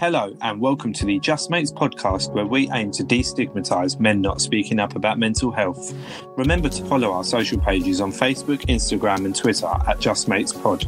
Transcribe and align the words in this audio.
Hello, 0.00 0.34
and 0.40 0.62
welcome 0.62 0.94
to 0.94 1.04
the 1.04 1.18
Just 1.18 1.50
Mates 1.50 1.70
podcast, 1.70 2.32
where 2.32 2.46
we 2.46 2.70
aim 2.72 2.90
to 2.92 3.04
destigmatize 3.04 4.00
men 4.00 4.22
not 4.22 4.40
speaking 4.40 4.78
up 4.78 4.96
about 4.96 5.18
mental 5.18 5.50
health. 5.50 5.94
Remember 6.38 6.70
to 6.70 6.84
follow 6.86 7.12
our 7.12 7.22
social 7.22 7.60
pages 7.60 8.00
on 8.00 8.10
Facebook, 8.10 8.60
Instagram, 8.60 9.26
and 9.26 9.36
Twitter 9.36 9.68
at 9.86 10.00
Just 10.00 10.26
Mates 10.26 10.54
Pod. 10.54 10.86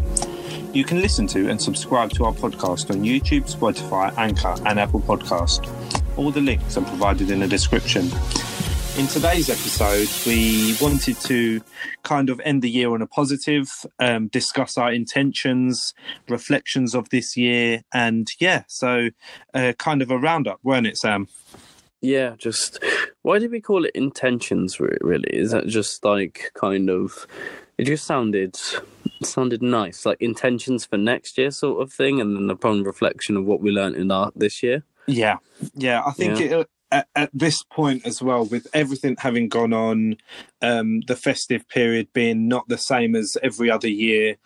You 0.74 0.84
can 0.84 1.02
listen 1.02 1.26
to 1.26 1.50
and 1.50 1.60
subscribe 1.60 2.12
to 2.12 2.24
our 2.24 2.32
podcast 2.32 2.88
on 2.88 3.02
YouTube, 3.02 3.54
Spotify, 3.54 4.16
Anchor, 4.16 4.56
and 4.64 4.80
Apple 4.80 5.02
Podcast. 5.02 5.68
All 6.16 6.30
the 6.30 6.40
links 6.40 6.78
are 6.78 6.84
provided 6.84 7.30
in 7.30 7.40
the 7.40 7.48
description. 7.48 8.08
In 8.98 9.06
today's 9.06 9.48
episode, 9.48 10.08
we 10.26 10.76
wanted 10.78 11.16
to 11.22 11.62
kind 12.02 12.28
of 12.28 12.38
end 12.44 12.60
the 12.60 12.68
year 12.68 12.92
on 12.92 13.00
a 13.00 13.06
positive, 13.06 13.70
um, 13.98 14.28
discuss 14.28 14.76
our 14.76 14.92
intentions, 14.92 15.94
reflections 16.28 16.94
of 16.94 17.08
this 17.08 17.34
year, 17.34 17.82
and 17.94 18.30
yeah, 18.38 18.64
so 18.68 19.08
uh, 19.54 19.72
kind 19.78 20.02
of 20.02 20.10
a 20.10 20.18
roundup, 20.18 20.60
weren't 20.62 20.86
it, 20.86 20.98
Sam? 20.98 21.26
Yeah, 22.02 22.34
just 22.36 22.84
why 23.22 23.38
did 23.38 23.50
we 23.50 23.62
call 23.62 23.86
it 23.86 23.92
intentions? 23.94 24.78
Really, 24.78 25.30
is 25.30 25.52
that 25.52 25.68
just 25.68 26.04
like 26.04 26.50
kind 26.52 26.90
of? 26.90 27.26
It 27.78 27.84
just 27.84 28.04
sounded 28.04 28.58
sounded 29.22 29.62
nice, 29.62 30.04
like 30.04 30.20
intentions 30.20 30.84
for 30.84 30.98
next 30.98 31.38
year, 31.38 31.50
sort 31.50 31.80
of 31.80 31.90
thing, 31.90 32.20
and 32.20 32.36
then 32.36 32.50
upon 32.50 32.82
reflection 32.82 33.38
of 33.38 33.46
what 33.46 33.62
we 33.62 33.70
learned 33.70 33.96
in 33.96 34.10
our 34.10 34.32
this 34.36 34.62
year. 34.62 34.84
Yeah, 35.06 35.38
yeah, 35.74 36.02
I 36.04 36.10
think 36.10 36.38
yeah. 36.38 36.58
it 36.58 36.68
at, 36.92 37.08
at, 37.16 37.30
this 37.32 37.62
point 37.64 38.06
as 38.06 38.22
well, 38.22 38.44
with 38.44 38.66
everything 38.74 39.16
having 39.18 39.48
gone 39.48 39.72
on, 39.72 40.16
um, 40.60 41.00
the 41.08 41.16
festive 41.16 41.66
period 41.68 42.08
being 42.12 42.46
not 42.46 42.68
the 42.68 42.78
same 42.78 43.16
as 43.16 43.36
every 43.42 43.70
other 43.70 43.88
year, 43.88 44.36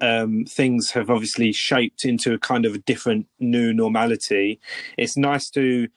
um, 0.00 0.44
things 0.48 0.92
have 0.92 1.10
obviously 1.10 1.52
shaped 1.52 2.04
into 2.04 2.32
a 2.32 2.38
kind 2.38 2.64
of 2.64 2.74
a 2.74 2.78
different 2.78 3.26
new 3.40 3.72
normality. 3.74 4.60
It's 4.96 5.16
nice 5.16 5.50
to, 5.50 5.88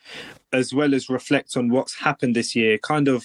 as 0.52 0.74
well 0.74 0.94
as 0.94 1.10
reflect 1.10 1.56
on 1.56 1.70
what's 1.70 2.00
happened 2.00 2.36
this 2.36 2.56
year, 2.56 2.78
kind 2.80 3.08
of 3.08 3.24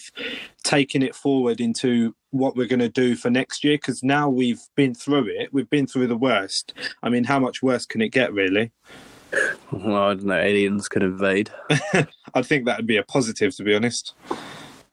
taking 0.63 1.03
it 1.03 1.15
forward 1.15 1.61
into 1.61 2.15
what 2.31 2.57
we're 2.57 2.67
going 2.67 2.81
to 2.81 2.89
do 2.91 3.17
for 3.17 3.31
next 3.31 3.65
year 3.65 3.77
because 3.77 4.03
now 4.03 4.29
we've 4.29 4.61
been 4.75 4.95
through 4.95 5.27
it, 5.29 5.53
we've 5.53 5.71
been 5.71 5.87
through 5.87 6.07
the 6.07 6.17
worst. 6.17 6.75
I 7.03 7.09
mean, 7.09 7.25
how 7.25 7.39
much 7.39 7.63
worse 7.63 7.87
can 7.87 8.03
it 8.03 8.11
get, 8.11 8.33
really? 8.33 8.73
Well, 9.73 9.97
I 9.97 10.15
don't 10.15 10.25
know. 10.25 10.39
Aliens 10.39 10.89
could 10.89 11.03
invade. 11.03 11.51
I 12.35 12.43
think 12.43 12.67
that 12.67 12.79
would 12.79 12.87
be 12.87 12.97
a 12.97 13.03
positive, 13.03 13.55
to 13.57 13.65
be 13.65 13.75
honest. 13.75 14.15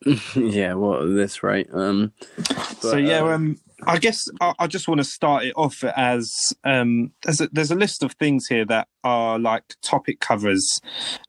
yeah, 0.35 0.73
well, 0.73 1.03
at 1.03 1.15
this 1.15 1.43
rate. 1.43 1.69
Um, 1.71 2.13
but, 2.37 2.75
so 2.81 2.97
yeah, 2.97 3.21
uh, 3.21 3.27
um, 3.27 3.59
I 3.87 3.97
guess 3.97 4.27
I, 4.41 4.53
I, 4.59 4.67
just 4.67 4.87
want 4.87 4.99
to 4.99 5.05
start 5.05 5.45
it 5.45 5.53
off 5.55 5.83
as 5.83 6.53
um, 6.63 7.11
there's 7.23 7.41
a, 7.41 7.47
there's 7.51 7.71
a 7.71 7.75
list 7.75 8.03
of 8.03 8.13
things 8.13 8.47
here 8.47 8.65
that 8.65 8.87
are 9.03 9.37
like 9.39 9.75
topic 9.81 10.19
covers, 10.19 10.79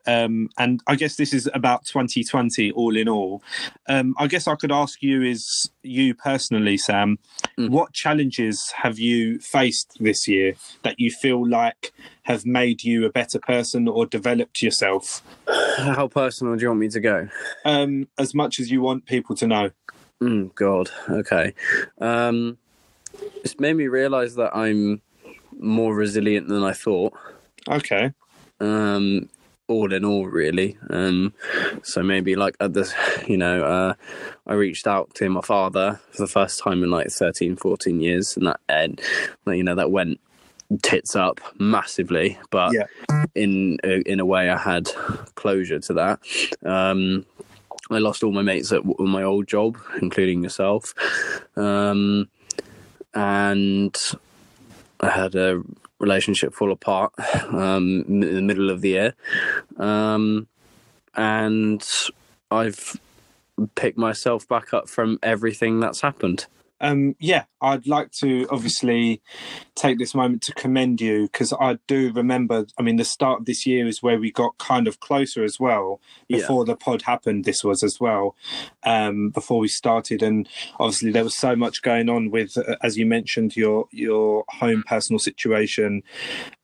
um, 0.06 0.48
and 0.58 0.80
I 0.86 0.97
guess 0.97 1.16
this 1.16 1.32
is 1.32 1.48
about 1.55 1.84
2020 1.86 2.72
all 2.72 2.97
in 2.97 3.08
all. 3.08 3.42
Um, 3.88 4.14
I 4.19 4.27
guess 4.27 4.47
I 4.47 4.55
could 4.55 4.72
ask 4.72 5.02
you 5.02 5.22
is 5.22 5.70
you 5.82 6.14
personally, 6.14 6.77
Sam, 6.77 7.19
mm. 7.58 7.69
what 7.70 7.92
challenges 7.92 8.72
have 8.77 8.98
you 8.98 9.38
faced 9.38 9.97
this 10.00 10.27
year 10.27 10.55
that 10.82 10.98
you 10.98 11.10
feel 11.10 11.47
like 11.47 11.92
have 12.22 12.47
made 12.47 12.82
you 12.82 13.05
a 13.05 13.10
better 13.10 13.38
person 13.38 13.88
or 13.88 14.06
developed 14.06 14.62
yourself? 14.62 15.22
How 15.78 16.08
personal 16.08 16.56
do 16.56 16.62
you 16.62 16.69
want 16.69 16.80
me 16.80 16.88
to 16.88 17.00
go? 17.00 17.28
Um, 17.64 18.08
as 18.19 18.34
much 18.34 18.58
as 18.58 18.70
you 18.70 18.80
want 18.80 19.06
people 19.06 19.36
to 19.36 19.47
know. 19.47 19.70
Mm, 20.25 20.55
God. 20.55 20.91
Okay. 21.11 21.53
Um, 22.00 22.56
it's 23.42 23.61
made 23.61 23.75
me 23.75 23.89
realize 23.89 24.36
that 24.36 24.56
I'm 24.56 25.03
more 25.58 25.94
resilient 25.94 26.48
than 26.48 26.62
I 26.62 26.72
thought. 26.72 27.12
Okay. 27.69 28.12
Um, 28.58 29.28
all 29.69 29.92
in 29.92 30.05
all, 30.05 30.27
really. 30.27 30.78
Um, 30.89 31.34
so 31.83 32.03
maybe 32.03 32.36
like 32.36 32.56
at 32.58 32.72
this, 32.72 32.94
you 33.27 33.36
know, 33.36 33.64
uh, 33.64 33.94
I 34.47 34.55
reached 34.55 34.86
out 34.86 35.14
to 35.16 35.28
my 35.28 35.42
father 35.42 36.00
for 36.12 36.22
the 36.22 36.27
first 36.27 36.59
time 36.59 36.82
in 36.82 36.91
like 36.91 37.09
13, 37.09 37.56
14 37.56 38.00
years, 38.00 38.34
and 38.37 38.47
that, 38.47 38.60
and 38.66 39.00
you 39.47 39.62
know, 39.62 39.75
that 39.75 39.91
went 39.91 40.21
tits 40.82 41.15
up 41.15 41.41
massively. 41.59 42.38
But 42.50 42.72
yeah. 42.72 43.27
in 43.34 43.78
in 43.78 44.21
a 44.21 44.25
way, 44.25 44.48
I 44.48 44.56
had 44.56 44.88
closure 45.34 45.81
to 45.81 45.93
that. 45.94 46.21
Um, 46.65 47.27
I 47.91 47.99
lost 47.99 48.22
all 48.22 48.33
my 48.33 48.43
mates 48.43 48.72
at 48.72 48.84
my 48.84 49.22
old 49.22 49.47
job, 49.47 49.78
including 50.00 50.43
yourself. 50.43 50.95
Um, 51.56 52.28
and 53.15 53.97
I 55.00 55.11
had 55.11 55.34
a 55.34 55.62
relationship 55.99 56.55
fall 56.55 56.72
apart 56.72 57.12
um, 57.53 58.05
in 58.09 58.21
the 58.21 58.43
middle 58.43 58.71
of 58.71 58.81
the 58.81 58.89
year. 58.91 59.15
Um, 59.77 60.49
and 61.15 61.87
I've 62.50 62.99
picked 63.75 63.99
myself 63.99 64.49
back 64.49 64.75
up 64.75 64.89
from 64.89 65.19
everything 65.22 65.81
that's 65.81 66.01
happened. 66.01 66.47
Um, 66.80 67.14
yeah, 67.18 67.44
I'd 67.60 67.86
like 67.86 68.10
to 68.20 68.46
obviously 68.50 69.22
take 69.74 69.98
this 69.98 70.14
moment 70.14 70.42
to 70.42 70.52
commend 70.52 71.00
you 71.00 71.22
because 71.22 71.52
I 71.52 71.78
do 71.86 72.12
remember. 72.12 72.66
I 72.78 72.82
mean, 72.82 72.96
the 72.96 73.04
start 73.04 73.40
of 73.40 73.46
this 73.46 73.64
year 73.64 73.86
is 73.86 74.02
where 74.02 74.18
we 74.18 74.30
got 74.30 74.58
kind 74.58 74.86
of 74.86 75.00
closer 75.00 75.44
as 75.44 75.58
well. 75.58 76.00
Before 76.28 76.64
yeah. 76.64 76.72
the 76.72 76.76
pod 76.76 77.02
happened, 77.02 77.44
this 77.44 77.64
was 77.64 77.82
as 77.82 77.98
well. 78.00 78.36
Um, 78.82 79.30
before 79.30 79.60
we 79.60 79.68
started, 79.68 80.22
and 80.22 80.48
obviously 80.78 81.10
there 81.10 81.24
was 81.24 81.36
so 81.36 81.56
much 81.56 81.82
going 81.82 82.08
on 82.08 82.30
with, 82.30 82.58
uh, 82.58 82.76
as 82.82 82.98
you 82.98 83.06
mentioned, 83.06 83.56
your 83.56 83.86
your 83.91 84.44
home 84.48 84.84
personal 84.86 85.18
situation, 85.18 86.02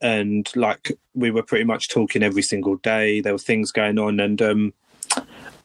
and 0.01 0.51
like 0.57 0.93
we 1.15 1.31
were 1.31 1.43
pretty 1.43 1.65
much 1.65 1.89
talking 1.89 2.23
every 2.23 2.43
single 2.43 2.77
day. 2.77 3.21
There 3.21 3.33
were 3.33 3.39
things 3.39 3.73
going 3.73 3.99
on, 3.99 4.21
and 4.21 4.43
um, 4.43 4.75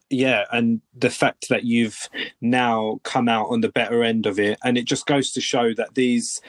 yeah 0.10 0.44
and 0.52 0.82
the 0.96 1.10
fact 1.10 1.48
that 1.50 1.64
you've 1.64 2.10
now 2.42 3.00
come 3.04 3.28
out 3.28 3.48
on 3.50 3.62
the 3.62 3.70
better 3.70 4.04
end 4.04 4.26
of 4.26 4.40
it 4.40 4.58
and 4.64 4.78
it 4.78 4.86
just 4.86 5.06
goes 5.06 5.32
to 5.32 5.42
show 5.42 5.74
that 5.74 5.96
these 5.96 6.42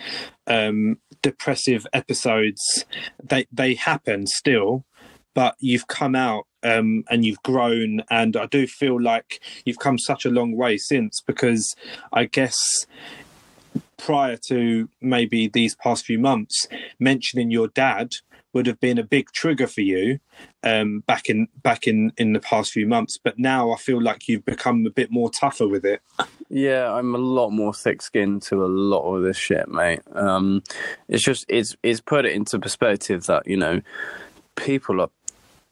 um, 0.47 0.99
depressive 1.23 1.87
episodes 1.93 2.85
they 3.23 3.47
they 3.51 3.75
happen 3.75 4.27
still 4.27 4.85
but 5.35 5.55
you've 5.59 5.87
come 5.87 6.15
out 6.15 6.47
um, 6.63 7.05
and 7.11 7.25
you've 7.25 7.43
grown 7.43 8.03
and 8.11 8.37
i 8.37 8.47
do 8.47 8.67
feel 8.67 9.01
like 9.01 9.41
you've 9.65 9.79
come 9.79 9.99
such 9.99 10.25
a 10.25 10.31
long 10.31 10.55
way 10.55 10.77
since 10.77 11.23
because 11.27 11.75
i 12.13 12.25
guess 12.25 12.87
prior 13.97 14.37
to 14.37 14.89
maybe 15.01 15.49
these 15.49 15.75
past 15.77 16.05
few 16.05 16.19
months 16.19 16.69
mentioning 16.99 17.51
your 17.51 17.69
dad 17.69 18.11
would 18.57 18.67
have 18.67 18.81
been 18.81 18.97
a 18.97 19.05
big 19.05 19.31
trigger 19.33 19.67
for 19.67 19.83
you 19.83 20.19
um, 20.63 21.01
back 21.01 21.29
in 21.29 21.47
back 21.63 21.87
in 21.87 22.11
in 22.17 22.33
the 22.33 22.41
past 22.41 22.73
few 22.73 22.87
months. 22.87 23.19
But 23.23 23.39
now 23.39 23.71
I 23.71 23.77
feel 23.77 24.01
like 24.01 24.29
you've 24.29 24.47
become 24.47 24.87
a 24.87 24.91
bit 24.91 25.11
more 25.11 25.31
tougher 25.31 25.69
with 25.69 25.85
it. 25.85 26.01
Yeah, 26.49 26.91
I'm 26.91 27.15
a 27.15 27.19
lot 27.19 27.51
more 27.51 27.75
thick-skinned 27.75 28.41
to 28.45 28.65
a 28.65 28.67
lot 28.67 29.15
of 29.15 29.23
this 29.23 29.37
shit, 29.37 29.69
mate. 29.69 30.01
Um, 30.15 30.63
it's 31.07 31.23
just 31.23 31.45
it's 31.49 31.77
it's 31.83 32.01
put 32.01 32.25
it 32.25 32.33
into 32.33 32.59
perspective 32.59 33.27
that 33.27 33.47
you 33.47 33.59
know 33.59 33.83
people 34.55 35.03
are 35.03 35.11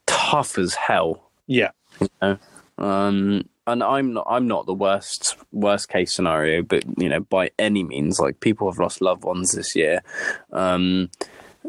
tough 0.04 0.58
as 0.58 0.74
hell. 0.74 1.30
Yeah. 1.46 1.70
You 2.02 2.08
know? 2.20 2.38
Um, 2.76 3.48
and 3.66 3.82
I'm 3.82 4.12
not 4.12 4.26
I'm 4.28 4.46
not 4.46 4.66
the 4.66 4.74
worst 4.74 5.38
worst 5.52 5.88
case 5.88 6.12
scenario, 6.14 6.60
but 6.60 6.84
you 6.98 7.08
know 7.08 7.20
by 7.20 7.50
any 7.58 7.82
means, 7.82 8.20
like 8.20 8.40
people 8.40 8.70
have 8.70 8.78
lost 8.78 9.00
loved 9.00 9.24
ones 9.24 9.52
this 9.52 9.74
year. 9.74 10.02
Um, 10.52 11.08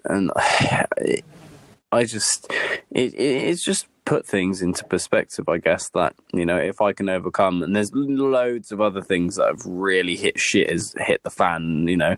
and 0.03 0.31
I 1.91 2.03
just 2.03 2.51
it, 2.91 3.13
it's 3.13 3.63
just 3.63 3.87
put 4.05 4.25
things 4.25 4.61
into 4.61 4.83
perspective. 4.83 5.49
I 5.49 5.57
guess 5.57 5.89
that 5.89 6.15
you 6.33 6.45
know 6.45 6.57
if 6.57 6.81
I 6.81 6.93
can 6.93 7.09
overcome, 7.09 7.63
and 7.63 7.75
there's 7.75 7.91
loads 7.93 8.71
of 8.71 8.81
other 8.81 9.01
things 9.01 9.35
that 9.35 9.47
have 9.47 9.65
really 9.65 10.15
hit 10.15 10.39
shit 10.39 10.69
has 10.69 10.93
hit 10.97 11.23
the 11.23 11.29
fan. 11.29 11.87
You 11.87 11.97
know, 11.97 12.15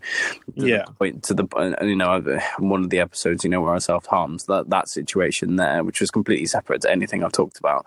yeah. 0.55 0.83
The 0.85 0.91
point 0.93 1.23
to 1.23 1.33
the 1.33 1.77
you 1.81 1.95
know 1.95 2.39
one 2.59 2.83
of 2.83 2.89
the 2.89 2.99
episodes 2.99 3.43
you 3.43 3.49
know 3.49 3.61
where 3.61 3.73
I 3.73 3.79
self 3.79 4.05
harms 4.05 4.45
that 4.45 4.69
that 4.69 4.89
situation 4.89 5.55
there, 5.55 5.83
which 5.83 6.01
was 6.01 6.11
completely 6.11 6.47
separate 6.47 6.81
to 6.81 6.91
anything 6.91 7.23
I've 7.23 7.31
talked 7.31 7.59
about. 7.59 7.85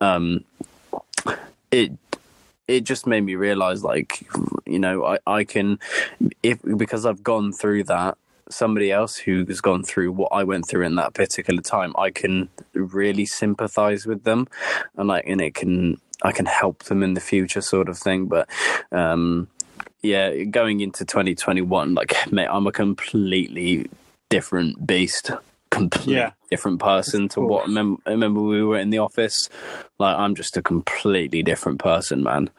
Um, 0.00 0.44
it 1.70 1.92
it 2.68 2.84
just 2.84 3.06
made 3.06 3.20
me 3.20 3.34
realize 3.34 3.84
like 3.84 4.26
you 4.64 4.78
know 4.78 5.04
I, 5.04 5.18
I 5.26 5.44
can 5.44 5.78
if 6.42 6.60
because 6.62 7.06
i've 7.06 7.22
gone 7.22 7.52
through 7.52 7.84
that 7.84 8.18
somebody 8.50 8.92
else 8.92 9.16
who's 9.16 9.60
gone 9.60 9.82
through 9.82 10.12
what 10.12 10.32
I 10.32 10.44
went 10.44 10.68
through 10.68 10.86
in 10.86 10.96
that 10.96 11.14
particular 11.14 11.62
time, 11.62 11.94
I 11.98 12.10
can 12.10 12.48
really 12.74 13.26
sympathize 13.26 14.06
with 14.06 14.24
them, 14.24 14.48
and 14.96 15.08
like, 15.08 15.24
and 15.26 15.40
it 15.40 15.54
can 15.54 16.00
I 16.22 16.32
can 16.32 16.46
help 16.46 16.84
them 16.84 17.02
in 17.02 17.14
the 17.14 17.20
future, 17.20 17.60
sort 17.60 17.88
of 17.88 17.98
thing. 17.98 18.26
But 18.26 18.48
um, 18.92 19.48
yeah, 20.02 20.44
going 20.44 20.80
into 20.80 21.04
2021, 21.04 21.94
like, 21.94 22.14
mate, 22.32 22.48
I'm 22.50 22.66
a 22.66 22.72
completely 22.72 23.88
different 24.28 24.86
beast. 24.86 25.30
Completely. 25.70 26.14
Yeah. 26.14 26.30
different 26.48 26.80
person 26.80 27.28
to 27.30 27.40
what 27.40 27.64
I 27.64 27.66
remember, 27.66 28.00
I 28.06 28.10
remember 28.10 28.40
we 28.40 28.62
were 28.62 28.78
in 28.78 28.90
the 28.90 28.98
office. 28.98 29.50
Like 29.98 30.16
I'm 30.16 30.34
just 30.34 30.56
a 30.56 30.62
completely 30.62 31.42
different 31.42 31.80
person, 31.80 32.22
man 32.22 32.50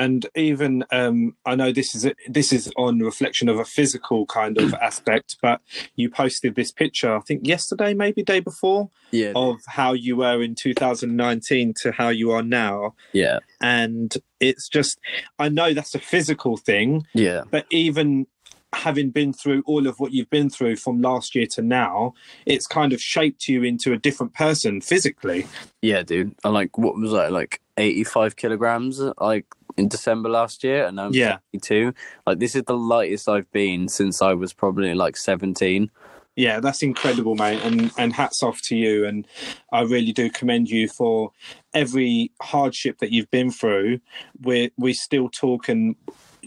and 0.00 0.26
even 0.34 0.82
um, 0.90 1.36
I 1.44 1.54
know 1.54 1.72
this 1.72 1.94
is 1.94 2.06
a, 2.06 2.14
this 2.26 2.52
is 2.54 2.72
on 2.76 3.00
reflection 3.00 3.50
of 3.50 3.58
a 3.58 3.66
physical 3.66 4.24
kind 4.24 4.56
of 4.56 4.72
aspect, 4.80 5.36
but 5.42 5.60
you 5.94 6.08
posted 6.08 6.54
this 6.54 6.72
picture 6.72 7.14
I 7.14 7.20
think 7.20 7.46
yesterday, 7.46 7.92
maybe 7.92 8.22
day 8.22 8.40
before, 8.40 8.88
yeah, 9.10 9.32
of 9.34 9.56
how 9.66 9.92
you 9.92 10.16
were 10.16 10.42
in 10.42 10.54
2019 10.54 11.74
to 11.82 11.92
how 11.92 12.08
you 12.08 12.30
are 12.30 12.42
now, 12.42 12.94
yeah, 13.12 13.40
and 13.60 14.16
it's 14.40 14.68
just 14.68 14.98
I 15.38 15.50
know 15.50 15.74
that's 15.74 15.94
a 15.94 16.00
physical 16.00 16.56
thing, 16.56 17.06
yeah, 17.12 17.42
but 17.50 17.66
even 17.70 18.26
having 18.72 19.10
been 19.10 19.32
through 19.32 19.62
all 19.66 19.86
of 19.86 19.98
what 19.98 20.12
you've 20.12 20.30
been 20.30 20.48
through 20.48 20.76
from 20.76 21.00
last 21.00 21.34
year 21.34 21.46
to 21.46 21.62
now, 21.62 22.14
it's 22.46 22.66
kind 22.66 22.92
of 22.92 23.00
shaped 23.00 23.48
you 23.48 23.62
into 23.64 23.92
a 23.92 23.96
different 23.96 24.34
person 24.34 24.80
physically. 24.80 25.46
Yeah, 25.82 26.02
dude. 26.02 26.34
I 26.44 26.48
like 26.48 26.78
what 26.78 26.96
was 26.96 27.12
that 27.12 27.32
like 27.32 27.60
85 27.76 28.36
kilograms 28.36 29.00
like 29.18 29.46
in 29.76 29.88
December 29.88 30.28
last 30.28 30.62
year, 30.62 30.86
and 30.86 31.00
I'm 31.00 31.12
yeah. 31.12 31.38
72. 31.52 31.94
Like 32.26 32.38
this 32.38 32.54
is 32.54 32.64
the 32.64 32.76
lightest 32.76 33.28
I've 33.28 33.50
been 33.52 33.88
since 33.88 34.22
I 34.22 34.34
was 34.34 34.52
probably 34.52 34.94
like 34.94 35.16
17. 35.16 35.90
Yeah, 36.36 36.60
that's 36.60 36.82
incredible, 36.82 37.34
mate, 37.34 37.60
and 37.64 37.90
and 37.98 38.12
hats 38.12 38.42
off 38.42 38.62
to 38.62 38.76
you. 38.76 39.04
And 39.04 39.26
I 39.72 39.82
really 39.82 40.12
do 40.12 40.30
commend 40.30 40.70
you 40.70 40.88
for 40.88 41.32
every 41.74 42.30
hardship 42.40 42.98
that 42.98 43.10
you've 43.10 43.30
been 43.30 43.50
through. 43.50 44.00
We 44.40 44.70
we 44.78 44.94
still 44.94 45.28
talk 45.28 45.68
and 45.68 45.96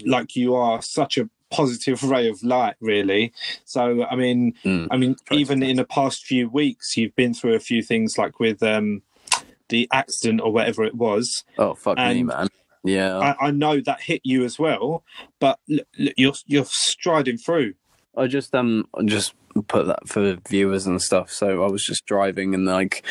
like 0.06 0.36
you 0.36 0.56
are 0.56 0.82
such 0.82 1.18
a 1.18 1.30
positive 1.54 2.04
ray 2.12 2.28
of 2.28 2.42
light 2.44 2.76
really 2.82 3.32
so 3.66 4.04
i 4.06 4.16
mean 4.16 4.54
mm, 4.66 4.88
i 4.92 4.98
mean 4.98 5.16
even 5.32 5.64
in 5.64 5.78
the 5.78 5.86
past 5.86 6.26
few 6.26 6.50
weeks 6.50 6.98
you've 6.98 7.16
been 7.16 7.34
through 7.34 7.54
a 7.54 7.60
few 7.60 7.82
things 7.82 8.18
like 8.18 8.40
with 8.40 8.62
um 8.64 9.02
the 9.70 9.88
accident 9.92 10.42
or 10.42 10.52
whatever 10.52 10.84
it 10.84 10.96
was 10.96 11.44
oh 11.58 11.74
fuck 11.74 11.98
and 11.98 12.18
me 12.18 12.24
man 12.24 12.48
yeah, 12.84 13.18
I, 13.18 13.48
I, 13.48 13.52
know 13.52 13.80
that 13.80 14.02
hit 14.02 14.22
you 14.26 14.44
as 14.44 14.60
well, 14.60 15.04
but 15.40 15.58
you're 15.96 16.34
you're 16.46 16.66
striding 16.66 17.38
through. 17.38 17.76
I 18.16 18.28
just 18.28 18.54
um 18.54 18.88
just 19.06 19.34
put 19.68 19.88
that 19.88 20.08
for 20.10 20.38
viewers 20.50 20.86
and 20.86 21.02
stuff. 21.02 21.32
So 21.32 21.64
I 21.64 21.68
was 21.68 21.84
just 21.84 22.06
driving 22.06 22.54
and 22.54 22.66
like 22.66 23.06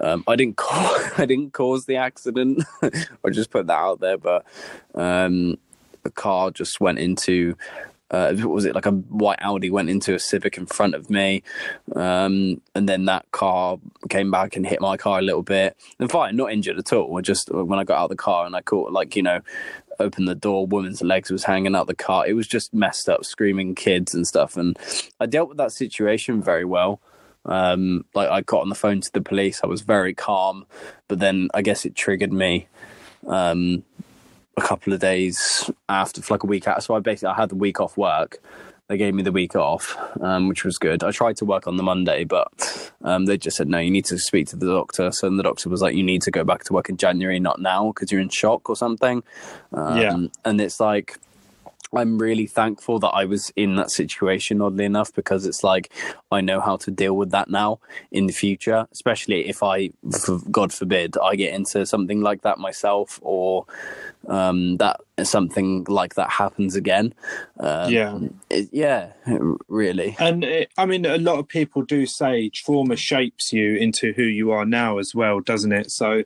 um, 0.00 0.24
I 0.26 0.34
didn't 0.34 0.56
cause 0.56 1.12
I 1.18 1.26
didn't 1.26 1.52
cause 1.52 1.84
the 1.84 1.96
accident. 1.96 2.64
I 2.82 3.30
just 3.30 3.50
put 3.50 3.66
that 3.66 3.78
out 3.78 4.00
there, 4.00 4.16
but 4.16 4.46
um, 4.94 5.58
the 6.08 6.20
car 6.20 6.50
just 6.50 6.80
went 6.80 6.98
into 6.98 7.54
uh, 8.10 8.32
what 8.36 8.48
was 8.48 8.64
it 8.64 8.74
like 8.74 8.86
a 8.86 8.90
white 8.90 9.38
Audi 9.42 9.68
went 9.68 9.90
into 9.90 10.14
a 10.14 10.18
Civic 10.18 10.56
in 10.56 10.64
front 10.64 10.94
of 10.94 11.10
me, 11.10 11.42
um, 11.94 12.60
and 12.74 12.88
then 12.88 13.04
that 13.04 13.30
car 13.32 13.78
came 14.08 14.30
back 14.30 14.56
and 14.56 14.66
hit 14.66 14.80
my 14.80 14.96
car 14.96 15.18
a 15.18 15.22
little 15.22 15.42
bit. 15.42 15.76
And 15.98 16.10
fine, 16.10 16.34
not 16.34 16.50
injured 16.50 16.78
at 16.78 16.92
all. 16.94 17.20
Just 17.20 17.52
when 17.52 17.78
I 17.78 17.84
got 17.84 17.98
out 17.98 18.04
of 18.04 18.10
the 18.10 18.16
car 18.16 18.46
and 18.46 18.56
I 18.56 18.62
caught 18.62 18.92
like 18.92 19.14
you 19.14 19.22
know, 19.22 19.40
opened 20.00 20.26
the 20.26 20.34
door, 20.34 20.66
woman's 20.66 21.02
legs 21.02 21.30
was 21.30 21.44
hanging 21.44 21.74
out 21.74 21.86
the 21.86 21.94
car. 21.94 22.26
It 22.26 22.32
was 22.32 22.46
just 22.46 22.72
messed 22.72 23.10
up, 23.10 23.26
screaming 23.26 23.74
kids 23.74 24.14
and 24.14 24.26
stuff. 24.26 24.56
And 24.56 24.78
I 25.20 25.26
dealt 25.26 25.50
with 25.50 25.58
that 25.58 25.72
situation 25.72 26.42
very 26.42 26.64
well. 26.64 27.02
Um, 27.44 28.06
like 28.14 28.30
I 28.30 28.40
got 28.40 28.62
on 28.62 28.70
the 28.70 28.74
phone 28.74 29.02
to 29.02 29.12
the 29.12 29.20
police. 29.20 29.60
I 29.62 29.66
was 29.66 29.82
very 29.82 30.14
calm, 30.14 30.64
but 31.08 31.18
then 31.18 31.50
I 31.52 31.60
guess 31.60 31.84
it 31.84 31.94
triggered 31.94 32.32
me. 32.32 32.68
Um, 33.26 33.84
a 34.58 34.66
couple 34.66 34.92
of 34.92 35.00
days 35.00 35.70
after, 35.88 36.20
like 36.30 36.42
a 36.42 36.46
week 36.46 36.66
out. 36.68 36.82
So 36.82 36.94
I 36.94 37.00
basically 37.00 37.28
I 37.28 37.34
had 37.34 37.48
the 37.48 37.56
week 37.56 37.80
off 37.80 37.96
work. 37.96 38.38
They 38.88 38.96
gave 38.96 39.14
me 39.14 39.22
the 39.22 39.32
week 39.32 39.54
off, 39.54 39.98
um, 40.22 40.48
which 40.48 40.64
was 40.64 40.78
good. 40.78 41.04
I 41.04 41.10
tried 41.10 41.36
to 41.38 41.44
work 41.44 41.66
on 41.66 41.76
the 41.76 41.82
Monday, 41.82 42.24
but 42.24 42.90
um, 43.04 43.26
they 43.26 43.36
just 43.36 43.58
said 43.58 43.68
no. 43.68 43.78
You 43.78 43.90
need 43.90 44.06
to 44.06 44.18
speak 44.18 44.46
to 44.48 44.56
the 44.56 44.66
doctor. 44.66 45.12
So 45.12 45.28
the 45.28 45.42
doctor 45.42 45.68
was 45.68 45.82
like, 45.82 45.94
"You 45.94 46.02
need 46.02 46.22
to 46.22 46.30
go 46.30 46.42
back 46.42 46.64
to 46.64 46.72
work 46.72 46.88
in 46.88 46.96
January, 46.96 47.38
not 47.38 47.60
now, 47.60 47.92
because 47.92 48.10
you're 48.10 48.20
in 48.20 48.30
shock 48.30 48.70
or 48.70 48.76
something." 48.76 49.22
Um, 49.74 49.98
yeah, 49.98 50.16
and 50.46 50.60
it's 50.60 50.80
like 50.80 51.18
I'm 51.94 52.18
really 52.18 52.46
thankful 52.46 52.98
that 53.00 53.08
I 53.08 53.24
was 53.24 53.52
in 53.56 53.76
that 53.76 53.90
situation, 53.90 54.60
oddly 54.60 54.84
enough, 54.84 55.12
because 55.14 55.46
it's 55.46 55.64
like 55.64 55.92
I 56.30 56.40
know 56.40 56.60
how 56.60 56.76
to 56.78 56.90
deal 56.90 57.16
with 57.16 57.30
that 57.30 57.48
now 57.48 57.80
in 58.10 58.26
the 58.26 58.32
future, 58.32 58.86
especially 58.92 59.48
if 59.48 59.62
I, 59.62 59.90
God 60.50 60.72
forbid, 60.72 61.16
I 61.22 61.36
get 61.36 61.54
into 61.54 61.86
something 61.86 62.20
like 62.20 62.42
that 62.42 62.58
myself 62.58 63.18
or 63.22 63.64
um, 64.28 64.76
that 64.76 65.00
something 65.24 65.84
like 65.88 66.14
that 66.14 66.30
happens 66.30 66.74
again. 66.74 67.14
Um, 67.58 67.92
yeah, 67.92 68.18
it, 68.50 68.68
yeah, 68.72 69.12
really. 69.68 70.16
And 70.18 70.44
it, 70.44 70.70
I 70.76 70.86
mean, 70.86 71.06
a 71.06 71.18
lot 71.18 71.38
of 71.38 71.48
people 71.48 71.82
do 71.82 72.06
say 72.06 72.48
trauma 72.50 72.96
shapes 72.96 73.52
you 73.52 73.76
into 73.76 74.12
who 74.12 74.22
you 74.22 74.50
are 74.50 74.64
now 74.64 74.98
as 74.98 75.14
well, 75.14 75.40
doesn't 75.40 75.72
it? 75.72 75.90
So, 75.90 76.24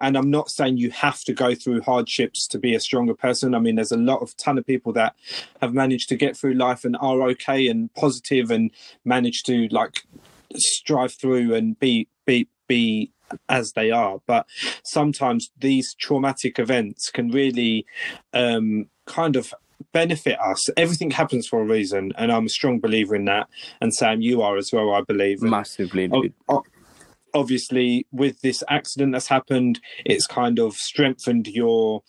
and 0.00 0.16
I'm 0.16 0.30
not 0.30 0.50
saying 0.50 0.78
you 0.78 0.90
have 0.90 1.22
to 1.24 1.32
go 1.32 1.54
through 1.54 1.82
hardships 1.82 2.46
to 2.48 2.58
be 2.58 2.74
a 2.74 2.80
stronger 2.80 3.14
person. 3.14 3.54
I 3.54 3.58
mean, 3.58 3.76
there's 3.76 3.92
a 3.92 3.96
lot 3.96 4.22
of 4.22 4.36
ton 4.36 4.58
of 4.58 4.66
people 4.66 4.92
that 4.94 5.14
have 5.60 5.74
managed 5.74 6.08
to 6.10 6.16
get 6.16 6.36
through 6.36 6.54
life 6.54 6.84
and 6.84 6.96
are 7.00 7.22
okay 7.30 7.66
and 7.68 7.92
positive 7.94 8.50
and 8.50 8.70
manage 9.04 9.42
to 9.44 9.68
like 9.68 10.02
strive 10.54 11.12
through 11.12 11.54
and 11.54 11.78
be 11.78 12.08
be 12.24 12.48
be 12.68 13.12
as 13.48 13.72
they 13.72 13.90
are. 13.90 14.18
But 14.26 14.46
sometimes 14.82 15.50
these 15.58 15.94
traumatic 15.94 16.58
events 16.58 17.10
can 17.10 17.30
really 17.30 17.86
um, 18.32 18.86
kind 19.06 19.36
of 19.36 19.52
benefit 19.92 20.38
us. 20.40 20.68
Everything 20.76 21.10
happens 21.10 21.46
for 21.46 21.60
a 21.60 21.64
reason, 21.64 22.12
and 22.16 22.32
I'm 22.32 22.46
a 22.46 22.50
strong 22.50 22.80
believer 22.80 23.14
in 23.14 23.24
that. 23.26 23.48
And 23.80 23.94
Sam, 23.94 24.20
you 24.20 24.42
are 24.42 24.56
as 24.56 24.72
well, 24.72 24.92
I 24.92 25.02
believe. 25.02 25.42
Massively. 25.42 26.10
obviously, 27.34 28.06
with 28.12 28.40
this 28.40 28.62
accident 28.68 29.12
that's 29.12 29.28
happened, 29.28 29.80
it's 30.04 30.26
kind 30.26 30.58
of 30.58 30.74
strengthened 30.74 31.48
your 31.48 32.02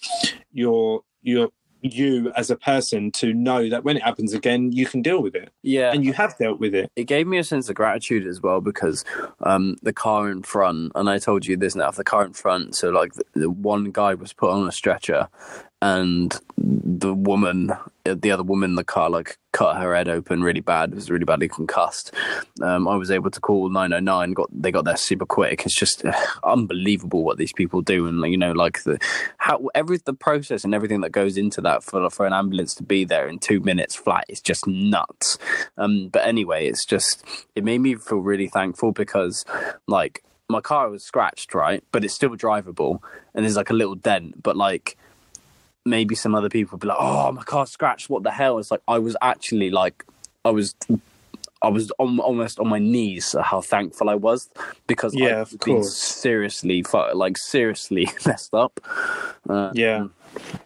your 0.51 1.01
your 1.21 1.49
you 1.81 2.31
as 2.35 2.49
a 2.49 2.55
person 2.55 3.11
to 3.11 3.33
know 3.33 3.69
that 3.69 3.83
when 3.83 3.97
it 3.97 4.03
happens 4.03 4.33
again, 4.33 4.71
you 4.71 4.85
can 4.85 5.01
deal 5.01 5.21
with 5.21 5.35
it. 5.35 5.51
Yeah. 5.63 5.91
And 5.91 6.03
you 6.03 6.13
have 6.13 6.37
dealt 6.37 6.59
with 6.59 6.73
it. 6.73 6.91
It 6.95 7.05
gave 7.05 7.27
me 7.27 7.37
a 7.37 7.43
sense 7.43 7.69
of 7.69 7.75
gratitude 7.75 8.27
as 8.27 8.41
well 8.41 8.61
because 8.61 9.03
um, 9.41 9.75
the 9.81 9.93
car 9.93 10.29
in 10.29 10.43
front, 10.43 10.91
and 10.95 11.09
I 11.09 11.19
told 11.19 11.45
you 11.45 11.57
this 11.57 11.75
now, 11.75 11.91
the 11.91 12.03
car 12.03 12.25
in 12.25 12.33
front, 12.33 12.75
so 12.75 12.89
like 12.89 13.13
the, 13.13 13.23
the 13.33 13.49
one 13.49 13.91
guy 13.91 14.13
was 14.13 14.33
put 14.33 14.51
on 14.51 14.67
a 14.67 14.71
stretcher 14.71 15.27
and 15.81 16.35
the 16.57 17.13
woman, 17.13 17.71
the 18.03 18.31
other 18.31 18.41
woman 18.41 18.71
in 18.71 18.75
the 18.75 18.83
car, 18.83 19.11
like 19.11 19.37
cut 19.51 19.77
her 19.77 19.95
head 19.95 20.09
open 20.09 20.41
really 20.41 20.59
bad. 20.59 20.93
Was 20.95 21.11
really 21.11 21.25
badly 21.25 21.47
concussed. 21.47 22.11
Um, 22.63 22.87
I 22.87 22.95
was 22.95 23.11
able 23.11 23.29
to 23.29 23.39
call 23.39 23.69
909. 23.69 24.33
Got 24.33 24.49
they 24.51 24.71
got 24.71 24.85
there 24.85 24.97
super 24.97 25.25
quick. 25.25 25.65
It's 25.65 25.75
just 25.75 26.03
uh, 26.03 26.13
unbelievable 26.43 27.23
what 27.23 27.37
these 27.37 27.53
people 27.53 27.81
do, 27.81 28.07
and 28.07 28.19
you 28.31 28.37
know, 28.37 28.53
like 28.53 28.83
the 28.83 28.99
how 29.37 29.69
every 29.75 29.99
the 30.03 30.13
process 30.13 30.63
and 30.63 30.73
everything 30.73 31.01
that 31.01 31.11
goes 31.11 31.37
into 31.37 31.61
that 31.61 31.83
for 31.83 32.09
for 32.09 32.25
an 32.25 32.33
ambulance 32.33 32.73
to 32.75 32.83
be 32.83 33.03
there 33.05 33.27
in 33.27 33.37
two 33.37 33.59
minutes 33.59 33.95
flat 33.95 34.25
is 34.29 34.41
just 34.41 34.65
nuts. 34.65 35.37
Um, 35.77 36.09
but 36.09 36.25
anyway, 36.25 36.67
it's 36.67 36.85
just 36.85 37.23
it 37.55 37.63
made 37.63 37.79
me 37.79 37.95
feel 37.95 38.19
really 38.19 38.47
thankful 38.47 38.93
because 38.93 39.45
like 39.87 40.23
my 40.49 40.61
car 40.61 40.89
was 40.89 41.03
scratched, 41.03 41.53
right, 41.53 41.83
but 41.91 42.03
it's 42.03 42.15
still 42.15 42.31
drivable, 42.31 42.99
and 43.35 43.45
there's 43.45 43.57
like 43.57 43.69
a 43.69 43.75
little 43.75 43.95
dent, 43.95 44.41
but 44.41 44.57
like 44.57 44.97
maybe 45.87 46.15
some 46.15 46.35
other 46.35 46.49
people 46.49 46.75
would 46.75 46.81
be 46.81 46.87
like, 46.87 46.97
"Oh, 46.99 47.31
my 47.31 47.43
car 47.43 47.65
scratched. 47.65 48.09
What 48.09 48.23
the 48.23 48.31
hell?" 48.31 48.59
It's 48.59 48.71
like 48.71 48.81
I 48.87 48.99
was 48.99 49.15
actually 49.21 49.69
like, 49.69 50.05
I 50.45 50.51
was, 50.51 50.75
I 51.61 51.69
was 51.69 51.91
on, 51.97 52.19
almost 52.19 52.59
on 52.59 52.67
my 52.67 52.79
knees. 52.79 53.35
How 53.41 53.61
thankful 53.61 54.09
I 54.09 54.15
was 54.15 54.49
because 54.85 55.15
yeah, 55.15 55.41
I've 55.41 55.59
been 55.59 55.83
seriously, 55.83 56.83
like 57.13 57.37
seriously 57.37 58.09
messed 58.25 58.53
up. 58.53 58.79
Uh, 59.49 59.71
yeah, 59.73 60.07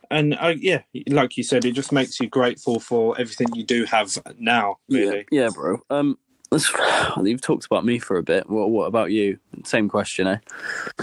and 0.10 0.36
uh, 0.40 0.54
yeah, 0.58 0.82
like 1.08 1.38
you 1.38 1.44
said, 1.44 1.66
it 1.66 1.74
just 1.74 1.92
makes 1.92 2.20
you 2.20 2.28
grateful 2.28 2.80
for 2.80 3.20
everything 3.20 3.48
you 3.54 3.64
do 3.64 3.86
have 3.86 4.18
now. 4.38 4.78
Really, 4.90 5.26
yeah, 5.32 5.44
yeah 5.44 5.50
bro. 5.54 5.80
Um, 5.90 6.18
you've 7.24 7.42
talked 7.42 7.66
about 7.66 7.86
me 7.86 7.98
for 7.98 8.18
a 8.18 8.24
bit. 8.24 8.50
What, 8.50 8.72
what 8.72 8.86
about 8.86 9.12
you? 9.12 9.40
Same 9.64 9.88
question, 9.88 10.28
eh? 10.28 10.38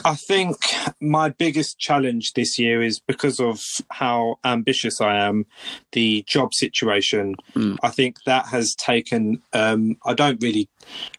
I 0.04 0.14
think 0.14 0.56
my 1.00 1.30
biggest 1.30 1.78
challenge 1.78 2.34
this 2.34 2.58
year 2.58 2.82
is 2.82 3.00
because 3.00 3.40
of 3.40 3.62
how 3.90 4.36
ambitious 4.44 5.00
I 5.00 5.16
am, 5.16 5.46
the 5.92 6.22
job 6.26 6.52
situation. 6.52 7.34
Mm. 7.54 7.78
I 7.82 7.88
think 7.88 8.24
that 8.24 8.46
has 8.46 8.74
taken, 8.74 9.40
um, 9.54 9.96
I 10.04 10.12
don't 10.12 10.42
really, 10.42 10.68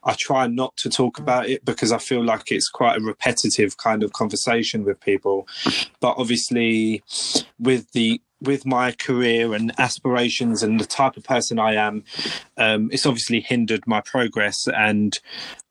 I 0.04 0.14
try 0.14 0.46
not 0.48 0.78
to 0.78 0.90
talk 0.90 1.18
about 1.18 1.50
it 1.50 1.66
because 1.66 1.92
I 1.92 1.98
feel 1.98 2.24
like 2.24 2.52
it's 2.52 2.70
quite 2.70 2.98
a 2.98 3.04
repetitive 3.04 3.78
kind 3.78 4.04
of 4.04 4.14
conversation 4.14 4.84
with 4.84 5.00
people. 5.00 5.48
But 6.02 6.16
obviously, 6.18 7.04
with 7.58 7.92
the 7.94 8.22
with 8.42 8.66
my 8.66 8.92
career 8.92 9.54
and 9.54 9.74
aspirations 9.78 10.64
and 10.64 10.80
the 10.80 10.86
type 10.86 11.18
of 11.18 11.24
person 11.24 11.60
I 11.60 11.76
am, 11.76 12.04
um, 12.58 12.90
it's 12.92 13.06
obviously 13.06 13.42
hindered 13.42 13.86
my 13.86 14.02
progress. 14.02 14.68
And 14.68 15.18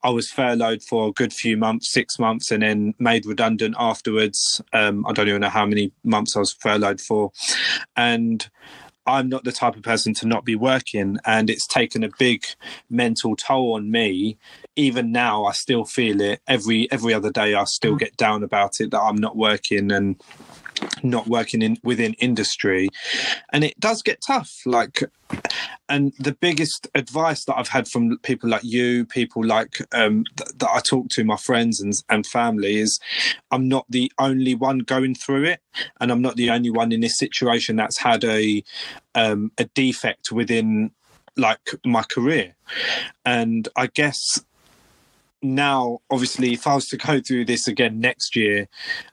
I 0.03 0.09
was 0.09 0.31
furloughed 0.31 0.83
for 0.83 1.07
a 1.07 1.11
good 1.11 1.33
few 1.33 1.57
months, 1.57 1.91
six 1.91 2.19
months, 2.19 2.51
and 2.51 2.63
then 2.63 2.93
made 2.99 3.25
redundant 3.25 3.75
afterwards. 3.77 4.61
Um, 4.73 5.05
I 5.07 5.13
don't 5.13 5.27
even 5.27 5.41
know 5.41 5.49
how 5.49 5.65
many 5.65 5.91
months 6.03 6.35
I 6.35 6.39
was 6.39 6.53
furloughed 6.53 7.01
for. 7.01 7.31
And 7.95 8.49
I'm 9.09 9.27
not 9.27 9.43
the 9.43 9.51
type 9.51 9.75
of 9.75 9.81
person 9.81 10.13
to 10.15 10.27
not 10.27 10.45
be 10.45 10.55
working, 10.55 11.17
and 11.25 11.49
it's 11.49 11.65
taken 11.65 12.03
a 12.03 12.09
big 12.19 12.45
mental 12.89 13.35
toll 13.35 13.73
on 13.73 13.89
me. 13.89 14.37
Even 14.75 15.11
now, 15.11 15.45
I 15.45 15.51
still 15.53 15.83
feel 15.83 16.21
it 16.21 16.41
every 16.47 16.91
every 16.91 17.13
other 17.13 17.31
day. 17.31 17.55
I 17.55 17.63
still 17.63 17.95
mm. 17.95 17.99
get 17.99 18.17
down 18.17 18.43
about 18.43 18.79
it 18.79 18.91
that 18.91 19.01
I'm 19.01 19.15
not 19.15 19.35
working 19.35 19.91
and 19.91 20.21
not 21.03 21.27
working 21.27 21.61
in 21.61 21.77
within 21.83 22.13
industry. 22.15 22.89
And 23.51 23.63
it 23.63 23.79
does 23.79 24.01
get 24.01 24.21
tough 24.25 24.61
like 24.65 25.03
and 25.87 26.13
the 26.19 26.31
biggest 26.31 26.87
advice 26.95 27.45
that 27.45 27.57
i've 27.57 27.67
had 27.67 27.87
from 27.87 28.17
people 28.19 28.49
like 28.49 28.63
you 28.63 29.05
people 29.05 29.43
like 29.43 29.77
um, 29.91 30.23
th- 30.37 30.49
that 30.57 30.69
i 30.71 30.79
talk 30.79 31.09
to 31.09 31.23
my 31.23 31.35
friends 31.35 31.79
and, 31.79 31.93
and 32.09 32.25
family 32.25 32.77
is 32.77 32.99
i'm 33.51 33.67
not 33.67 33.85
the 33.89 34.11
only 34.17 34.55
one 34.55 34.79
going 34.79 35.15
through 35.15 35.43
it. 35.43 35.61
And 35.99 36.11
i'm 36.11 36.21
not 36.21 36.35
the 36.35 36.49
only 36.49 36.69
one 36.69 36.91
in 36.91 37.01
this 37.01 37.17
situation 37.17 37.75
that's 37.75 37.97
had 37.97 38.23
a 38.23 38.63
um, 39.15 39.51
a 39.57 39.65
defect 39.65 40.31
within 40.31 40.91
like 41.37 41.71
my 41.85 42.03
career. 42.03 42.55
And 43.25 43.67
i 43.75 43.87
guess 43.87 44.43
now, 45.41 45.99
obviously, 46.09 46.53
if 46.53 46.67
I 46.67 46.75
was 46.75 46.87
to 46.89 46.97
go 46.97 47.21
through 47.21 47.45
this 47.45 47.67
again 47.67 47.99
next 47.99 48.35
year, 48.35 48.67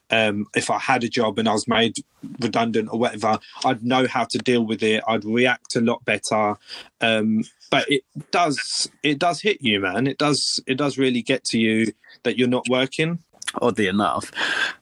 um, 0.09 0.45
if 0.55 0.69
I 0.69 0.77
had 0.77 1.03
a 1.03 1.09
job 1.09 1.39
and 1.39 1.47
I 1.47 1.53
was 1.53 1.67
made 1.67 1.97
redundant 2.39 2.89
or 2.91 2.99
whatever, 2.99 3.39
I'd 3.63 3.83
know 3.83 4.07
how 4.07 4.25
to 4.25 4.37
deal 4.37 4.65
with 4.65 4.83
it. 4.83 5.03
I'd 5.07 5.25
react 5.25 5.75
a 5.75 5.81
lot 5.81 6.03
better. 6.05 6.55
Um, 7.01 7.43
but 7.69 7.89
it 7.89 8.03
does, 8.31 8.89
it 9.03 9.19
does 9.19 9.41
hit 9.41 9.61
you, 9.61 9.79
man. 9.79 10.07
It 10.07 10.17
does, 10.17 10.61
it 10.67 10.75
does 10.75 10.97
really 10.97 11.21
get 11.21 11.43
to 11.45 11.59
you 11.59 11.93
that 12.23 12.37
you're 12.37 12.47
not 12.47 12.67
working. 12.69 13.19
Oddly 13.61 13.87
enough, 13.87 14.29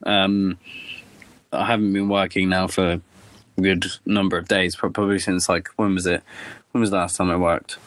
um, 0.08 0.58
I 1.52 1.66
haven't 1.66 1.94
been 1.94 2.10
working 2.10 2.50
now 2.50 2.66
for 2.66 3.00
a 3.58 3.62
good 3.62 3.86
number 4.08 4.38
of 4.38 4.48
days. 4.48 4.76
Probably 4.76 5.20
since 5.20 5.48
like 5.48 5.70
when 5.76 5.94
was 5.94 6.08
it? 6.08 6.24
When 6.72 6.82
was 6.82 6.90
the 6.90 6.98
last 6.98 7.16
time 7.16 7.30
I 7.30 7.36
worked? 7.36 7.78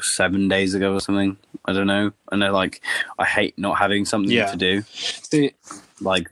Seven 0.00 0.48
days 0.48 0.74
ago 0.74 0.94
or 0.94 1.00
something. 1.00 1.36
I 1.64 1.72
don't 1.72 1.86
know. 1.86 2.12
I 2.30 2.36
know, 2.36 2.52
like, 2.52 2.80
I 3.18 3.24
hate 3.24 3.58
not 3.58 3.78
having 3.78 4.04
something 4.04 4.30
yeah. 4.30 4.50
to 4.50 4.56
do. 4.56 4.82
See, 4.82 5.52
like 6.00 6.28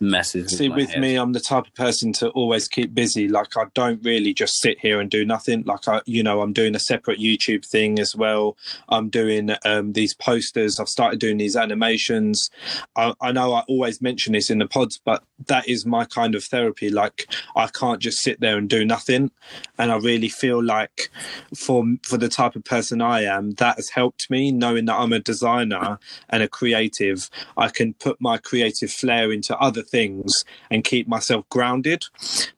messes. 0.00 0.56
See, 0.56 0.68
with, 0.68 0.88
with 0.88 0.98
me, 0.98 1.16
I'm 1.16 1.32
the 1.32 1.40
type 1.40 1.66
of 1.66 1.74
person 1.74 2.12
to 2.14 2.28
always 2.30 2.68
keep 2.68 2.94
busy. 2.94 3.28
Like 3.28 3.56
I 3.56 3.64
don't 3.74 4.02
really 4.04 4.34
just 4.34 4.60
sit 4.60 4.78
here 4.80 5.00
and 5.00 5.10
do 5.10 5.24
nothing. 5.24 5.62
Like 5.62 5.86
I, 5.88 6.00
you 6.06 6.22
know, 6.22 6.40
I'm 6.40 6.52
doing 6.52 6.74
a 6.74 6.80
separate 6.80 7.18
YouTube 7.18 7.64
thing 7.66 7.98
as 7.98 8.14
well. 8.14 8.56
I'm 8.88 9.08
doing 9.08 9.50
um, 9.64 9.92
these 9.92 10.14
posters. 10.14 10.78
I've 10.78 10.88
started 10.88 11.20
doing 11.20 11.38
these 11.38 11.56
animations. 11.56 12.50
I, 12.96 13.14
I 13.20 13.32
know 13.32 13.52
I 13.54 13.60
always 13.68 14.02
mention 14.02 14.32
this 14.32 14.50
in 14.50 14.58
the 14.58 14.66
pods, 14.66 15.00
but 15.04 15.22
that 15.46 15.68
is 15.68 15.84
my 15.84 16.04
kind 16.04 16.34
of 16.34 16.44
therapy. 16.44 16.90
Like 16.90 17.26
I 17.56 17.66
can't 17.68 18.00
just 18.00 18.18
sit 18.18 18.40
there 18.40 18.56
and 18.56 18.68
do 18.68 18.84
nothing. 18.84 19.30
And 19.78 19.90
I 19.90 19.96
really 19.96 20.28
feel 20.28 20.62
like 20.62 21.10
for 21.56 21.84
for 22.02 22.16
the 22.16 22.28
type 22.28 22.56
of 22.56 22.64
person 22.64 23.00
I 23.00 23.22
am, 23.22 23.52
that 23.52 23.76
has 23.76 23.90
helped 23.90 24.30
me 24.30 24.52
knowing 24.52 24.86
that 24.86 24.96
I'm 24.98 25.12
a 25.12 25.18
designer 25.18 25.98
and 26.28 26.42
a 26.42 26.48
creative. 26.48 27.30
I 27.56 27.68
can 27.68 27.94
put 27.94 28.20
my 28.20 28.38
creative 28.38 28.90
flair 28.90 29.32
into 29.32 29.56
other 29.58 29.82
things 29.82 30.44
and 30.70 30.84
keep 30.84 31.08
myself 31.08 31.48
grounded. 31.48 32.04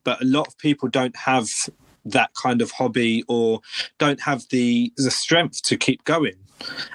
But 0.05 0.23
a 0.23 0.27
lot 0.27 0.49
of 0.49 0.59
people 0.59 0.89
don't 0.89 1.17
have 1.17 1.49
that 2.05 2.31
kind 2.41 2.63
of 2.63 2.71
hobby 2.71 3.25
or 3.29 3.61
don't 3.99 4.21
have 4.21 4.45
the 4.51 4.93
the 4.97 5.11
strength 5.11 5.63
to 5.63 5.77
keep 5.77 6.05
going. 6.05 6.37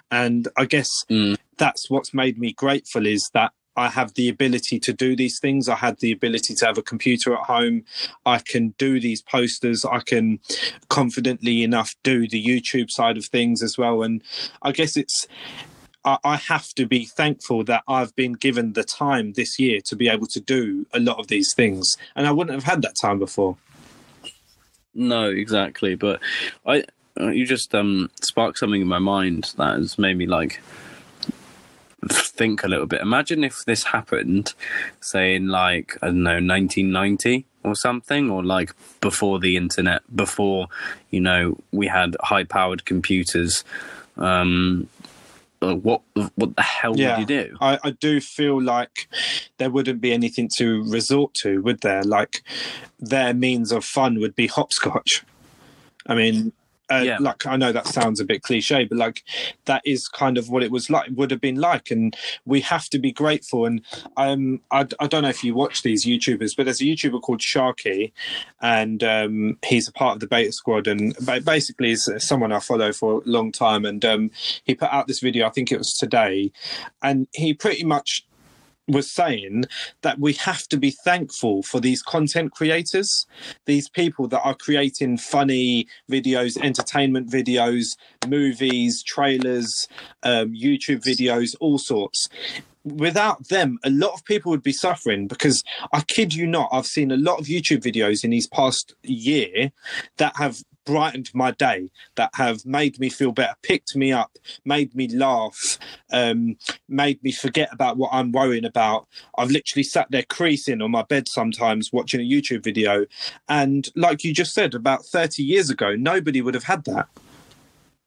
And 0.09 0.47
I 0.57 0.65
guess 0.65 0.89
mm. 1.09 1.37
that's 1.57 1.89
what's 1.89 2.13
made 2.13 2.39
me 2.39 2.53
grateful 2.53 3.05
is 3.05 3.29
that 3.33 3.51
I 3.75 3.89
have 3.89 4.13
the 4.13 4.29
ability 4.29 4.79
to 4.81 4.93
do 4.93 5.15
these 5.15 5.39
things. 5.39 5.69
I 5.69 5.75
had 5.75 5.99
the 5.99 6.11
ability 6.11 6.55
to 6.55 6.65
have 6.65 6.77
a 6.77 6.83
computer 6.83 7.33
at 7.33 7.45
home. 7.45 7.85
I 8.25 8.39
can 8.39 8.69
do 8.77 8.99
these 8.99 9.21
posters. 9.21 9.85
I 9.85 9.99
can 9.99 10.39
confidently 10.89 11.63
enough 11.63 11.95
do 12.03 12.27
the 12.27 12.43
YouTube 12.43 12.91
side 12.91 13.17
of 13.17 13.25
things 13.25 13.63
as 13.63 13.77
well. 13.77 14.03
And 14.03 14.23
I 14.61 14.71
guess 14.71 14.97
it's 14.97 15.27
I, 16.03 16.17
I 16.23 16.35
have 16.35 16.69
to 16.75 16.85
be 16.85 17.05
thankful 17.05 17.63
that 17.65 17.83
I've 17.87 18.15
been 18.15 18.33
given 18.33 18.73
the 18.73 18.83
time 18.83 19.33
this 19.33 19.59
year 19.59 19.79
to 19.85 19.95
be 19.95 20.09
able 20.09 20.27
to 20.27 20.39
do 20.39 20.85
a 20.93 20.99
lot 20.99 21.19
of 21.19 21.27
these 21.27 21.53
things, 21.53 21.95
and 22.15 22.27
I 22.27 22.31
wouldn't 22.31 22.55
have 22.55 22.63
had 22.63 22.81
that 22.81 22.95
time 22.99 23.19
before. 23.19 23.57
No, 24.93 25.29
exactly. 25.29 25.95
But 25.95 26.19
I, 26.65 26.83
uh, 27.19 27.29
you 27.29 27.45
just 27.45 27.73
um, 27.73 28.09
sparked 28.21 28.57
something 28.57 28.81
in 28.81 28.87
my 28.87 28.99
mind 28.99 29.53
that 29.57 29.77
has 29.77 29.97
made 29.97 30.17
me 30.17 30.27
like 30.27 30.61
think 32.09 32.63
a 32.63 32.67
little 32.67 32.85
bit. 32.85 33.01
Imagine 33.01 33.43
if 33.43 33.63
this 33.65 33.83
happened, 33.85 34.53
say 34.99 35.35
in 35.35 35.47
like 35.47 35.97
I 36.01 36.07
don't 36.07 36.23
know, 36.23 36.31
1990 36.31 37.45
or 37.63 37.75
something, 37.75 38.29
or 38.29 38.43
like 38.43 38.71
before 39.01 39.39
the 39.39 39.57
internet, 39.57 40.01
before 40.15 40.67
you 41.09 41.19
know 41.19 41.57
we 41.71 41.87
had 41.87 42.15
high-powered 42.21 42.85
computers. 42.85 43.63
Um, 44.17 44.89
uh, 45.61 45.75
what 45.75 46.01
what 46.35 46.55
the 46.55 46.61
hell 46.61 46.97
yeah, 46.97 47.19
would 47.19 47.29
you 47.29 47.45
do? 47.45 47.57
I, 47.61 47.77
I 47.83 47.91
do 47.91 48.19
feel 48.19 48.59
like 48.59 49.07
there 49.57 49.69
wouldn't 49.69 50.01
be 50.01 50.11
anything 50.11 50.49
to 50.57 50.83
resort 50.89 51.35
to, 51.35 51.61
would 51.61 51.81
there? 51.81 52.03
Like 52.03 52.43
their 52.99 53.33
means 53.33 53.71
of 53.71 53.85
fun 53.85 54.19
would 54.19 54.35
be 54.35 54.47
hopscotch. 54.47 55.23
I 56.07 56.15
mean, 56.15 56.51
uh, 56.91 57.01
yeah. 57.01 57.17
like 57.19 57.45
I 57.45 57.55
know 57.55 57.71
that 57.71 57.87
sounds 57.87 58.19
a 58.19 58.25
bit 58.25 58.43
cliche, 58.43 58.85
but 58.85 58.97
like 58.97 59.23
that 59.65 59.81
is 59.85 60.07
kind 60.07 60.37
of 60.37 60.49
what 60.49 60.63
it 60.63 60.71
was 60.71 60.89
like, 60.89 61.09
would 61.13 61.31
have 61.31 61.41
been 61.41 61.55
like, 61.55 61.91
and 61.91 62.15
we 62.45 62.61
have 62.61 62.89
to 62.89 62.99
be 62.99 63.11
grateful. 63.11 63.65
And 63.65 63.81
um, 64.17 64.61
I, 64.71 64.87
I 64.99 65.07
don't 65.07 65.23
know 65.23 65.29
if 65.29 65.43
you 65.43 65.53
watch 65.53 65.83
these 65.83 66.05
YouTubers, 66.05 66.55
but 66.55 66.65
there's 66.65 66.81
a 66.81 66.85
YouTuber 66.85 67.21
called 67.21 67.39
Sharky, 67.39 68.11
and 68.61 69.03
um, 69.03 69.57
he's 69.65 69.87
a 69.87 69.93
part 69.93 70.15
of 70.15 70.19
the 70.19 70.27
Beta 70.27 70.51
Squad, 70.51 70.87
and 70.87 71.15
basically 71.45 71.91
is 71.91 72.09
someone 72.17 72.51
I 72.51 72.59
follow 72.59 72.91
for 72.91 73.21
a 73.21 73.29
long 73.29 73.51
time. 73.51 73.85
And 73.85 74.03
um, 74.05 74.31
he 74.63 74.75
put 74.75 74.91
out 74.91 75.07
this 75.07 75.19
video, 75.19 75.47
I 75.47 75.51
think 75.51 75.71
it 75.71 75.77
was 75.77 75.93
today, 75.93 76.51
and 77.01 77.27
he 77.33 77.53
pretty 77.53 77.83
much 77.83 78.25
was 78.91 79.09
saying 79.09 79.65
that 80.01 80.19
we 80.19 80.33
have 80.33 80.67
to 80.67 80.77
be 80.77 80.91
thankful 80.91 81.63
for 81.63 81.79
these 81.79 82.01
content 82.01 82.51
creators, 82.51 83.25
these 83.65 83.89
people 83.89 84.27
that 84.27 84.41
are 84.41 84.55
creating 84.55 85.17
funny 85.17 85.87
videos, 86.09 86.61
entertainment 86.61 87.29
videos, 87.29 87.97
movies, 88.27 89.03
trailers, 89.03 89.87
um, 90.23 90.53
YouTube 90.53 91.03
videos, 91.03 91.55
all 91.59 91.77
sorts. 91.77 92.29
Without 92.83 93.49
them, 93.49 93.77
a 93.83 93.91
lot 93.91 94.13
of 94.13 94.25
people 94.25 94.49
would 94.49 94.63
be 94.63 94.73
suffering 94.73 95.27
because 95.27 95.63
I 95.93 96.01
kid 96.01 96.33
you 96.33 96.47
not, 96.47 96.69
I've 96.71 96.87
seen 96.87 97.11
a 97.11 97.17
lot 97.17 97.39
of 97.39 97.45
YouTube 97.45 97.81
videos 97.83 98.23
in 98.23 98.31
these 98.31 98.47
past 98.47 98.95
year 99.03 99.71
that 100.17 100.35
have 100.37 100.63
brightened 100.85 101.29
my 101.33 101.51
day, 101.51 101.89
that 102.15 102.31
have 102.33 102.65
made 102.65 102.99
me 102.99 103.09
feel 103.09 103.31
better, 103.31 103.55
picked 103.63 103.95
me 103.95 104.11
up, 104.11 104.37
made 104.65 104.95
me 104.95 105.07
laugh, 105.07 105.77
um, 106.11 106.57
made 106.87 107.21
me 107.23 107.31
forget 107.31 107.69
about 107.71 107.97
what 107.97 108.11
I'm 108.13 108.31
worrying 108.31 108.65
about. 108.65 109.07
I've 109.37 109.51
literally 109.51 109.83
sat 109.83 110.07
there 110.09 110.23
creasing 110.23 110.81
on 110.81 110.91
my 110.91 111.03
bed 111.03 111.27
sometimes 111.27 111.91
watching 111.93 112.21
a 112.21 112.29
YouTube 112.29 112.63
video. 112.63 113.05
And 113.49 113.87
like 113.95 114.23
you 114.23 114.33
just 114.33 114.53
said, 114.53 114.73
about 114.73 115.05
30 115.05 115.43
years 115.43 115.69
ago, 115.69 115.95
nobody 115.95 116.41
would 116.41 116.53
have 116.53 116.63
had 116.63 116.85
that. 116.85 117.07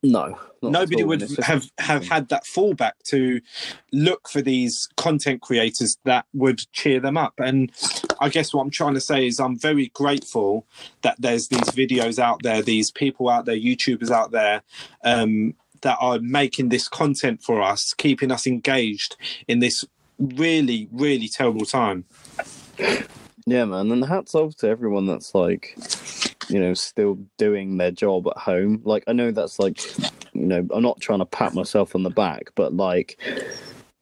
No, 0.05 0.39
nobody 0.63 1.03
would 1.03 1.23
have 1.43 1.71
have 1.79 2.07
had 2.07 2.29
that 2.29 2.45
fallback 2.45 2.93
to 3.05 3.41
look 3.93 4.29
for 4.29 4.43
these 4.43 4.89
content 4.97 5.41
creators 5.41 5.97
that 6.05 6.27
would 6.35 6.71
cheer 6.73 7.01
them 7.01 7.17
up. 7.17 7.35
And 7.39 7.73
I 8.21 8.29
guess 8.29 8.53
what 8.53 8.63
I'm 8.63 8.71
trying 8.71 8.95
to 8.95 9.01
say 9.01 9.27
is 9.27 9.41
I'm 9.41 9.59
very 9.59 9.89
grateful 9.95 10.67
that 11.03 11.17
there's 11.19 11.49
these 11.49 11.71
videos 11.71 12.19
out 12.19 12.43
there, 12.43 12.61
these 12.63 12.91
people 12.91 13.29
out 13.29 13.47
there, 13.47 13.57
YouTubers 13.57 14.11
out 14.11 14.31
there. 14.31 14.63
Um, 15.05 15.55
that 15.81 15.99
are 16.01 16.19
making 16.19 16.71
this 16.71 16.89
content 16.89 17.43
for 17.43 17.61
us, 17.61 17.93
keeping 17.93 18.31
us 18.31 18.47
engaged 18.47 19.17
in 19.47 19.59
this 19.59 19.85
really, 20.19 20.89
really 20.91 21.29
terrible 21.29 21.67
time. 21.67 22.07
Yeah, 23.47 23.67
man, 23.67 23.91
and 23.91 24.05
hats 24.05 24.35
off 24.35 24.57
to 24.57 24.69
everyone 24.69 25.07
that's 25.07 25.35
like 25.35 25.77
you 26.49 26.61
know, 26.61 26.75
still 26.75 27.19
doing 27.37 27.77
their 27.77 27.91
job 27.91 28.27
at 28.29 28.39
home. 28.39 28.81
Like, 28.85 29.05
I 29.07 29.13
know 29.13 29.31
that's 29.31 29.59
like, 29.59 29.81
you 30.33 30.47
know, 30.47 30.67
I'm 30.73 30.83
not 30.83 31.01
trying 31.01 31.21
to 31.21 31.27
pat 31.27 31.55
myself 31.55 31.95
on 31.95 32.03
the 32.03 32.11
back, 32.11 32.51
but 32.55 32.75
like, 32.75 33.19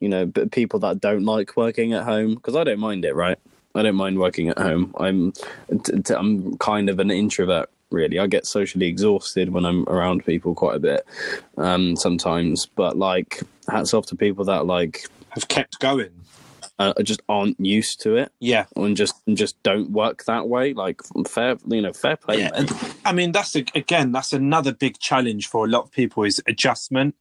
you 0.00 0.08
know, 0.08 0.26
but 0.26 0.52
people 0.52 0.78
that 0.80 1.00
don't 1.00 1.24
like 1.24 1.56
working 1.56 1.92
at 1.92 2.04
home, 2.04 2.34
because 2.34 2.56
I 2.56 2.64
don't 2.64 2.80
mind 2.80 3.04
it, 3.04 3.14
right? 3.14 3.38
I 3.74 3.82
don't 3.82 3.94
mind 3.94 4.18
working 4.18 4.48
at 4.48 4.58
home. 4.58 4.94
I'm, 4.98 5.32
t- 5.32 6.00
t- 6.02 6.14
I'm 6.14 6.56
kind 6.58 6.90
of 6.90 6.98
an 6.98 7.10
introvert, 7.10 7.70
really. 7.90 8.18
I 8.18 8.26
get 8.26 8.46
socially 8.46 8.86
exhausted 8.86 9.50
when 9.50 9.64
I'm 9.64 9.84
around 9.88 10.26
people 10.26 10.54
quite 10.54 10.76
a 10.76 10.80
bit, 10.80 11.06
um, 11.56 11.96
sometimes. 11.96 12.66
But 12.66 12.98
like, 12.98 13.42
hats 13.68 13.94
off 13.94 14.06
to 14.06 14.16
people 14.16 14.44
that 14.46 14.66
like 14.66 15.06
have 15.30 15.48
kept 15.48 15.78
going 15.78 16.10
uh, 16.78 16.94
just 17.02 17.22
aren't 17.28 17.58
used 17.60 18.00
to 18.02 18.16
it. 18.16 18.32
Yeah, 18.40 18.66
and 18.76 18.96
just 18.96 19.14
and 19.26 19.36
just 19.36 19.62
don't 19.62 19.90
work 19.90 20.24
that 20.24 20.48
way. 20.48 20.72
Like 20.72 21.00
fair, 21.28 21.56
you 21.66 21.82
know, 21.82 21.92
fair 21.92 22.16
play. 22.16 22.38
Yeah. 22.40 22.66
I 23.04 23.12
mean, 23.12 23.32
that's 23.32 23.54
a, 23.56 23.64
again, 23.74 24.12
that's 24.12 24.32
another 24.32 24.72
big 24.72 24.98
challenge 24.98 25.48
for 25.48 25.64
a 25.64 25.68
lot 25.68 25.82
of 25.84 25.92
people 25.92 26.24
is 26.24 26.42
adjustment 26.46 27.14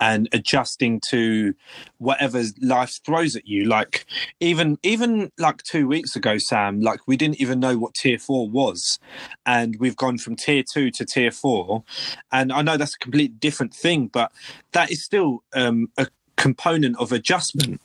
and 0.00 0.28
adjusting 0.32 1.00
to 1.10 1.54
whatever 1.98 2.42
life 2.60 3.00
throws 3.04 3.36
at 3.36 3.46
you. 3.46 3.64
Like 3.66 4.06
even 4.40 4.78
even 4.82 5.30
like 5.38 5.62
two 5.62 5.86
weeks 5.86 6.16
ago, 6.16 6.38
Sam, 6.38 6.80
like 6.80 7.00
we 7.06 7.16
didn't 7.16 7.40
even 7.40 7.60
know 7.60 7.78
what 7.78 7.94
tier 7.94 8.18
four 8.18 8.48
was, 8.48 8.98
and 9.46 9.76
we've 9.78 9.96
gone 9.96 10.18
from 10.18 10.36
tier 10.36 10.62
two 10.62 10.90
to 10.92 11.04
tier 11.04 11.30
four, 11.30 11.84
and 12.32 12.52
I 12.52 12.62
know 12.62 12.76
that's 12.76 12.94
a 12.94 12.98
completely 12.98 13.36
different 13.36 13.74
thing, 13.74 14.08
but 14.08 14.32
that 14.72 14.90
is 14.90 15.04
still 15.04 15.44
um, 15.54 15.88
a 15.98 16.08
component 16.36 16.98
of 16.98 17.12
adjustment. 17.12 17.80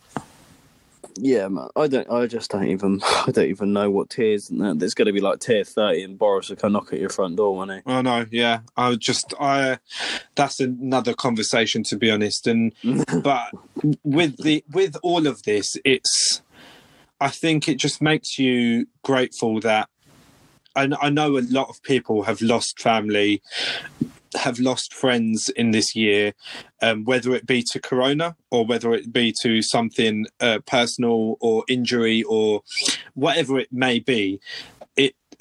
Yeah, 1.22 1.50
man. 1.50 1.68
I 1.76 1.88
don't. 1.88 2.10
I 2.10 2.26
just 2.28 2.50
don't 2.52 2.68
even. 2.68 3.02
I 3.06 3.32
don't 3.32 3.50
even 3.50 3.74
know 3.74 3.92
what 3.92 4.10
tiers. 4.10 4.50
There's 4.50 4.94
going 4.94 5.06
to 5.08 5.14
be 5.14 5.20
like 5.20 5.40
tier 5.40 5.64
thirty, 5.64 6.02
and 6.04 6.18
Boris 6.18 6.50
will 6.50 6.56
come 6.56 6.74
knock 6.74 6.94
at 6.94 7.00
your 7.00 7.10
front 7.10 7.36
door, 7.36 7.56
won't 7.56 7.72
he? 7.72 7.80
Oh 7.86 8.02
no, 8.02 8.26
yeah. 8.32 8.62
I 8.78 8.96
just. 8.96 9.34
I. 9.40 9.80
That's 10.36 10.60
another 10.60 11.14
conversation, 11.14 11.84
to 11.84 11.98
be 11.98 12.10
honest. 12.10 12.48
And 12.48 12.74
but 13.24 13.52
with 14.04 14.38
the 14.38 14.64
with 14.72 14.96
all 15.04 15.28
of 15.28 15.44
this, 15.44 15.78
it's. 15.84 16.42
I 17.22 17.30
think 17.30 17.68
it 17.68 17.76
just 17.76 18.02
makes 18.02 18.40
you 18.40 18.88
grateful 19.04 19.60
that. 19.60 19.90
I, 20.76 20.90
I 21.02 21.10
know 21.10 21.38
a 21.38 21.44
lot 21.50 21.68
of 21.68 21.84
people 21.84 22.24
have 22.24 22.42
lost 22.42 22.80
family 22.80 23.42
have 24.36 24.60
lost 24.60 24.94
friends 24.94 25.50
in 25.50 25.72
this 25.72 25.96
year, 25.96 26.34
um, 26.82 27.04
whether 27.04 27.34
it 27.34 27.46
be 27.46 27.64
to 27.64 27.80
corona 27.80 28.36
or 28.52 28.66
whether 28.66 28.94
it 28.94 29.12
be 29.12 29.34
to 29.42 29.62
something 29.62 30.26
uh, 30.40 30.60
personal 30.66 31.38
or 31.40 31.64
injury 31.68 32.24
or 32.24 32.62
whatever 33.14 33.60
it 33.60 33.72
may 33.72 34.00
be. 34.00 34.40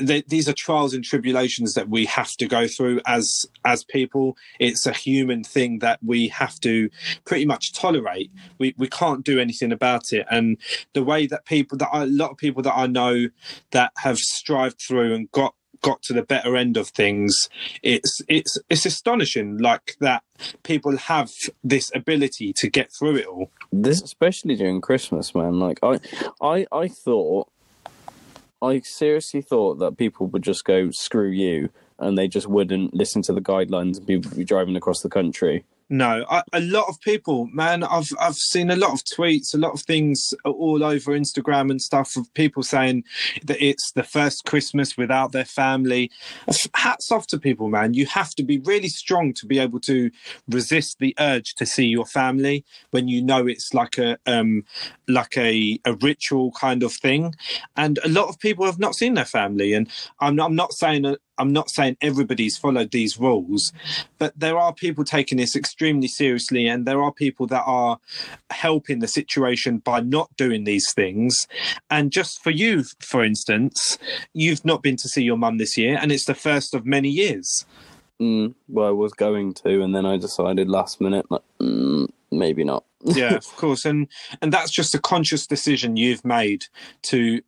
These 0.00 0.49
are 0.49 0.52
trials 0.52 0.95
and 0.95 1.02
tribulations 1.02 1.75
that 1.75 1.88
we 1.88 2.04
have 2.04 2.37
to 2.37 2.47
go 2.47 2.68
through 2.68 3.00
as 3.04 3.47
as 3.64 3.83
people. 3.83 4.37
It's 4.61 4.87
a 4.87 4.92
human 4.92 5.42
thing 5.42 5.80
that 5.80 5.99
we 6.04 6.28
have 6.28 6.61
to 6.61 6.88
pretty 7.25 7.45
much 7.47 7.73
tolerate. 7.73 8.30
We 8.59 8.76
we 8.78 8.87
can't 8.87 9.25
do 9.25 9.40
anything 9.40 9.73
about 9.73 10.12
it. 10.12 10.25
And 10.30 10.57
the 10.92 11.02
way 11.02 11.26
that 11.26 11.47
people 11.47 11.76
that 11.78 11.88
I, 11.92 12.04
a 12.04 12.07
lot 12.07 12.30
of 12.30 12.37
people 12.37 12.62
that 12.62 12.76
I 12.76 12.87
know 12.87 13.26
that 13.73 13.90
have 13.97 14.18
strived 14.18 14.80
through 14.80 15.14
and 15.14 15.28
got 15.33 15.57
got 15.82 16.02
to 16.02 16.12
the 16.12 16.23
better 16.23 16.56
end 16.56 16.76
of 16.76 16.88
things 16.88 17.49
it's 17.82 18.20
it's 18.28 18.58
it's 18.68 18.87
astonishing 18.87 19.58
like 19.58 19.97
that 20.00 20.23
people 20.62 20.97
have 20.97 21.30
this 21.64 21.90
ability 21.94 22.52
to 22.52 22.68
get 22.68 22.92
through 22.92 23.16
it 23.16 23.26
all. 23.26 23.50
This 23.73 24.02
especially 24.02 24.56
during 24.56 24.80
christmas 24.80 25.35
man. 25.35 25.58
Like 25.58 25.78
i 25.82 25.99
i 26.40 26.66
i 26.73 26.88
thought 26.88 27.49
i 28.62 28.80
seriously 28.80 29.42
thought 29.42 29.78
that 29.78 29.97
people 29.97 30.26
would 30.28 30.42
just 30.42 30.64
go 30.64 30.90
screw 30.90 31.30
you 31.30 31.70
and 31.99 32.16
they 32.16 32.28
just 32.28 32.47
wouldn't 32.47 32.94
listen 32.94 33.23
to 33.23 33.32
the 33.32 33.40
guidelines 33.40 33.99
and 33.99 34.06
people 34.06 34.30
would 34.30 34.38
be 34.38 34.44
driving 34.44 34.76
across 34.76 35.02
the 35.02 35.08
country 35.08 35.64
no, 35.90 36.26
I, 36.28 36.42
a 36.52 36.61
lot 36.61 36.88
of 36.88 37.00
people, 37.00 37.47
man. 37.47 37.83
I've 37.83 38.11
I've 38.21 38.37
seen 38.37 38.71
a 38.71 38.76
lot 38.76 38.92
of 38.92 39.04
tweets, 39.04 39.54
a 39.54 39.59
lot 39.59 39.73
of 39.73 39.80
things 39.80 40.35
all 40.45 40.85
over 40.85 41.12
Instagram 41.12 41.71
and 41.71 41.80
stuff 41.80 42.14
of 42.16 42.33
people 42.35 42.62
saying 42.62 43.04
that 43.45 43.64
it's 43.64 43.92
the 43.92 44.02
first 44.02 44.45
Christmas 44.45 44.99
without 44.99 45.33
their 45.33 45.47
family. 45.47 46.11
Hats 46.75 47.11
off 47.11 47.26
to 47.28 47.38
people, 47.38 47.68
man. 47.68 47.95
You 47.95 48.04
have 48.07 48.35
to 48.35 48.42
be 48.42 48.59
really 48.59 48.88
strong 48.88 49.33
to 49.35 49.47
be 49.47 49.59
able 49.59 49.80
to 49.80 50.11
resist 50.49 50.99
the 50.99 51.14
urge 51.18 51.54
to 51.54 51.64
see 51.64 51.87
your 51.87 52.07
family 52.07 52.66
when 52.90 53.09
you 53.09 53.23
know 53.23 53.47
it's 53.47 53.73
like 53.73 53.97
a 53.97 54.18
um 54.26 54.64
like 55.07 55.38
a 55.38 55.80
a 55.87 55.95
ritual 55.95 56.52
kind 56.52 56.83
of 56.83 56.92
thing. 56.92 57.35
And 57.76 57.99
a 58.04 58.09
lot 58.09 58.28
of 58.28 58.38
people 58.38 58.66
have 58.66 58.78
not 58.78 58.95
seen 58.95 59.14
their 59.14 59.25
family, 59.25 59.73
and 59.73 59.88
I'm 60.21 60.38
I'm 60.38 60.54
not 60.54 60.75
saying 60.75 61.16
I'm 61.38 61.52
not 61.52 61.71
saying 61.71 61.97
everybody's 62.00 62.59
followed 62.59 62.90
these 62.90 63.18
rules, 63.18 63.73
but 64.18 64.38
there 64.38 64.59
are 64.59 64.73
people 64.73 65.04
taking 65.04 65.38
this 65.38 65.57
extremely 65.57 66.09
seriously, 66.09 66.66
and 66.66 66.87
there 66.87 67.02
are 67.02 67.12
people 67.12 67.47
that 67.49 67.62
are 67.64 67.99
helping 68.50 68.99
the 68.99 69.09
situation 69.09 69.78
by 69.78 70.00
not 70.00 70.37
doing 70.37 70.64
these 70.64 70.92
things. 70.92 71.47
And 71.90 72.11
just 72.11 72.42
for 72.42 72.50
you, 72.50 72.85
for 73.00 73.25
instance, 73.25 73.99
you've 74.33 74.64
not 74.64 74.83
been 74.83 74.97
to 74.97 75.09
see 75.09 75.23
your 75.23 75.37
mum 75.37 75.59
this 75.59 75.76
year, 75.76 75.99
and 76.00 76.12
it's 76.12 76.26
the 76.26 76.35
first 76.35 76.75
of 76.75 76.85
many 76.85 77.09
years. 77.09 77.64
Mm, 78.21 78.54
well, 78.68 78.88
I 78.88 78.90
was 78.90 79.12
going 79.12 79.54
to, 79.54 79.83
and 79.83 79.95
then 79.95 80.04
I 80.04 80.16
decided 80.16 80.68
last 80.68 81.00
minute, 81.00 81.30
like, 81.30 81.42
mm, 81.61 82.09
maybe 82.33 82.64
not. 82.64 82.85
yeah, 83.04 83.37
of 83.37 83.47
course, 83.57 83.85
and 83.85 84.09
and 84.42 84.52
that's 84.52 84.73
just 84.73 84.92
a 84.92 84.99
conscious 84.99 85.47
decision 85.47 85.97
you've 85.97 86.25
made 86.25 86.66
to, 87.02 87.40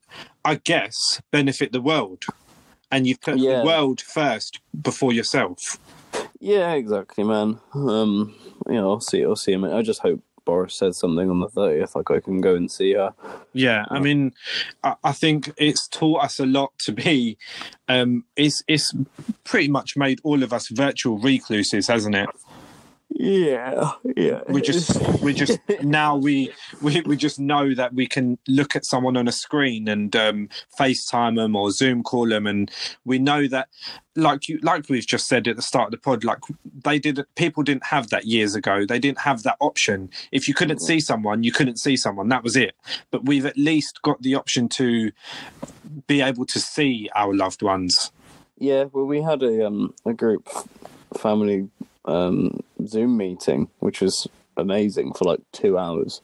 I 0.44 0.54
guess, 0.56 1.20
benefit 1.32 1.72
the 1.72 1.80
world 1.80 2.24
and 2.90 3.06
you've 3.06 3.20
put 3.20 3.38
yeah. 3.38 3.60
the 3.60 3.66
world 3.66 4.00
first 4.00 4.60
before 4.80 5.12
yourself. 5.12 5.78
Yeah, 6.40 6.72
exactly, 6.72 7.24
man. 7.24 7.60
Um, 7.74 8.34
you 8.66 8.74
know, 8.74 8.90
I'll 8.92 9.00
see. 9.00 9.24
I'll 9.24 9.36
see 9.36 9.52
him. 9.52 9.64
I 9.64 9.82
just 9.82 10.00
hope 10.00 10.22
Boris 10.44 10.74
says 10.74 10.96
something 10.96 11.30
on 11.30 11.40
the 11.40 11.48
thirtieth, 11.48 11.94
like 11.94 12.10
I 12.10 12.20
can 12.20 12.40
go 12.40 12.54
and 12.54 12.70
see 12.70 12.94
her. 12.94 13.14
Yeah, 13.52 13.84
I 13.88 14.00
mean, 14.00 14.32
I, 14.82 15.12
think 15.12 15.52
it's 15.56 15.86
taught 15.86 16.24
us 16.24 16.40
a 16.40 16.46
lot 16.46 16.72
to 16.80 16.92
be. 16.92 17.38
Um, 17.88 18.24
it's 18.36 18.62
it's 18.66 18.92
pretty 19.44 19.68
much 19.68 19.96
made 19.96 20.20
all 20.24 20.42
of 20.42 20.52
us 20.52 20.68
virtual 20.68 21.18
recluses, 21.18 21.86
hasn't 21.86 22.16
it? 22.16 22.28
Yeah, 23.12 23.90
yeah. 24.16 24.40
We 24.48 24.62
just, 24.62 25.20
we 25.20 25.34
just 25.34 25.58
now 25.82 26.16
we, 26.16 26.52
we 26.80 27.00
we 27.02 27.16
just 27.16 27.40
know 27.40 27.74
that 27.74 27.92
we 27.92 28.06
can 28.06 28.38
look 28.46 28.76
at 28.76 28.84
someone 28.84 29.16
on 29.16 29.26
a 29.26 29.32
screen 29.32 29.88
and 29.88 30.14
um, 30.14 30.48
FaceTime 30.78 31.36
them 31.36 31.56
or 31.56 31.72
Zoom 31.72 32.02
call 32.02 32.28
them, 32.28 32.46
and 32.46 32.70
we 33.04 33.18
know 33.18 33.48
that, 33.48 33.68
like 34.14 34.48
you, 34.48 34.58
like 34.62 34.88
we've 34.88 35.06
just 35.06 35.26
said 35.26 35.48
at 35.48 35.56
the 35.56 35.62
start 35.62 35.86
of 35.86 35.90
the 35.90 35.98
pod, 35.98 36.22
like 36.22 36.38
they 36.84 36.98
did, 37.00 37.20
people 37.34 37.64
didn't 37.64 37.84
have 37.84 38.08
that 38.10 38.26
years 38.26 38.54
ago. 38.54 38.86
They 38.86 39.00
didn't 39.00 39.18
have 39.18 39.42
that 39.42 39.56
option. 39.60 40.08
If 40.30 40.46
you 40.46 40.54
couldn't 40.54 40.80
see 40.80 41.00
someone, 41.00 41.42
you 41.42 41.52
couldn't 41.52 41.78
see 41.78 41.96
someone. 41.96 42.28
That 42.28 42.44
was 42.44 42.56
it. 42.56 42.74
But 43.10 43.26
we've 43.26 43.44
at 43.44 43.56
least 43.56 44.02
got 44.02 44.22
the 44.22 44.36
option 44.36 44.68
to 44.70 45.10
be 46.06 46.20
able 46.20 46.46
to 46.46 46.60
see 46.60 47.10
our 47.16 47.34
loved 47.34 47.60
ones. 47.60 48.12
Yeah, 48.56 48.84
well, 48.84 49.04
we 49.04 49.20
had 49.20 49.42
a 49.42 49.66
um 49.66 49.94
a 50.06 50.14
group 50.14 50.48
family 51.18 51.68
um, 52.10 52.62
Zoom 52.86 53.16
meeting, 53.16 53.68
which 53.78 54.00
was 54.00 54.26
amazing 54.56 55.12
for 55.14 55.24
like 55.24 55.40
two 55.52 55.78
hours 55.78 56.20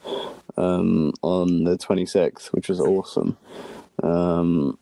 um, 0.56 1.12
on 1.22 1.64
the 1.64 1.76
26th, 1.76 2.48
which 2.48 2.68
was 2.68 2.80
awesome. 2.80 3.36
Um, 4.02 4.78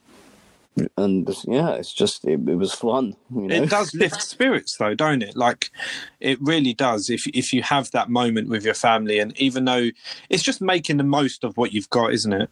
and 0.96 1.28
yeah, 1.44 1.74
it's 1.74 1.92
just 1.92 2.24
it, 2.24 2.48
it 2.48 2.56
was 2.56 2.72
fun. 2.72 3.14
You 3.32 3.42
know? 3.42 3.62
It 3.62 3.70
does 3.70 3.94
lift 3.94 4.20
spirits, 4.20 4.76
though, 4.76 4.94
don't 4.94 5.22
it? 5.22 5.36
Like 5.36 5.70
it 6.20 6.40
really 6.40 6.74
does. 6.74 7.10
If 7.10 7.26
if 7.28 7.52
you 7.52 7.62
have 7.62 7.90
that 7.92 8.10
moment 8.10 8.48
with 8.48 8.64
your 8.64 8.74
family, 8.74 9.20
and 9.20 9.38
even 9.38 9.66
though 9.66 9.90
it's 10.30 10.42
just 10.42 10.60
making 10.60 10.96
the 10.96 11.04
most 11.04 11.44
of 11.44 11.56
what 11.56 11.72
you've 11.72 11.90
got, 11.90 12.12
isn't 12.12 12.32
it? 12.32 12.50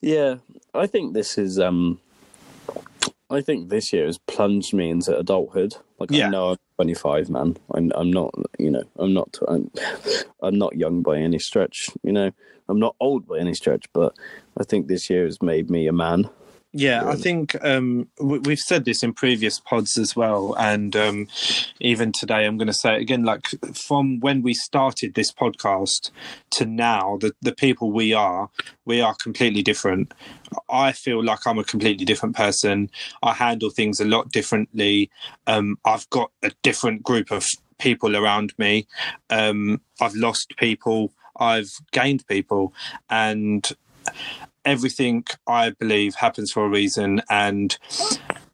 Yeah, 0.00 0.36
I 0.72 0.86
think 0.86 1.12
this 1.12 1.36
is 1.36 1.58
um 1.58 2.00
I 3.30 3.40
think 3.42 3.68
this 3.68 3.92
year 3.92 4.06
has 4.06 4.18
plunged 4.18 4.72
me 4.74 4.90
into 4.90 5.16
adulthood. 5.16 5.76
Like 5.98 6.10
yeah. 6.10 6.26
I 6.26 6.30
know 6.30 6.48
I'm 6.50 6.56
25, 6.80 7.28
man. 7.28 7.58
I'm 7.74 7.92
I'm 7.94 8.10
not, 8.10 8.34
you 8.58 8.70
know, 8.70 8.82
I'm 8.98 9.12
not 9.12 9.38
I'm, 9.48 9.70
I'm 10.42 10.56
not 10.56 10.74
young 10.78 11.02
by 11.02 11.18
any 11.18 11.38
stretch. 11.38 11.90
You 12.02 12.12
know, 12.12 12.30
I'm 12.70 12.80
not 12.80 12.96
old 13.00 13.28
by 13.28 13.38
any 13.38 13.52
stretch, 13.52 13.84
but 13.92 14.14
I 14.58 14.64
think 14.64 14.86
this 14.88 15.10
year 15.10 15.26
has 15.26 15.42
made 15.42 15.68
me 15.68 15.86
a 15.88 15.92
man. 15.92 16.30
Yeah, 16.72 17.08
I 17.08 17.16
think 17.16 17.56
um, 17.64 18.08
we've 18.20 18.60
said 18.60 18.84
this 18.84 19.02
in 19.02 19.12
previous 19.12 19.58
pods 19.58 19.98
as 19.98 20.14
well, 20.14 20.54
and 20.56 20.94
um, 20.94 21.26
even 21.80 22.12
today, 22.12 22.46
I'm 22.46 22.58
going 22.58 22.68
to 22.68 22.72
say 22.72 22.94
it 22.94 23.00
again. 23.00 23.24
Like 23.24 23.48
from 23.74 24.20
when 24.20 24.42
we 24.42 24.54
started 24.54 25.14
this 25.14 25.32
podcast 25.32 26.12
to 26.50 26.66
now, 26.66 27.18
the 27.20 27.34
the 27.42 27.52
people 27.52 27.90
we 27.90 28.12
are, 28.12 28.50
we 28.84 29.00
are 29.00 29.16
completely 29.16 29.62
different. 29.62 30.14
I 30.68 30.92
feel 30.92 31.24
like 31.24 31.44
I'm 31.44 31.58
a 31.58 31.64
completely 31.64 32.04
different 32.04 32.36
person. 32.36 32.88
I 33.20 33.32
handle 33.32 33.70
things 33.70 33.98
a 33.98 34.04
lot 34.04 34.30
differently. 34.30 35.10
Um, 35.48 35.76
I've 35.84 36.08
got 36.10 36.30
a 36.44 36.52
different 36.62 37.02
group 37.02 37.32
of 37.32 37.48
people 37.80 38.16
around 38.16 38.52
me. 38.58 38.86
Um, 39.28 39.80
I've 40.00 40.14
lost 40.14 40.54
people. 40.56 41.12
I've 41.36 41.72
gained 41.90 42.24
people, 42.28 42.72
and 43.08 43.68
everything 44.64 45.24
I 45.46 45.70
believe 45.70 46.14
happens 46.16 46.50
for 46.52 46.64
a 46.64 46.68
reason, 46.68 47.22
and 47.28 47.76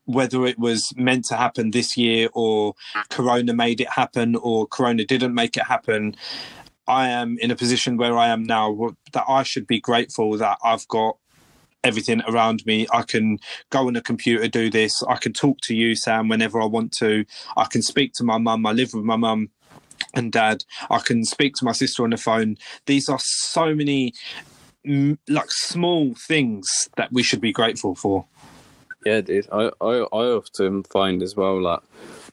whether 0.05 0.47
it 0.47 0.59
was 0.59 0.93
meant 0.97 1.25
to 1.27 1.37
happen 1.37 1.73
this 1.73 1.97
year 1.97 2.29
or 2.33 2.75
Corona 3.11 3.53
made 3.53 3.81
it 3.81 3.89
happen 3.89 4.37
or 4.37 4.67
Corona 4.67 5.05
didn't 5.05 5.35
make 5.35 5.57
it 5.57 5.65
happen, 5.65 6.17
I 6.87 7.09
am 7.09 7.37
in 7.41 7.51
a 7.51 7.57
position 7.57 7.97
where 7.97 8.17
I 8.17 8.29
am 8.29 8.45
now 8.45 8.95
that 9.13 9.25
I 9.29 9.43
should 9.43 9.67
be 9.67 9.81
grateful 9.81 10.39
that 10.39 10.59
I've 10.63 10.87
got 10.87 11.17
everything 11.83 12.23
around 12.29 12.65
me. 12.67 12.87
I 12.93 13.03
can 13.03 13.39
go 13.71 13.89
on 13.89 13.97
a 13.97 14.01
computer, 14.01 14.47
do 14.49 14.71
this. 14.71 15.03
I 15.05 15.17
can 15.17 15.33
talk 15.33 15.59
to 15.63 15.75
you, 15.75 15.97
Sam, 15.97 16.29
whenever 16.29 16.61
I 16.61 16.67
want 16.67 16.93
to. 16.99 17.25
I 17.57 17.65
can 17.65 17.83
speak 17.83 18.13
to 18.15 18.25
my 18.25 18.39
mum. 18.39 18.67
I 18.67 18.73
live 18.73 18.93
with 18.95 19.05
my 19.05 19.17
mum 19.17 19.51
and 20.15 20.33
dad. 20.33 20.65
I 20.91 20.99
can 20.99 21.25
speak 21.25 21.55
to 21.57 21.65
my 21.65 21.73
sister 21.73 22.05
on 22.05 22.11
the 22.11 22.17
phone. 22.17 22.57
These 22.87 23.09
are 23.09 23.19
so 23.21 23.75
many 23.75 24.13
like 25.29 25.51
small 25.51 26.15
things 26.29 26.89
that 26.97 27.13
we 27.13 27.23
should 27.23 27.41
be 27.41 27.53
grateful 27.53 27.95
for. 27.95 28.27
Yeah, 29.05 29.21
dude. 29.21 29.49
I, 29.53 29.71
I, 29.81 29.99
I 29.99 30.25
often 30.35 30.83
find 30.85 31.23
as 31.23 31.37
well 31.37 31.63
that 31.63 31.83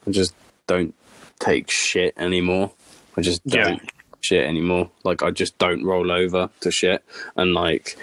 I 0.08 0.12
just 0.12 0.34
don't 0.68 0.96
take 1.40 1.70
shit 1.70 2.14
anymore. 2.18 2.72
I 3.18 3.22
just 3.22 3.46
don't 3.46 3.82
yeah. 3.84 3.90
shit 4.22 4.46
anymore. 4.46 4.90
Like 5.04 5.22
I 5.24 5.32
just 5.32 5.58
don't 5.58 5.84
roll 5.84 6.12
over 6.12 6.50
to 6.62 6.72
shit. 6.72 7.04
And 7.36 7.54
like, 7.54 7.98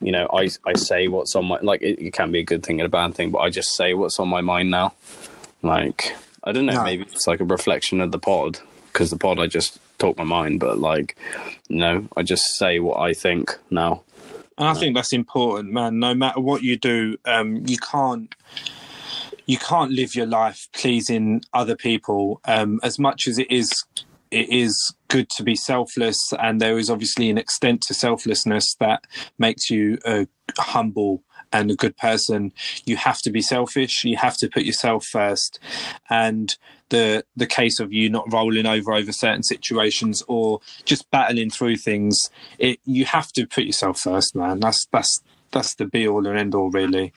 you 0.00 0.12
know, 0.12 0.28
I 0.32 0.50
I 0.64 0.74
say 0.74 1.08
what's 1.08 1.34
on 1.34 1.46
my 1.46 1.58
like 1.60 1.82
it, 1.82 2.00
it 2.00 2.12
can 2.12 2.30
be 2.30 2.40
a 2.40 2.44
good 2.44 2.62
thing 2.62 2.80
and 2.80 2.86
a 2.86 2.90
bad 2.90 3.14
thing, 3.14 3.30
but 3.30 3.38
I 3.38 3.50
just 3.50 3.74
say 3.74 3.94
what's 3.94 4.20
on 4.20 4.28
my 4.28 4.40
mind 4.40 4.70
now. 4.70 4.94
Like 5.62 6.14
I 6.44 6.52
don't 6.52 6.66
know, 6.66 6.74
no. 6.74 6.84
maybe 6.84 7.02
it's 7.02 7.26
like 7.26 7.40
a 7.40 7.44
reflection 7.44 8.00
of 8.00 8.12
the 8.12 8.18
pod 8.18 8.60
because 8.92 9.10
the 9.10 9.18
pod 9.18 9.38
I 9.38 9.46
just 9.46 9.78
talk 10.02 10.18
my 10.18 10.24
mind, 10.24 10.60
but 10.60 10.78
like, 10.78 11.16
no, 11.68 12.06
I 12.16 12.22
just 12.22 12.56
say 12.56 12.80
what 12.80 12.98
I 12.98 13.14
think 13.14 13.56
now. 13.70 14.02
And 14.58 14.68
I 14.68 14.74
think 14.74 14.94
that's 14.94 15.12
important, 15.12 15.72
man. 15.72 15.98
No 15.98 16.14
matter 16.14 16.40
what 16.40 16.62
you 16.62 16.76
do, 16.76 17.16
um, 17.24 17.62
you 17.66 17.78
can't 17.78 18.34
you 19.46 19.58
can't 19.58 19.90
live 19.90 20.14
your 20.14 20.26
life 20.26 20.68
pleasing 20.72 21.42
other 21.52 21.76
people. 21.76 22.40
Um, 22.44 22.78
as 22.82 22.98
much 22.98 23.26
as 23.26 23.38
it 23.38 23.50
is 23.50 23.84
it 24.30 24.48
is 24.48 24.94
good 25.08 25.28
to 25.30 25.42
be 25.42 25.54
selfless, 25.54 26.32
and 26.38 26.60
there 26.60 26.78
is 26.78 26.90
obviously 26.90 27.30
an 27.30 27.38
extent 27.38 27.82
to 27.82 27.94
selflessness 27.94 28.74
that 28.80 29.04
makes 29.38 29.70
you 29.70 29.98
a 30.04 30.26
humble 30.58 31.22
and 31.52 31.70
a 31.70 31.76
good 31.76 31.96
person. 31.96 32.52
You 32.84 32.96
have 32.96 33.20
to 33.22 33.30
be 33.30 33.42
selfish. 33.42 34.04
You 34.04 34.16
have 34.16 34.36
to 34.38 34.48
put 34.48 34.64
yourself 34.64 35.06
first, 35.06 35.58
and 36.10 36.56
the 36.92 37.24
the 37.34 37.46
case 37.46 37.80
of 37.80 37.92
you 37.92 38.08
not 38.08 38.30
rolling 38.32 38.66
over 38.66 38.92
over 38.92 39.10
certain 39.12 39.42
situations 39.42 40.22
or 40.28 40.60
just 40.84 41.10
battling 41.10 41.50
through 41.50 41.76
things. 41.76 42.30
It 42.58 42.78
you 42.84 43.06
have 43.06 43.32
to 43.32 43.46
put 43.46 43.64
yourself 43.64 43.98
first, 43.98 44.36
man. 44.36 44.60
That's 44.60 44.86
that's 44.92 45.20
that's 45.50 45.74
the 45.74 45.86
be 45.86 46.06
all 46.06 46.26
and 46.26 46.38
end 46.38 46.54
all, 46.54 46.70
really. 46.70 47.12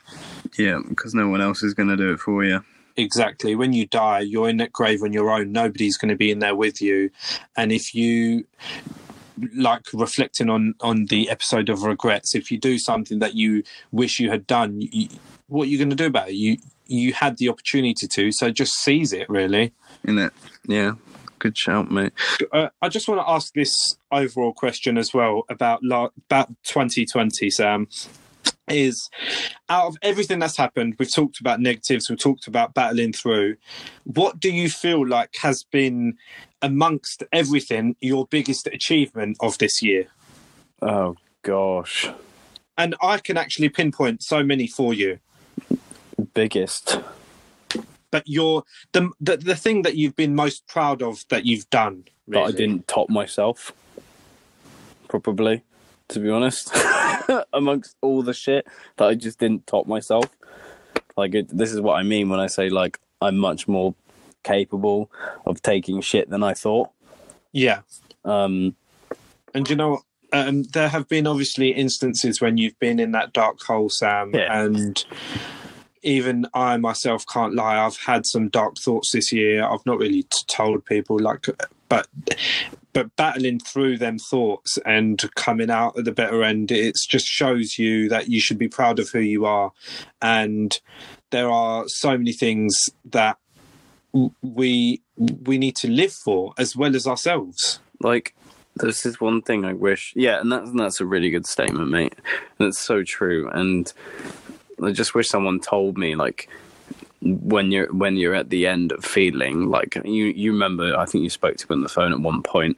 Yeah, 0.57 0.79
because 0.87 1.13
no 1.13 1.27
one 1.27 1.41
else 1.41 1.61
is 1.61 1.73
going 1.73 1.89
to 1.89 1.97
do 1.97 2.13
it 2.13 2.19
for 2.19 2.43
you. 2.43 2.63
Exactly. 2.97 3.55
When 3.55 3.73
you 3.73 3.85
die, 3.85 4.21
you're 4.21 4.47
in 4.47 4.57
that 4.57 4.71
grave 4.71 5.03
on 5.03 5.11
your 5.11 5.29
own. 5.29 5.51
Nobody's 5.51 5.97
going 5.97 6.09
to 6.09 6.15
be 6.15 6.31
in 6.31 6.39
there 6.39 6.55
with 6.55 6.81
you. 6.81 7.11
And 7.57 7.71
if 7.73 7.93
you 7.93 8.45
like 9.53 9.83
reflecting 9.93 10.49
on 10.49 10.75
on 10.79 11.05
the 11.07 11.29
episode 11.29 11.67
of 11.67 11.83
regrets, 11.83 12.33
if 12.33 12.49
you 12.49 12.57
do 12.57 12.79
something 12.79 13.19
that 13.19 13.35
you 13.35 13.63
wish 13.91 14.19
you 14.19 14.29
had 14.29 14.47
done, 14.47 14.79
you, 14.79 15.09
what 15.47 15.63
are 15.63 15.71
you 15.71 15.77
going 15.77 15.89
to 15.89 15.95
do 15.95 16.05
about 16.05 16.29
it? 16.29 16.35
You 16.35 16.57
you 16.87 17.13
had 17.13 17.37
the 17.37 17.49
opportunity 17.49 18.07
to, 18.07 18.31
so 18.31 18.51
just 18.51 18.75
seize 18.75 19.13
it. 19.13 19.29
Really, 19.29 19.73
in 20.03 20.17
it. 20.17 20.33
Yeah. 20.67 20.93
Good 21.37 21.57
shout, 21.57 21.91
mate. 21.91 22.13
Uh, 22.51 22.69
I 22.81 22.89
just 22.89 23.07
want 23.07 23.21
to 23.21 23.29
ask 23.29 23.53
this 23.53 23.97
overall 24.11 24.53
question 24.53 24.97
as 24.97 25.13
well 25.13 25.43
about 25.49 25.81
about 25.83 26.47
2020, 26.63 27.49
Sam 27.51 27.87
is 28.67 29.09
out 29.69 29.87
of 29.87 29.97
everything 30.01 30.39
that's 30.39 30.57
happened, 30.57 30.95
we've 30.97 31.13
talked 31.13 31.39
about 31.39 31.59
negatives, 31.59 32.09
we've 32.09 32.19
talked 32.19 32.47
about 32.47 32.73
battling 32.73 33.13
through. 33.13 33.57
What 34.05 34.39
do 34.39 34.51
you 34.51 34.69
feel 34.69 35.05
like 35.05 35.35
has 35.41 35.63
been, 35.63 36.17
amongst 36.61 37.23
everything, 37.31 37.95
your 37.99 38.25
biggest 38.27 38.67
achievement 38.67 39.37
of 39.39 39.57
this 39.57 39.81
year? 39.81 40.07
Oh, 40.81 41.15
gosh. 41.43 42.09
And 42.77 42.95
I 43.01 43.19
can 43.19 43.37
actually 43.37 43.69
pinpoint 43.69 44.23
so 44.23 44.43
many 44.43 44.67
for 44.67 44.93
you. 44.93 45.19
Biggest. 46.33 46.99
But 48.11 48.23
you're 48.25 48.63
the, 48.93 49.11
the 49.19 49.37
the 49.37 49.55
thing 49.55 49.81
that 49.81 49.95
you've 49.95 50.15
been 50.15 50.35
most 50.35 50.67
proud 50.67 51.01
of 51.01 51.25
that 51.29 51.45
you've 51.45 51.69
done. 51.69 52.05
Really. 52.27 52.43
That 52.43 52.53
I 52.53 52.57
didn't 52.57 52.87
top 52.87 53.09
myself. 53.09 53.71
Probably 55.07 55.63
to 56.09 56.19
be 56.19 56.29
honest, 56.29 56.75
amongst 57.53 57.95
all 58.01 58.21
the 58.21 58.33
shit 58.33 58.67
that 58.97 59.05
I 59.05 59.15
just 59.15 59.39
didn't 59.39 59.67
top 59.67 59.87
myself. 59.87 60.25
Like, 61.17 61.33
it, 61.33 61.55
this 61.55 61.71
is 61.71 61.81
what 61.81 61.95
I 61.95 62.03
mean 62.03 62.29
when 62.29 62.39
I 62.39 62.47
say, 62.47 62.69
like, 62.69 62.99
I'm 63.21 63.37
much 63.37 63.67
more 63.67 63.95
capable 64.43 65.09
of 65.45 65.61
taking 65.61 66.01
shit 66.01 66.29
than 66.29 66.43
I 66.43 66.53
thought. 66.53 66.89
Yeah. 67.51 67.81
Um, 68.23 68.75
and 69.53 69.69
you 69.69 69.75
know, 69.75 70.01
um, 70.33 70.63
there 70.63 70.89
have 70.89 71.07
been 71.07 71.25
obviously 71.25 71.69
instances 71.69 72.41
when 72.41 72.57
you've 72.57 72.77
been 72.79 72.99
in 72.99 73.11
that 73.13 73.33
dark 73.33 73.61
hole, 73.61 73.89
Sam, 73.89 74.31
yeah. 74.33 74.61
and 74.61 75.03
even 76.05 76.47
I 76.53 76.77
myself 76.77 77.25
can't 77.27 77.55
lie. 77.55 77.83
I've 77.83 77.97
had 77.97 78.25
some 78.25 78.49
dark 78.49 78.77
thoughts 78.77 79.11
this 79.11 79.31
year. 79.31 79.63
I've 79.63 79.85
not 79.85 79.97
really 79.97 80.25
told 80.47 80.85
people, 80.85 81.19
like, 81.19 81.47
but 81.89 82.07
but 82.93 83.13
battling 83.17 83.59
through 83.59 83.97
them 83.97 84.17
thoughts 84.17 84.77
and 84.85 85.21
coming 85.35 85.69
out 85.69 85.97
at 85.97 86.05
the 86.05 86.13
better 86.13 86.43
end, 86.43 86.71
it 86.71 86.95
just 87.09 87.25
shows 87.25 87.77
you 87.77 88.07
that 88.07 88.29
you 88.29 88.39
should 88.39 88.57
be 88.57 88.69
proud 88.69 88.99
of 88.99 89.09
who 89.09 89.19
you 89.19 89.45
are. 89.45 89.73
And 90.21 90.79
there 91.31 91.49
are 91.51 91.83
so 91.87 92.17
many 92.17 92.31
things 92.31 92.89
that 93.03 93.37
we 94.41 95.01
we 95.17 95.57
need 95.57 95.75
to 95.75 95.89
live 95.89 96.13
for 96.13 96.53
as 96.57 96.75
well 96.75 96.95
as 96.95 97.05
ourselves. 97.05 97.79
Like 97.99 98.33
this 98.75 99.05
is 99.05 99.19
one 99.19 99.41
thing 99.41 99.65
I 99.65 99.73
wish. 99.73 100.13
Yeah, 100.15 100.39
and 100.39 100.51
that's 100.51 100.71
that's 100.71 101.01
a 101.01 101.05
really 101.05 101.29
good 101.29 101.45
statement, 101.45 101.89
mate. 101.89 102.15
And 102.59 102.69
it's 102.69 102.79
so 102.79 103.03
true. 103.03 103.49
And 103.49 103.91
I 104.81 104.91
just 104.91 105.15
wish 105.15 105.29
someone 105.29 105.59
told 105.59 105.97
me 105.97 106.15
like 106.15 106.49
when 107.21 107.71
you're 107.71 107.91
when 107.93 108.17
you're 108.17 108.35
at 108.35 108.49
the 108.49 108.67
end 108.67 108.91
of 108.91 109.03
feeling 109.03 109.69
like 109.69 109.97
you 110.05 110.25
you 110.25 110.51
remember 110.51 110.95
I 110.95 111.05
think 111.05 111.23
you 111.23 111.29
spoke 111.29 111.57
to 111.57 111.65
me 111.69 111.75
on 111.75 111.81
the 111.81 111.89
phone 111.89 112.11
at 112.11 112.19
one 112.19 112.43
point 112.43 112.77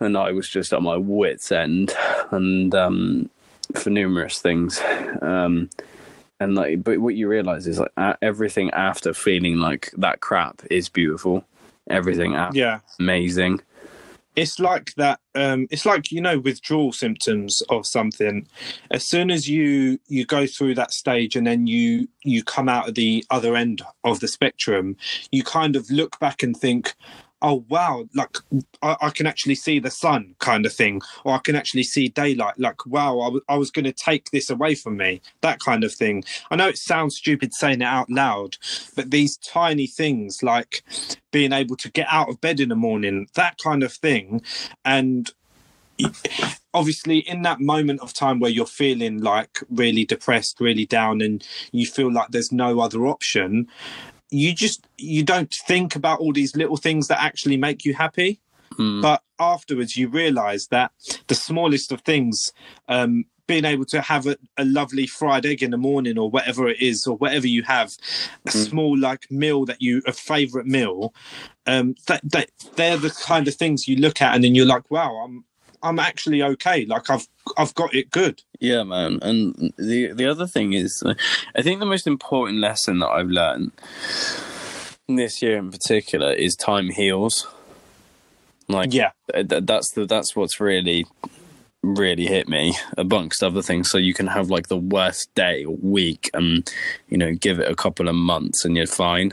and 0.00 0.16
I 0.16 0.32
was 0.32 0.48
just 0.48 0.72
at 0.72 0.82
my 0.82 0.96
wits 0.96 1.50
end 1.50 1.94
and 2.30 2.74
um, 2.74 3.30
for 3.74 3.90
numerous 3.90 4.40
things. 4.40 4.80
Um, 5.20 5.70
and 6.40 6.54
like 6.54 6.84
but 6.84 6.98
what 6.98 7.16
you 7.16 7.28
realize 7.28 7.66
is 7.66 7.80
like 7.80 8.16
everything 8.22 8.70
after 8.70 9.12
feeling 9.12 9.58
like 9.58 9.90
that 9.96 10.20
crap 10.20 10.62
is 10.70 10.88
beautiful. 10.88 11.44
Everything 11.90 12.34
after 12.34 12.58
yeah. 12.58 12.80
amazing 13.00 13.60
it's 14.38 14.60
like 14.60 14.94
that 14.94 15.18
um, 15.34 15.66
it's 15.70 15.84
like 15.84 16.12
you 16.12 16.20
know 16.20 16.38
withdrawal 16.38 16.92
symptoms 16.92 17.60
of 17.70 17.86
something. 17.86 18.46
As 18.90 19.04
soon 19.04 19.30
as 19.30 19.48
you 19.48 19.98
you 20.06 20.24
go 20.24 20.46
through 20.46 20.76
that 20.76 20.92
stage 20.92 21.34
and 21.34 21.46
then 21.46 21.66
you 21.66 22.08
you 22.22 22.44
come 22.44 22.68
out 22.68 22.88
of 22.88 22.94
the 22.94 23.24
other 23.30 23.56
end 23.56 23.82
of 24.04 24.20
the 24.20 24.28
spectrum 24.28 24.96
you 25.32 25.42
kind 25.42 25.74
of 25.76 25.90
look 25.90 26.18
back 26.20 26.42
and 26.42 26.56
think 26.56 26.94
oh 27.42 27.64
wow 27.68 28.04
like 28.14 28.36
I, 28.82 28.96
I, 29.02 29.10
can 29.10 29.26
actually 29.26 29.54
see 29.54 29.78
the 29.78 29.90
sun 29.90 30.34
kind 30.38 30.66
of 30.66 30.72
thing 30.72 31.00
or 31.24 31.34
i 31.34 31.38
can 31.38 31.54
actually 31.54 31.84
see 31.84 32.08
daylight 32.08 32.58
like 32.58 32.84
wow 32.86 33.20
I, 33.20 33.26
w- 33.26 33.44
I 33.48 33.56
was 33.56 33.70
going 33.70 33.84
to 33.84 33.92
take 33.92 34.30
this 34.30 34.50
away 34.50 34.74
from 34.74 34.96
me 34.96 35.20
that 35.40 35.60
kind 35.60 35.84
of 35.84 35.92
thing. 35.92 36.24
I 36.50 36.56
know 36.56 36.68
it 36.68 36.78
sounds 36.78 37.16
stupid 37.16 37.54
saying 37.54 37.80
it 37.80 37.84
out 37.84 38.10
loud 38.10 38.56
but 38.96 39.10
these 39.10 39.36
tiny 39.38 39.86
things 39.86 40.42
like 40.42 40.82
being 41.30 41.52
able 41.52 41.76
to 41.76 41.90
get 41.90 42.06
out 42.10 42.28
of 42.28 42.40
bed 42.40 42.60
in 42.60 42.70
the 42.70 42.76
morning 42.76 43.28
that 43.34 43.58
kind 43.58 43.82
of 43.82 43.92
thing 43.92 44.42
and 44.84 45.30
obviously 46.74 47.18
in 47.18 47.42
that 47.42 47.60
moment 47.60 48.00
of 48.00 48.12
time 48.12 48.38
where 48.38 48.50
you're 48.50 48.66
feeling 48.66 49.20
like 49.20 49.60
really 49.70 50.04
depressed 50.04 50.60
really 50.60 50.86
down 50.86 51.20
and 51.20 51.46
you 51.72 51.86
feel 51.86 52.12
like 52.12 52.28
there's 52.28 52.52
no 52.52 52.80
other 52.80 53.06
option 53.06 53.68
you 54.30 54.54
just 54.54 54.86
you 54.96 55.22
don't 55.22 55.52
think 55.66 55.96
about 55.96 56.20
all 56.20 56.32
these 56.32 56.56
little 56.56 56.76
things 56.76 57.08
that 57.08 57.20
actually 57.22 57.56
make 57.56 57.84
you 57.84 57.94
happy 57.94 58.40
mm. 58.74 59.02
but 59.02 59.22
afterwards 59.38 59.96
you 59.96 60.08
realize 60.08 60.68
that 60.68 60.92
the 61.28 61.34
smallest 61.34 61.92
of 61.92 62.00
things 62.02 62.52
um, 62.88 63.24
being 63.46 63.64
able 63.64 63.86
to 63.86 64.02
have 64.02 64.26
a, 64.26 64.36
a, 64.58 64.64
lovely 64.64 65.06
fried 65.06 65.46
egg 65.46 65.62
in 65.62 65.70
the 65.70 65.78
morning 65.78 66.18
or 66.18 66.30
whatever 66.30 66.68
it 66.68 66.80
is 66.82 67.06
or 67.06 67.16
whatever 67.16 67.46
you 67.46 67.62
have 67.62 67.96
a 68.46 68.50
mm. 68.50 68.68
small 68.68 68.98
like 68.98 69.30
meal 69.30 69.64
that 69.64 69.80
you 69.80 70.02
a 70.06 70.12
favorite 70.12 70.66
meal 70.66 71.14
um 71.66 71.94
that, 72.06 72.20
that 72.24 72.50
they're 72.76 72.98
the 72.98 73.10
kind 73.10 73.48
of 73.48 73.54
things 73.54 73.88
you 73.88 73.96
look 73.96 74.20
at 74.20 74.34
and 74.34 74.44
then 74.44 74.54
you're 74.54 74.66
like 74.66 74.90
wow 74.90 75.14
i'm 75.24 75.44
I'm 75.82 75.98
actually 75.98 76.42
okay. 76.42 76.84
Like 76.86 77.10
I've 77.10 77.26
I've 77.56 77.74
got 77.74 77.94
it 77.94 78.10
good. 78.10 78.42
Yeah, 78.60 78.82
man. 78.84 79.18
And 79.22 79.72
the 79.78 80.12
the 80.12 80.26
other 80.26 80.46
thing 80.46 80.72
is, 80.72 81.02
I 81.56 81.62
think 81.62 81.80
the 81.80 81.86
most 81.86 82.06
important 82.06 82.58
lesson 82.58 82.98
that 83.00 83.08
I've 83.08 83.28
learned 83.28 83.72
this 85.08 85.40
year 85.42 85.56
in 85.56 85.70
particular 85.70 86.32
is 86.32 86.54
time 86.54 86.90
heals. 86.90 87.46
Like, 88.68 88.92
yeah, 88.92 89.12
that's 89.32 89.92
the 89.92 90.04
that's 90.04 90.36
what's 90.36 90.60
really 90.60 91.06
really 91.82 92.26
hit 92.26 92.48
me 92.48 92.74
amongst 92.96 93.42
other 93.42 93.62
things 93.62 93.88
so 93.88 93.98
you 93.98 94.12
can 94.12 94.26
have 94.26 94.50
like 94.50 94.68
the 94.68 94.76
worst 94.76 95.32
day 95.34 95.64
or 95.64 95.76
week 95.76 96.28
and 96.34 96.70
you 97.08 97.16
know 97.16 97.32
give 97.34 97.60
it 97.60 97.70
a 97.70 97.74
couple 97.76 98.08
of 98.08 98.16
months 98.16 98.64
and 98.64 98.76
you're 98.76 98.84
fine 98.84 99.32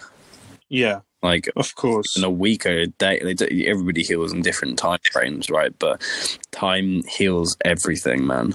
yeah 0.69 0.99
like, 1.25 1.49
of 1.55 1.73
course, 1.73 2.15
in 2.15 2.23
a 2.23 2.29
week 2.29 2.65
or 2.67 2.69
a 2.69 2.87
day, 2.87 3.19
everybody 3.65 4.03
heals 4.03 4.31
in 4.31 4.43
different 4.43 4.77
time 4.77 4.99
frames, 5.11 5.49
right? 5.49 5.77
But 5.79 5.99
time 6.51 7.01
heals 7.07 7.57
everything, 7.65 8.27
man. 8.27 8.53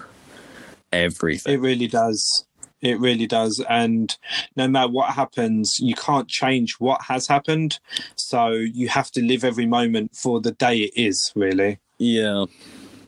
Everything. 0.92 1.52
It 1.52 1.60
really 1.60 1.88
does. 1.88 2.44
It 2.80 3.00
really 3.00 3.26
does. 3.26 3.62
And 3.68 4.16
no 4.54 4.68
matter 4.68 4.90
what 4.90 5.14
happens, 5.14 5.78
you 5.80 5.94
can't 5.94 6.28
change 6.28 6.76
what 6.78 7.02
has 7.02 7.26
happened. 7.26 7.80
So 8.14 8.50
you 8.50 8.88
have 8.88 9.10
to 9.12 9.20
live 9.20 9.42
every 9.44 9.66
moment 9.66 10.14
for 10.14 10.40
the 10.40 10.52
day 10.52 10.78
it 10.78 10.92
is, 10.94 11.32
really. 11.34 11.80
Yeah. 11.98 12.44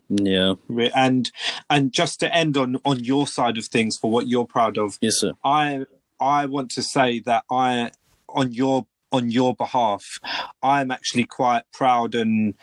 Yeah. 0.08 0.54
And 0.94 1.30
and 1.70 1.92
just 1.92 2.18
to 2.20 2.34
end 2.34 2.56
on 2.56 2.78
on 2.84 3.04
your 3.04 3.26
side 3.26 3.56
of 3.58 3.66
things 3.66 3.96
for 3.96 4.10
what 4.10 4.26
you're 4.26 4.44
proud 4.46 4.76
of. 4.76 4.98
Yes, 5.00 5.20
sir. 5.20 5.32
I 5.44 5.86
I 6.20 6.46
want 6.46 6.70
to 6.72 6.82
say 6.82 7.20
that 7.20 7.44
I 7.50 7.92
on 8.28 8.52
your 8.52 8.86
on 9.12 9.30
your 9.30 9.54
behalf, 9.54 10.18
I'm 10.62 10.90
actually 10.90 11.24
quite 11.24 11.62
proud 11.72 12.14
and 12.14 12.54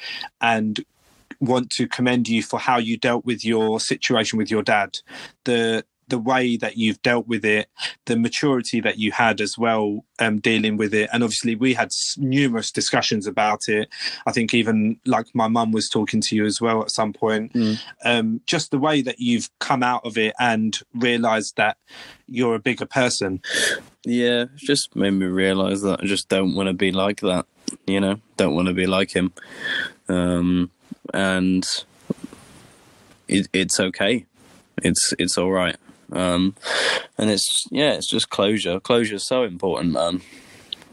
and 0.42 0.84
want 1.40 1.70
to 1.72 1.88
commend 1.88 2.28
you 2.28 2.44
for 2.44 2.60
how 2.60 2.78
you 2.78 2.98
dealt 2.98 3.26
with 3.26 3.46
your 3.46 3.80
situation 3.80 4.38
with 4.38 4.52
your 4.52 4.64
dad. 4.64 5.00
The 5.46 5.86
the 6.10 6.18
way 6.18 6.58
that 6.58 6.76
you've 6.78 7.02
dealt 7.02 7.28
with 7.28 7.46
it, 7.46 7.70
the 8.06 8.18
maturity 8.18 8.82
that 8.82 8.98
you 8.98 9.12
had 9.12 9.40
as 9.40 9.58
well, 9.58 10.04
um, 10.18 10.40
dealing 10.40 10.76
with 10.76 10.94
it. 10.94 11.10
And 11.14 11.24
obviously, 11.24 11.56
we 11.56 11.74
had 11.74 11.92
numerous 12.18 12.72
discussions 12.72 13.28
about 13.28 13.70
it. 13.70 13.90
I 14.26 14.32
think 14.32 14.54
even 14.54 15.00
like 15.06 15.28
my 15.34 15.48
mum 15.48 15.72
was 15.72 15.88
talking 15.88 16.20
to 16.22 16.36
you 16.36 16.46
as 16.46 16.60
well 16.60 16.82
at 16.82 16.92
some 16.92 17.14
point. 17.14 17.54
Mm. 17.54 17.80
Um, 18.04 18.42
just 18.46 18.72
the 18.72 18.80
way 18.80 19.02
that 19.04 19.20
you've 19.20 19.50
come 19.60 19.84
out 19.84 20.06
of 20.06 20.18
it 20.18 20.34
and 20.40 20.78
realised 20.94 21.58
that 21.58 21.78
you're 22.28 22.56
a 22.56 22.60
bigger 22.60 22.86
person. 22.86 23.42
Yeah, 24.06 24.46
just 24.56 24.96
made 24.96 25.12
me 25.12 25.26
realise 25.26 25.82
that 25.82 26.02
I 26.02 26.06
just 26.06 26.30
don't 26.30 26.56
want 26.56 26.68
to 26.68 26.74
be 26.74 26.92
like 26.92 27.20
that. 27.22 27.46
You 27.86 28.00
know, 28.00 28.22
don't 28.38 28.56
want 28.56 28.68
to 28.68 28.74
be 28.74 28.88
like 28.88 29.12
him. 29.12 29.34
Um, 30.08 30.72
and 31.14 31.66
it, 33.28 33.48
it's 33.54 33.80
okay. 33.80 34.26
It's 34.82 35.14
it's 35.20 35.38
all 35.38 35.52
right. 35.52 35.76
Um, 36.12 36.56
and 37.18 37.30
it's 37.30 37.66
yeah, 37.72 37.94
it's 37.94 38.10
just 38.10 38.30
closure. 38.30 38.80
Closure 38.80 39.16
is 39.16 39.28
so 39.28 39.44
important, 39.44 39.94
man. 39.94 40.22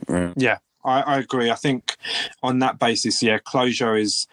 Yeah, 0.08 0.32
yeah 0.36 0.58
I, 0.84 1.02
I 1.02 1.18
agree. 1.18 1.50
I 1.50 1.54
think 1.54 1.96
on 2.42 2.60
that 2.60 2.78
basis, 2.78 3.22
yeah, 3.22 3.38
closure 3.38 3.96
is 3.96 4.26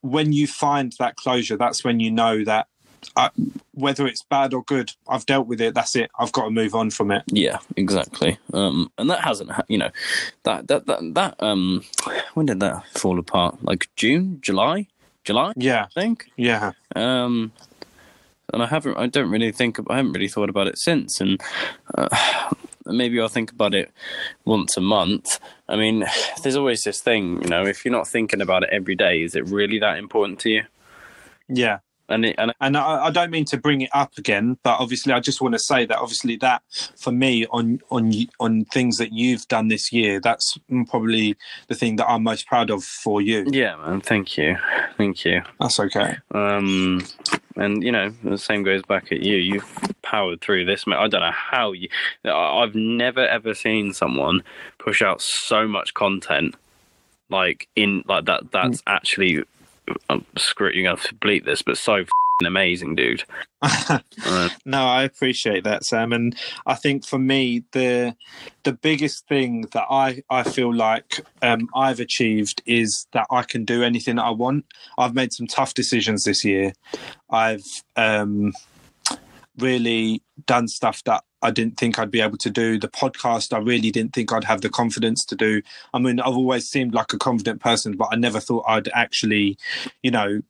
when 0.00 0.32
you 0.32 0.46
find 0.46 0.92
that 0.98 1.16
closure. 1.16 1.56
That's 1.56 1.84
when 1.84 2.00
you 2.00 2.10
know 2.10 2.44
that 2.44 2.68
I, 3.16 3.30
whether 3.72 4.06
it's 4.06 4.22
bad 4.22 4.54
or 4.54 4.62
good, 4.62 4.92
I've 5.08 5.26
dealt 5.26 5.46
with 5.46 5.60
it. 5.60 5.74
That's 5.74 5.96
it. 5.96 6.10
I've 6.18 6.32
got 6.32 6.44
to 6.44 6.50
move 6.50 6.74
on 6.74 6.90
from 6.90 7.10
it. 7.10 7.22
Yeah, 7.26 7.58
exactly. 7.76 8.38
Um, 8.52 8.90
and 8.98 9.10
that 9.10 9.20
hasn't, 9.20 9.50
you 9.68 9.78
know, 9.78 9.90
that 10.44 10.68
that 10.68 10.86
that 10.86 11.14
that 11.14 11.42
um, 11.42 11.84
when 12.34 12.46
did 12.46 12.60
that 12.60 12.86
fall 12.88 13.18
apart? 13.18 13.62
Like 13.62 13.88
June, 13.96 14.38
July, 14.40 14.88
July. 15.24 15.52
Yeah, 15.56 15.84
I 15.84 16.00
think. 16.00 16.26
Yeah. 16.36 16.72
Um, 16.94 17.52
and 18.52 18.62
I 18.62 18.66
haven't. 18.66 18.96
I 18.96 19.06
don't 19.06 19.30
really 19.30 19.52
think. 19.52 19.78
I 19.90 19.96
haven't 19.96 20.12
really 20.12 20.28
thought 20.28 20.48
about 20.48 20.68
it 20.68 20.78
since, 20.78 21.20
and 21.20 21.40
uh, 21.96 22.08
maybe 22.86 23.20
I'll 23.20 23.28
think 23.28 23.52
about 23.52 23.74
it 23.74 23.90
once 24.44 24.76
a 24.76 24.80
month. 24.80 25.40
I 25.68 25.76
mean, 25.76 26.04
there's 26.42 26.56
always 26.56 26.82
this 26.82 27.00
thing, 27.00 27.42
you 27.42 27.48
know. 27.48 27.64
If 27.64 27.84
you're 27.84 27.92
not 27.92 28.08
thinking 28.08 28.40
about 28.40 28.62
it 28.62 28.70
every 28.72 28.94
day, 28.94 29.22
is 29.22 29.34
it 29.34 29.48
really 29.48 29.78
that 29.80 29.98
important 29.98 30.38
to 30.40 30.50
you? 30.50 30.62
Yeah, 31.48 31.78
and 32.08 32.26
it, 32.26 32.34
and, 32.38 32.52
and 32.60 32.76
I, 32.76 33.06
I, 33.06 33.10
don't 33.10 33.30
mean 33.30 33.44
to 33.46 33.56
bring 33.56 33.80
it 33.80 33.90
up 33.94 34.18
again, 34.18 34.58
but 34.62 34.78
obviously 34.78 35.12
I 35.12 35.20
just 35.20 35.40
want 35.40 35.54
to 35.54 35.58
say 35.58 35.86
that 35.86 35.98
obviously 35.98 36.36
that 36.36 36.62
for 36.96 37.12
me 37.12 37.46
on 37.46 37.80
on 37.90 38.12
on 38.40 38.64
things 38.66 38.98
that 38.98 39.12
you've 39.12 39.46
done 39.48 39.68
this 39.68 39.92
year, 39.92 40.20
that's 40.20 40.58
probably 40.88 41.36
the 41.68 41.74
thing 41.74 41.96
that 41.96 42.08
I'm 42.08 42.22
most 42.22 42.46
proud 42.46 42.70
of 42.70 42.84
for 42.84 43.22
you. 43.22 43.44
Yeah, 43.50 43.76
man. 43.76 44.00
Thank 44.00 44.36
you, 44.36 44.56
thank 44.98 45.24
you. 45.24 45.42
That's 45.60 45.80
okay. 45.80 46.16
Um, 46.32 47.04
and 47.56 47.82
you 47.82 47.92
know 47.92 48.10
the 48.22 48.38
same 48.38 48.62
goes 48.64 48.82
back 48.82 49.10
at 49.10 49.20
you. 49.20 49.36
You've 49.36 49.94
powered 50.02 50.40
through 50.40 50.66
this. 50.66 50.84
I 50.86 51.08
don't 51.08 51.20
know 51.20 51.30
how 51.32 51.72
you. 51.72 51.88
I've 52.24 52.74
never 52.74 53.26
ever 53.26 53.54
seen 53.54 53.92
someone 53.92 54.42
push 54.78 55.00
out 55.00 55.22
so 55.22 55.66
much 55.66 55.94
content 55.94 56.54
like 57.30 57.68
in 57.76 58.02
like 58.06 58.26
that. 58.26 58.50
That's 58.52 58.80
mm. 58.82 58.84
actually 58.86 59.44
I'm 60.08 60.24
screwed. 60.36 60.74
You're 60.74 60.84
gonna 60.84 60.96
to 61.08 61.14
bleep 61.16 61.44
this, 61.44 61.62
but 61.62 61.76
so 61.76 62.04
amazing, 62.44 62.96
dude. 62.96 63.24
No, 64.66 64.86
I 64.86 65.04
appreciate 65.04 65.64
that, 65.64 65.84
Sam, 65.84 66.12
and 66.12 66.36
I 66.66 66.74
think 66.74 67.06
for 67.06 67.18
me 67.18 67.64
the 67.72 68.16
the 68.62 68.72
biggest 68.72 69.26
thing 69.28 69.62
that 69.72 69.86
I 69.90 70.22
I 70.28 70.42
feel 70.42 70.74
like 70.74 71.20
um, 71.42 71.68
I've 71.74 72.00
achieved 72.00 72.62
is 72.66 73.06
that 73.12 73.26
I 73.30 73.42
can 73.42 73.64
do 73.64 73.82
anything 73.82 74.16
that 74.16 74.24
I 74.24 74.30
want. 74.30 74.66
I've 74.98 75.14
made 75.14 75.32
some 75.32 75.46
tough 75.46 75.74
decisions 75.74 76.24
this 76.24 76.44
year. 76.44 76.72
I've 77.30 77.64
um, 77.96 78.52
really 79.58 80.22
done 80.46 80.68
stuff 80.68 81.02
that 81.04 81.22
I 81.42 81.50
didn't 81.50 81.76
think 81.76 81.98
I'd 81.98 82.10
be 82.10 82.20
able 82.20 82.38
to 82.38 82.50
do. 82.50 82.78
The 82.78 82.88
podcast, 82.88 83.52
I 83.52 83.58
really 83.58 83.90
didn't 83.90 84.14
think 84.14 84.32
I'd 84.32 84.44
have 84.44 84.62
the 84.62 84.70
confidence 84.70 85.24
to 85.26 85.36
do. 85.36 85.62
I 85.92 85.98
mean, 85.98 86.20
I've 86.20 86.36
always 86.36 86.68
seemed 86.68 86.94
like 86.94 87.12
a 87.12 87.18
confident 87.18 87.60
person, 87.60 87.96
but 87.96 88.08
I 88.10 88.16
never 88.16 88.40
thought 88.40 88.64
I'd 88.66 88.88
actually, 88.94 89.58
you 90.02 90.10
know, 90.10 90.40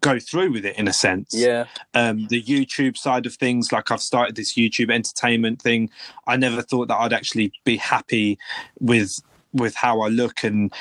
go 0.00 0.18
through 0.18 0.52
with 0.52 0.64
it 0.64 0.76
in 0.76 0.88
a 0.88 0.92
sense. 0.92 1.34
Yeah. 1.34 1.66
Um, 1.94 2.26
the 2.28 2.42
YouTube 2.42 2.96
side 2.96 3.26
of 3.26 3.34
things, 3.34 3.72
like 3.72 3.90
I've 3.90 4.02
started 4.02 4.36
this 4.36 4.54
YouTube 4.54 4.92
entertainment 4.92 5.62
thing. 5.62 5.90
I 6.26 6.36
never 6.36 6.62
thought 6.62 6.88
that 6.88 6.96
I'd 6.96 7.12
actually 7.12 7.52
be 7.64 7.76
happy 7.76 8.38
with 8.80 9.20
with 9.52 9.74
how 9.74 10.00
I 10.00 10.08
look 10.08 10.44
and 10.44 10.72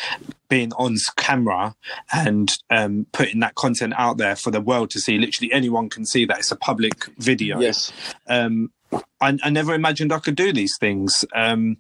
being 0.50 0.72
on 0.74 0.98
camera 1.16 1.76
and 2.14 2.52
um, 2.70 3.06
putting 3.12 3.40
that 3.42 3.56
content 3.56 3.94
out 3.98 4.18
there 4.18 4.36
for 4.36 4.52
the 4.52 4.62
world 4.62 4.90
to 4.92 5.00
see. 5.00 5.18
Literally 5.18 5.52
anyone 5.52 5.90
can 5.90 6.06
see 6.06 6.26
that 6.26 6.40
it's 6.40 6.52
a 6.52 6.56
public 6.56 7.06
video. 7.18 7.60
Yes. 7.60 7.92
Um, 8.28 8.72
I, 9.20 9.38
I, 9.44 9.50
never 9.50 9.74
imagined 9.74 10.14
I 10.14 10.20
could 10.20 10.36
do 10.36 10.54
these 10.54 10.78
things. 10.78 11.26
Um, 11.36 11.78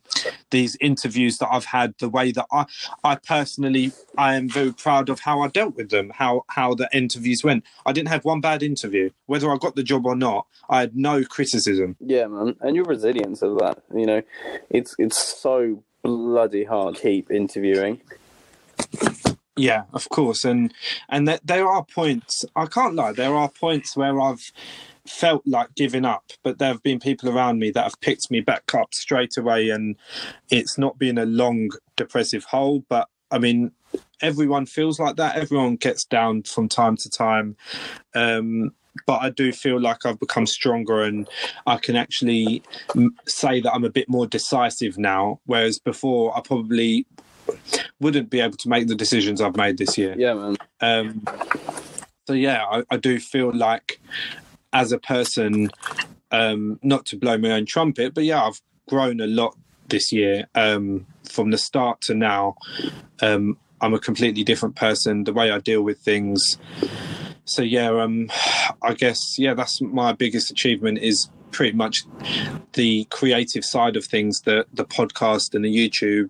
these 0.49 0.75
interviews 0.81 1.37
that 1.37 1.49
I've 1.51 1.65
had, 1.65 1.93
the 1.99 2.09
way 2.09 2.31
that 2.31 2.45
I, 2.51 2.65
I 3.03 3.15
personally, 3.15 3.91
I 4.17 4.35
am 4.35 4.49
very 4.49 4.73
proud 4.73 5.09
of 5.09 5.21
how 5.21 5.41
I 5.41 5.47
dealt 5.47 5.75
with 5.75 5.89
them, 5.89 6.11
how 6.13 6.43
how 6.49 6.73
the 6.73 6.89
interviews 6.91 7.43
went. 7.43 7.63
I 7.85 7.93
didn't 7.93 8.09
have 8.09 8.25
one 8.25 8.41
bad 8.41 8.63
interview, 8.63 9.11
whether 9.25 9.51
I 9.51 9.57
got 9.57 9.75
the 9.75 9.83
job 9.83 10.05
or 10.05 10.15
not. 10.15 10.47
I 10.69 10.81
had 10.81 10.95
no 10.95 11.23
criticism. 11.23 11.95
Yeah, 11.99 12.27
man, 12.27 12.55
and 12.59 12.75
your 12.75 12.85
resilience 12.85 13.41
of 13.41 13.57
that. 13.59 13.83
You 13.95 14.05
know, 14.05 14.21
it's 14.69 14.95
it's 14.97 15.17
so 15.17 15.83
bloody 16.07 16.63
hard 16.63 16.95
keep 16.95 17.29
interviewing. 17.29 17.99
Yeah, 19.57 19.83
of 19.91 20.07
course, 20.07 20.45
and 20.45 20.73
and 21.09 21.27
th- 21.27 21.41
there 21.43 21.67
are 21.67 21.83
points. 21.83 22.45
I 22.55 22.65
can't 22.67 22.95
lie. 22.95 23.11
There 23.11 23.35
are 23.35 23.49
points 23.49 23.97
where 23.97 24.21
I've 24.21 24.53
felt 25.05 25.41
like 25.45 25.75
giving 25.75 26.05
up, 26.05 26.31
but 26.43 26.59
there 26.59 26.69
have 26.69 26.81
been 26.81 26.99
people 26.99 27.27
around 27.27 27.59
me 27.59 27.71
that 27.71 27.83
have 27.83 27.99
picked 27.99 28.31
me 28.31 28.39
back 28.39 28.73
up 28.73 28.93
straight 28.93 29.35
away, 29.35 29.69
and 29.69 29.97
it's 30.49 30.77
not 30.77 30.97
been 30.97 31.17
a 31.17 31.25
long 31.25 31.71
depressive 31.97 32.45
hole. 32.45 32.85
But 32.87 33.09
I 33.29 33.39
mean, 33.39 33.73
everyone 34.21 34.65
feels 34.65 35.01
like 35.01 35.17
that. 35.17 35.35
Everyone 35.35 35.75
gets 35.75 36.05
down 36.05 36.43
from 36.43 36.69
time 36.69 36.95
to 36.95 37.09
time. 37.09 37.57
Um, 38.15 38.71
but 39.05 39.21
I 39.21 39.29
do 39.29 39.51
feel 39.51 39.79
like 39.79 40.05
I've 40.05 40.19
become 40.19 40.45
stronger 40.45 41.03
and 41.03 41.27
I 41.65 41.77
can 41.77 41.95
actually 41.95 42.63
say 43.27 43.61
that 43.61 43.73
I'm 43.73 43.85
a 43.85 43.89
bit 43.89 44.09
more 44.09 44.27
decisive 44.27 44.97
now. 44.97 45.39
Whereas 45.45 45.79
before, 45.79 46.35
I 46.37 46.41
probably 46.41 47.05
wouldn't 47.99 48.29
be 48.29 48.39
able 48.39 48.57
to 48.57 48.69
make 48.69 48.87
the 48.87 48.95
decisions 48.95 49.41
I've 49.41 49.57
made 49.57 49.77
this 49.77 49.97
year. 49.97 50.15
Yeah, 50.17 50.33
man. 50.33 50.57
Um, 50.81 51.23
so 52.27 52.33
yeah, 52.33 52.63
I, 52.65 52.83
I, 52.91 52.97
do 52.97 53.19
feel 53.19 53.55
like 53.55 53.99
as 54.73 54.91
a 54.91 54.99
person, 54.99 55.71
um, 56.31 56.79
not 56.83 57.05
to 57.07 57.17
blow 57.17 57.37
my 57.37 57.51
own 57.51 57.65
trumpet, 57.65 58.13
but 58.13 58.25
yeah, 58.25 58.43
I've 58.43 58.61
grown 58.89 59.21
a 59.21 59.27
lot 59.27 59.57
this 59.87 60.11
year 60.11 60.47
um, 60.55 61.05
from 61.23 61.51
the 61.51 61.57
start 61.57 62.01
to 62.01 62.13
now. 62.13 62.55
Um, 63.21 63.57
I'm 63.79 63.93
a 63.93 63.99
completely 63.99 64.43
different 64.43 64.75
person. 64.75 65.23
The 65.23 65.33
way 65.33 65.51
I 65.51 65.59
deal 65.59 65.81
with 65.81 65.99
things. 65.99 66.57
So 67.47 67.61
yeah, 67.61 67.89
um, 67.89 68.29
I 68.81 68.93
guess 68.93 69.39
yeah, 69.39 69.53
that's 69.53 69.81
my 69.81 70.13
biggest 70.13 70.51
achievement 70.51 70.99
is 70.99 71.29
pretty 71.51 71.75
much 71.75 72.03
the 72.73 73.05
creative 73.05 73.63
side 73.63 73.95
of 73.95 74.05
things, 74.05 74.41
the 74.41 74.65
the 74.73 74.85
podcast 74.85 75.55
and 75.55 75.63
the 75.63 75.73
YouTube. 75.73 76.29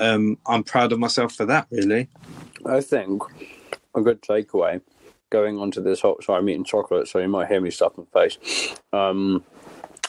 Um, 0.00 0.38
I'm 0.46 0.64
proud 0.64 0.92
of 0.92 0.98
myself 0.98 1.34
for 1.34 1.46
that. 1.46 1.66
Really, 1.70 2.08
I 2.66 2.80
think 2.80 3.22
a 3.94 4.00
good 4.00 4.22
takeaway 4.22 4.80
going 5.30 5.58
on 5.58 5.70
to 5.72 5.80
this 5.80 6.00
hot. 6.00 6.24
Sorry, 6.24 6.38
I'm 6.38 6.48
eating 6.48 6.64
chocolate, 6.64 7.08
so 7.08 7.18
you 7.18 7.28
might 7.28 7.48
hear 7.48 7.60
me 7.60 7.70
stuff 7.70 7.92
my 7.98 8.04
face. 8.12 8.38
Um, 8.92 9.44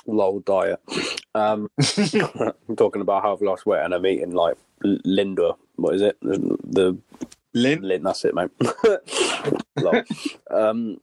lol 0.06 0.40
diet. 0.40 0.80
Um, 1.34 1.70
I'm 2.70 2.76
talking 2.76 3.02
about 3.02 3.24
how 3.24 3.34
I've 3.34 3.42
lost 3.42 3.66
weight 3.66 3.84
and 3.84 3.94
I'm 3.94 4.06
eating 4.06 4.32
like 4.32 4.56
Lindor. 4.84 5.58
What 5.76 5.96
is 5.96 6.02
it? 6.02 6.18
The, 6.22 6.58
the 6.64 6.98
Lin. 7.56 7.82
Lin. 7.82 8.04
That's 8.04 8.26
it, 8.26 8.36
mate. 8.36 8.52
um, 10.52 11.00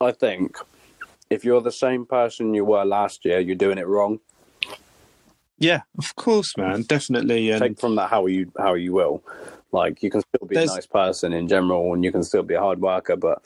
I 0.00 0.12
think 0.12 0.56
if 1.30 1.44
you're 1.44 1.62
the 1.62 1.72
same 1.72 2.04
person 2.04 2.52
you 2.52 2.64
were 2.64 2.84
last 2.84 3.24
year, 3.24 3.40
you're 3.40 3.56
doing 3.56 3.78
it 3.78 3.86
wrong. 3.86 4.20
Yeah, 5.58 5.82
of 5.96 6.14
course, 6.16 6.54
man, 6.58 6.82
definitely. 6.82 7.50
And 7.50 7.62
take 7.62 7.80
from 7.80 7.94
that 7.96 8.10
how 8.10 8.26
you 8.26 8.52
how 8.58 8.74
you 8.74 8.92
will. 8.92 9.22
Like 9.72 10.02
you 10.02 10.10
can 10.10 10.20
still 10.20 10.46
be 10.46 10.54
There's... 10.54 10.70
a 10.70 10.74
nice 10.74 10.86
person 10.86 11.32
in 11.32 11.48
general, 11.48 11.94
and 11.94 12.04
you 12.04 12.12
can 12.12 12.22
still 12.22 12.42
be 12.42 12.54
a 12.54 12.60
hard 12.60 12.80
worker, 12.80 13.16
but 13.16 13.42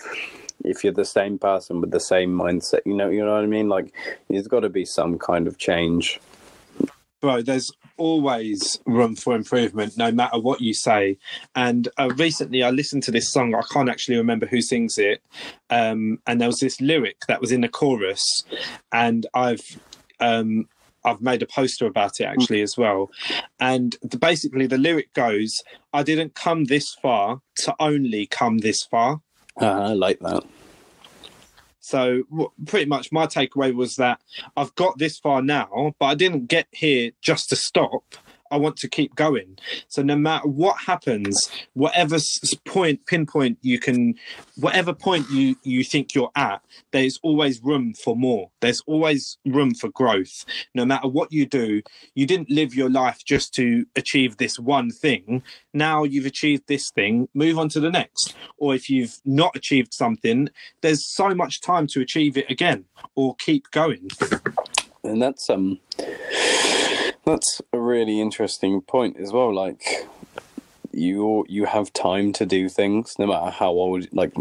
if 0.65 0.83
you're 0.83 0.93
the 0.93 1.05
same 1.05 1.39
person 1.39 1.81
with 1.81 1.91
the 1.91 2.01
same 2.01 2.37
mindset, 2.37 2.81
you 2.85 2.95
know, 2.95 3.09
you 3.09 3.25
know 3.25 3.35
what 3.35 3.45
I 3.45 3.47
mean. 3.47 3.69
Like 3.69 3.95
there's 4.29 4.49
got 4.49 4.61
to 4.61 4.69
be 4.69 4.85
some 4.85 5.19
kind 5.19 5.47
of 5.47 5.59
change. 5.59 6.19
Bro, 7.21 7.43
there's 7.43 7.71
always 8.01 8.81
room 8.87 9.15
for 9.15 9.37
improvement, 9.37 9.93
no 9.97 10.11
matter 10.11 10.41
what 10.41 10.61
you 10.61 10.73
say. 10.73 11.19
And 11.55 11.89
uh, 11.99 12.09
recently, 12.17 12.63
I 12.63 12.71
listened 12.71 13.03
to 13.05 13.11
this 13.11 13.31
song. 13.31 13.55
I 13.55 13.63
can't 13.71 13.91
actually 13.91 14.17
remember 14.17 14.47
who 14.47 14.63
sings 14.63 14.99
it, 14.99 15.23
um, 15.69 16.19
and 16.27 16.41
there 16.41 16.49
was 16.49 16.61
this 16.61 16.81
lyric 16.81 17.19
that 17.29 17.41
was 17.41 17.53
in 17.53 17.61
the 17.61 17.69
chorus, 17.69 18.25
and 18.91 19.27
I've 19.35 19.79
um, 20.19 20.67
I've 21.05 21.21
made 21.21 21.43
a 21.43 21.47
poster 21.47 21.87
about 21.87 22.21
it 22.21 22.25
actually 22.25 22.63
as 22.63 22.77
well. 22.77 23.11
And 23.61 23.97
the, 24.03 24.19
basically, 24.19 24.67
the 24.67 24.79
lyric 24.79 25.13
goes, 25.13 25.63
"I 25.93 26.03
didn't 26.03 26.35
come 26.35 26.65
this 26.65 26.95
far 27.03 27.41
to 27.65 27.75
only 27.79 28.27
come 28.27 28.59
this 28.59 28.83
far." 28.91 29.21
Uh, 29.61 29.67
I 29.67 29.93
like 29.93 30.21
that. 30.21 30.43
So 31.91 32.23
pretty 32.67 32.87
much 32.87 33.11
my 33.11 33.27
takeaway 33.27 33.75
was 33.75 33.97
that 33.97 34.21
I've 34.57 34.73
got 34.77 34.97
this 34.99 35.19
far 35.19 35.43
now, 35.43 35.93
but 35.99 36.07
I 36.07 36.15
didn't 36.15 36.47
get 36.47 36.69
here 36.71 37.11
just 37.21 37.49
to 37.49 37.57
stop. 37.57 38.05
I 38.51 38.57
want 38.57 38.77
to 38.79 38.89
keep 38.89 39.15
going. 39.15 39.59
So 39.89 40.03
no 40.03 40.17
matter 40.17 40.49
what 40.49 40.77
happens, 40.87 41.51
whatever 41.75 42.19
point 42.67 43.07
pinpoint 43.07 43.59
you 43.63 43.79
can, 43.79 44.15
whatever 44.57 44.93
point 44.93 45.31
you 45.31 45.57
you 45.63 45.85
think 45.85 46.15
you're 46.15 46.31
at, 46.37 46.63
there's 46.93 47.19
always 47.23 47.63
room 47.63 47.95
for 47.95 48.17
more. 48.17 48.51
There's 48.61 48.83
always 48.87 49.39
room 49.47 49.75
for 49.75 49.89
growth. 49.89 50.45
No 50.75 50.85
matter 50.85 51.09
what 51.09 51.33
you 51.33 51.47
do, 51.47 51.83
you 52.15 52.27
didn't 52.27 52.51
live 52.51 52.75
your 52.75 52.91
life 52.91 53.25
just 53.25 53.55
to 53.55 53.87
achieve 53.97 54.37
this 54.37 54.59
one 54.59 54.91
thing. 54.91 55.43
Now 55.73 56.05
you've 56.05 56.27
achieved 56.27 56.65
this 56.67 56.91
thing, 56.91 57.29
move 57.35 57.59
on 57.59 57.69
to 57.71 57.81
the 57.81 57.91
next. 57.91 58.35
Or 58.59 58.75
if 58.75 58.91
you've 58.91 59.19
not 59.25 59.57
achieved 59.57 59.95
something, 59.95 60.49
there's 60.83 61.07
so 61.07 61.35
much 61.35 61.61
time 61.61 61.87
to 61.89 62.01
achieve 62.01 62.37
it 62.37 62.51
again 62.51 62.85
or 63.15 63.37
keep 63.37 63.71
going. 63.71 64.09
And 65.05 65.23
that's 65.23 65.49
um 65.49 65.79
that's 67.25 67.61
a 67.73 67.79
really 67.79 68.21
interesting 68.21 68.81
point 68.81 69.17
as 69.19 69.33
well. 69.33 69.55
Like 69.55 70.09
you 70.93 71.45
you 71.49 71.67
have 71.67 71.93
time 71.93 72.33
to 72.35 72.47
do 72.47 72.69
things 72.69 73.17
no 73.19 73.27
matter 73.27 73.51
how 73.51 73.71
old 73.71 74.07
like 74.13 74.35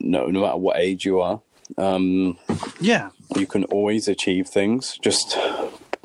no 0.00 0.26
no 0.26 0.40
matter 0.40 0.56
what 0.56 0.78
age 0.78 1.04
you 1.04 1.20
are. 1.20 1.40
Um 1.78 2.38
yeah. 2.80 3.10
You 3.36 3.46
can 3.46 3.64
always 3.64 4.06
achieve 4.08 4.48
things. 4.48 4.98
Just 5.02 5.36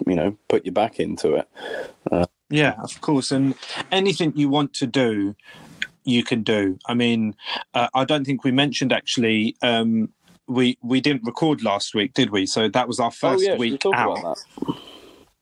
you 0.07 0.15
know, 0.15 0.37
put 0.47 0.65
your 0.65 0.73
back 0.73 0.99
into 0.99 1.35
it. 1.35 1.49
Uh, 2.11 2.25
yeah, 2.49 2.75
of 2.83 2.99
course. 3.01 3.31
And 3.31 3.55
anything 3.91 4.33
you 4.35 4.49
want 4.49 4.73
to 4.75 4.87
do, 4.87 5.35
you 6.03 6.23
can 6.23 6.43
do. 6.43 6.79
I 6.87 6.93
mean, 6.93 7.35
uh, 7.73 7.87
I 7.93 8.05
don't 8.05 8.25
think 8.25 8.43
we 8.43 8.51
mentioned 8.51 8.91
actually. 8.91 9.55
Um, 9.61 10.09
we 10.47 10.77
we 10.81 10.99
didn't 10.99 11.23
record 11.23 11.63
last 11.63 11.93
week, 11.95 12.13
did 12.13 12.31
we? 12.31 12.45
So 12.45 12.67
that 12.69 12.87
was 12.87 12.99
our 12.99 13.07
oh, 13.07 13.11
first 13.11 13.45
oh, 13.47 13.51
yeah, 13.51 13.57
week 13.57 13.85
out. 13.93 14.37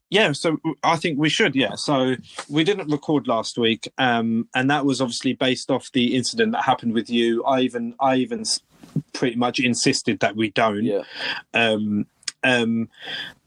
Yeah, 0.09 0.31
so 0.31 0.57
I 0.83 0.95
think 0.95 1.19
we 1.19 1.29
should. 1.29 1.55
Yeah, 1.55 1.75
so 1.75 2.15
we 2.49 2.63
didn't 2.63 2.89
record 2.89 3.27
last 3.27 3.57
week, 3.57 3.91
um, 3.97 4.47
and 4.55 4.69
that 4.71 4.85
was 4.85 5.01
obviously 5.01 5.33
based 5.33 5.69
off 5.69 5.91
the 5.91 6.15
incident 6.15 6.51
that 6.53 6.63
happened 6.63 6.93
with 6.93 7.09
you. 7.09 7.43
I 7.43 7.61
even, 7.61 7.93
I 7.99 8.15
even 8.15 8.43
pretty 9.13 9.35
much 9.35 9.59
insisted 9.59 10.19
that 10.21 10.35
we 10.35 10.49
don't. 10.51 10.83
Yeah. 10.83 11.03
Um, 11.53 12.07
um, 12.43 12.89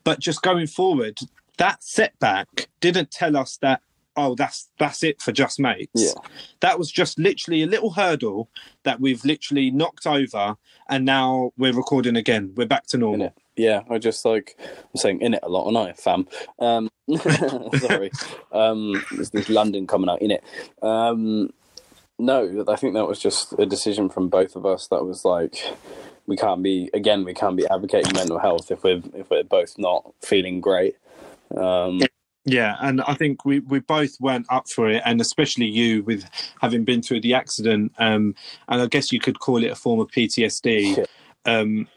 but 0.05 0.21
just 0.21 0.43
going 0.43 0.69
forward, 0.69 1.19
that 1.59 1.83
setback 1.83 2.69
didn't 2.81 3.11
tell 3.11 3.37
us 3.37 3.57
that 3.59 3.83
oh 4.17 4.35
that's 4.35 4.69
that's 4.79 5.03
it 5.03 5.23
for 5.23 5.33
just 5.33 5.59
mates 5.59 5.91
yeah. 5.95 6.13
that 6.61 6.79
was 6.79 6.91
just 6.91 7.19
literally 7.19 7.63
a 7.63 7.67
little 7.67 7.91
hurdle 7.91 8.49
that 8.83 9.01
we've 9.01 9.25
literally 9.25 9.71
knocked 9.71 10.07
over 10.07 10.57
and 10.91 11.05
now 11.05 11.51
we're 11.57 11.73
recording 11.73 12.17
again 12.17 12.53
we're 12.57 12.67
back 12.67 12.87
to 12.87 12.99
normal 12.99 13.35
yeah, 13.57 13.83
I 13.91 13.99
just 13.99 14.25
like 14.25 14.57
I'm 14.59 14.97
saying 14.97 15.21
in 15.21 15.35
it 15.35 15.41
a 15.43 15.49
lot, 15.49 15.69
and 15.69 15.79
I 15.79 15.93
fam. 15.93 16.27
Um, 16.59 16.89
sorry, 17.79 18.11
um, 18.53 19.03
there's, 19.13 19.31
there's, 19.31 19.51
London 19.51 19.87
coming 19.87 20.09
out 20.09 20.23
in 20.23 20.31
it. 20.31 20.45
Um, 20.83 21.53
no, 22.19 22.65
I 22.69 22.77
think 22.77 22.95
that 22.95 23.09
was 23.09 23.19
just 23.19 23.53
a 23.59 23.67
decision 23.67 24.09
from 24.09 24.29
both 24.29 24.57
of 24.57 24.65
us. 24.65 24.87
That 24.89 25.05
was 25.05 25.25
like 25.25 25.57
we 26.27 26.37
can't 26.37 26.63
be 26.63 26.89
again, 26.95 27.25
we 27.25 27.35
can't 27.35 27.57
be 27.57 27.67
advocating 27.69 28.15
mental 28.15 28.39
health 28.39 28.71
if 28.71 28.85
we're 28.85 29.03
if 29.15 29.31
we're 29.31 29.45
both 29.45 29.79
not 29.79 30.13
feeling 30.21 30.61
great. 30.61 30.97
Um, 31.57 32.01
yeah, 32.45 32.77
and 32.81 33.01
I 33.03 33.15
think 33.15 33.45
we, 33.45 33.61
we 33.61 33.79
both 33.79 34.21
weren't 34.21 34.47
up 34.51 34.69
for 34.69 34.91
it, 34.91 35.03
and 35.05 35.21
especially 35.21 35.67
you 35.67 36.03
with 36.03 36.25
having 36.61 36.85
been 36.85 37.01
through 37.01 37.21
the 37.21 37.35
accident. 37.35 37.93
Um, 37.99 38.35
and 38.69 38.83
I 38.83 38.87
guess 38.87 39.13
you 39.13 39.21
could 39.21 39.39
call 39.39 39.63
it 39.63 39.71
a 39.71 39.77
form 39.77 40.01
of 40.01 40.09
PTSD. 40.09 41.07
Um, 41.45 41.89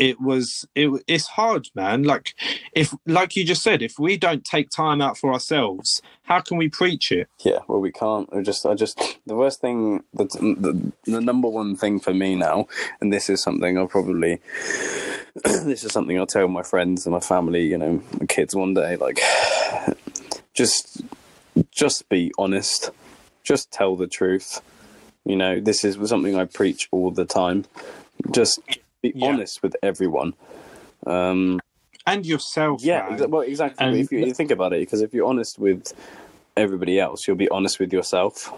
it 0.00 0.20
was 0.20 0.66
it 0.74 0.90
it's 1.06 1.28
hard 1.28 1.68
man. 1.74 2.02
Like 2.02 2.34
if 2.72 2.92
like 3.06 3.36
you 3.36 3.44
just 3.44 3.62
said 3.62 3.82
if 3.82 3.98
we 3.98 4.16
don't 4.16 4.44
take 4.44 4.70
time 4.70 5.00
out 5.00 5.16
for 5.16 5.32
ourselves 5.32 6.02
how 6.24 6.40
can 6.40 6.56
we 6.56 6.68
preach 6.68 7.12
it? 7.12 7.28
Yeah 7.40 7.60
well 7.68 7.80
we 7.80 7.92
can't. 7.92 8.28
I 8.32 8.42
just 8.42 8.66
i 8.66 8.74
just 8.74 8.98
the 9.26 9.36
worst 9.36 9.60
thing 9.60 10.02
that 10.14 10.30
the, 10.32 10.92
the 11.04 11.20
number 11.20 11.48
one 11.48 11.76
thing 11.76 12.00
for 12.00 12.12
me 12.12 12.34
now 12.34 12.66
and 13.00 13.12
this 13.12 13.30
is 13.30 13.42
something 13.42 13.78
i'll 13.78 13.86
probably 13.86 14.40
this 15.44 15.84
is 15.84 15.92
something 15.92 16.18
i'll 16.18 16.26
tell 16.26 16.48
my 16.48 16.62
friends 16.62 17.06
and 17.06 17.12
my 17.12 17.20
family 17.20 17.64
you 17.66 17.78
know 17.78 18.02
my 18.18 18.26
kids 18.26 18.54
one 18.54 18.74
day 18.74 18.96
like 18.96 19.20
just 20.54 21.02
just 21.70 22.08
be 22.08 22.32
honest. 22.38 22.90
Just 23.42 23.70
tell 23.70 23.96
the 23.96 24.06
truth. 24.06 24.60
You 25.24 25.36
know 25.36 25.60
this 25.60 25.84
is 25.84 25.96
something 26.08 26.36
i 26.36 26.44
preach 26.44 26.88
all 26.90 27.10
the 27.10 27.24
time. 27.24 27.64
Just 28.30 28.60
be 29.02 29.12
yeah. 29.14 29.28
honest 29.28 29.62
with 29.62 29.76
everyone. 29.82 30.34
Um, 31.06 31.60
and 32.06 32.26
yourself. 32.26 32.82
Yeah, 32.82 33.08
exa- 33.08 33.28
well, 33.28 33.42
exactly. 33.42 33.86
And 33.86 33.96
if 33.96 34.10
you, 34.10 34.18
you 34.18 34.34
think 34.34 34.50
about 34.50 34.72
it, 34.72 34.80
because 34.80 35.00
if 35.00 35.14
you're 35.14 35.26
honest 35.26 35.58
with 35.58 35.92
everybody 36.56 36.98
else, 36.98 37.26
you'll 37.26 37.36
be 37.36 37.48
honest 37.48 37.78
with 37.78 37.92
yourself. 37.92 38.52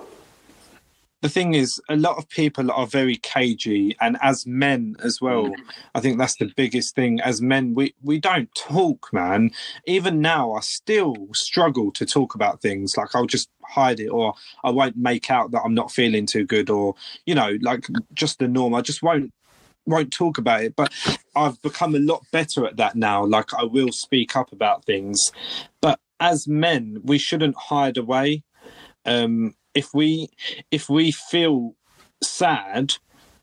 The 1.21 1.29
thing 1.29 1.55
is, 1.55 1.81
a 1.89 1.95
lot 1.95 2.19
of 2.19 2.29
people 2.29 2.73
are 2.73 2.87
very 2.87 3.15
cagey, 3.17 3.97
and 4.01 4.19
as 4.23 4.45
men 4.45 4.97
as 5.05 5.21
well. 5.21 5.53
I 5.95 6.01
think 6.01 6.19
that's 6.19 6.35
the 6.35 6.53
biggest 6.57 6.97
thing. 6.97 7.21
As 7.21 7.41
men, 7.41 7.75
we 7.75 7.95
we 8.03 8.19
don't 8.19 8.53
talk, 8.57 9.09
man. 9.13 9.53
Even 9.87 10.21
now, 10.21 10.55
I 10.55 10.61
still 10.61 11.15
struggle 11.33 11.93
to 11.93 12.05
talk 12.05 12.35
about 12.35 12.61
things. 12.61 12.97
Like 12.97 13.15
I'll 13.15 13.27
just 13.27 13.49
hide 13.65 14.01
it, 14.01 14.09
or 14.09 14.35
I 14.65 14.71
won't 14.71 14.97
make 14.97 15.31
out 15.31 15.53
that 15.53 15.63
I'm 15.65 15.75
not 15.75 15.93
feeling 15.93 16.27
too 16.27 16.45
good, 16.45 16.69
or 16.69 16.97
you 17.25 17.37
know, 17.37 17.57
like 17.61 17.87
just 18.13 18.41
the 18.41 18.49
norm. 18.49 18.75
I 18.75 18.81
just 18.81 19.01
won't 19.01 19.33
won't 19.87 20.13
talk 20.13 20.39
about 20.39 20.63
it, 20.63 20.77
but 20.77 20.93
I've 21.35 21.61
become 21.63 21.95
a 21.95 22.01
lot 22.01 22.25
better 22.31 22.67
at 22.67 22.77
that 22.77 22.97
now. 22.97 23.25
Like 23.25 23.55
I 23.55 23.65
will 23.65 23.93
speak 23.93 24.37
up 24.37 24.53
about 24.53 24.85
things, 24.85 25.19
but 25.81 25.99
as 26.21 26.47
men, 26.47 27.01
we 27.03 27.19
shouldn't 27.19 27.57
hide 27.57 27.97
away. 27.97 28.45
Um, 29.05 29.55
if 29.75 29.93
we 29.93 30.29
if 30.71 30.89
we 30.89 31.11
feel 31.11 31.75
sad, 32.23 32.95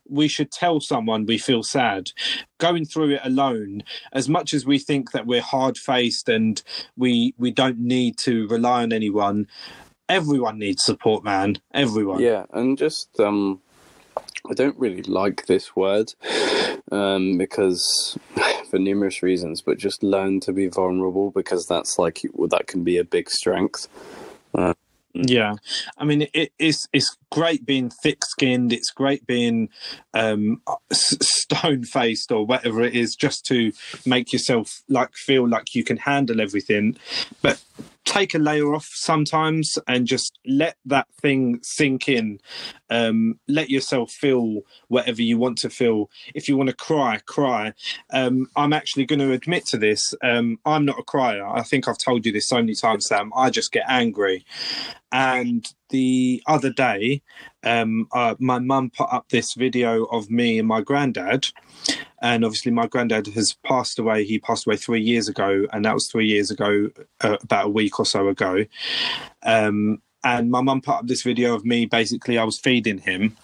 we 0.08 0.28
should 0.28 0.52
tell 0.52 0.80
someone 0.80 1.25
we 1.25 1.38
feel 1.38 1.63
sad. 1.63 2.12
Going 2.58 2.86
through 2.86 3.12
it 3.12 3.21
alone, 3.23 3.84
as 4.13 4.30
much 4.30 4.54
as 4.54 4.65
we 4.65 4.80
think 4.80 5.12
that 5.12 5.25
we're 5.25 5.41
hard 5.41 5.78
faced 5.78 6.30
and 6.30 6.62
we 6.97 7.34
we 7.38 7.52
don't 7.52 7.80
need 7.80 8.17
to 8.19 8.47
rely 8.47 8.84
on 8.84 8.93
anyone, 8.93 9.47
everyone 10.08 10.60
needs 10.60 10.84
support, 10.84 11.23
man. 11.23 11.58
Everyone. 11.73 12.21
Yeah, 12.21 12.45
and 12.52 12.78
just 12.78 13.19
um 13.19 13.62
I 14.50 14.54
don't 14.54 14.78
really 14.78 15.04
like 15.04 15.46
this 15.46 15.76
word 15.76 16.13
um, 16.92 17.38
because 17.38 18.18
for 18.70 18.80
numerous 18.80 19.22
reasons, 19.22 19.62
but 19.62 19.78
just 19.78 20.04
learn 20.04 20.39
to 20.42 20.54
be 20.54 20.68
vulnerable 20.68 21.32
because 21.32 21.65
that's 21.65 22.00
like 22.00 22.22
that 22.50 22.68
can 22.68 22.84
be 22.84 22.98
a 22.98 23.04
big 23.04 23.30
strength. 23.30 23.88
Uh, 24.54 24.74
yeah, 25.13 25.56
I 25.98 26.06
mean 26.06 26.28
it, 26.34 26.52
it's 26.60 26.88
it's 26.94 27.18
great 27.32 27.65
being 27.65 27.89
thick-skinned. 27.89 28.72
It's 28.72 28.92
great 28.92 29.26
being 29.26 29.70
um, 30.13 30.62
stone-faced 30.92 32.32
or 32.32 32.46
whatever 32.46 32.84
it 32.84 32.96
is, 32.96 33.15
just 33.15 33.46
to 33.48 33.72
make 34.06 34.32
yourself 34.32 34.82
like 34.88 35.15
feel 35.15 35.48
like 35.48 35.74
you 35.74 35.84
can 35.84 35.98
handle 35.98 36.39
everything. 36.39 36.98
But 37.42 37.62
take 38.10 38.34
a 38.34 38.39
layer 38.39 38.74
off 38.74 38.89
sometimes 38.91 39.78
and 39.88 40.08
just 40.08 40.39
let 40.45 40.76
that 40.86 41.08
thing 41.22 41.60
sink 41.62 42.10
in. 42.10 42.39
Um, 42.89 43.39
let 43.48 43.69
yourself 43.69 44.12
feel 44.12 44.62
whatever 44.88 45.22
you 45.22 45.38
want 45.38 45.60
to 45.60 45.69
feel. 45.69 46.10
If 46.34 46.50
you 46.50 46.58
want 46.58 46.69
to 46.69 46.76
cry, 46.76 47.19
cry. 47.28 47.74
Um, 48.12 48.48
I'm 48.56 48.74
actually 48.74 49.06
going 49.06 49.19
to 49.19 49.32
admit 49.32 49.67
to 49.67 49.78
this. 49.78 50.15
Um, 50.24 50.58
I'm 50.65 50.86
not 50.86 50.98
a 50.98 51.04
crier. 51.04 51.45
I 51.45 51.62
think 51.62 51.88
I've 51.88 52.00
told 52.00 52.26
you 52.26 52.32
this 52.32 52.48
so 52.48 52.56
many 52.56 52.74
times, 52.74 53.06
Sam. 53.06 53.32
I 53.36 53.52
just 53.52 53.72
get 53.72 53.86
angry. 53.88 54.43
And 55.12 55.72
the 55.89 56.41
other 56.48 56.72
day, 56.72 57.22
um, 57.63 58.08
uh, 58.12 58.36
my 58.39 58.60
mum 58.60 58.89
put 58.89 59.10
up 59.12 59.30
this 59.30 59.54
video 59.54 60.06
of 60.06 60.30
me 60.30 60.60
and 60.60 60.67
my 60.67 60.82
granddad. 60.82 61.48
And 62.22 62.43
obviously, 62.43 62.72
my 62.72 62.88
granddad 62.88 63.28
has 63.28 63.54
passed 63.65 63.98
away. 64.00 64.26
He 64.26 64.39
passed 64.39 64.67
away 64.67 64.76
three 64.76 65.02
years 65.02 65.28
ago, 65.30 65.65
and 65.72 65.86
that 65.86 65.93
was 65.93 66.08
three 66.08 66.28
years 66.28 66.52
ago, 66.52 66.89
uh, 67.22 67.38
about 67.41 67.67
a 67.67 67.69
week 67.69 68.00
or 68.00 68.06
so 68.06 68.28
ago. 68.28 68.65
Um, 69.43 70.02
and 70.24 70.52
my 70.52 70.62
mum 70.62 70.82
put 70.82 70.95
up 70.95 71.08
this 71.08 71.24
video 71.24 71.56
of 71.56 71.65
me 71.65 71.86
basically, 71.86 72.38
I 72.38 72.43
was 72.43 72.60
feeding 72.60 73.00
him. 73.00 73.38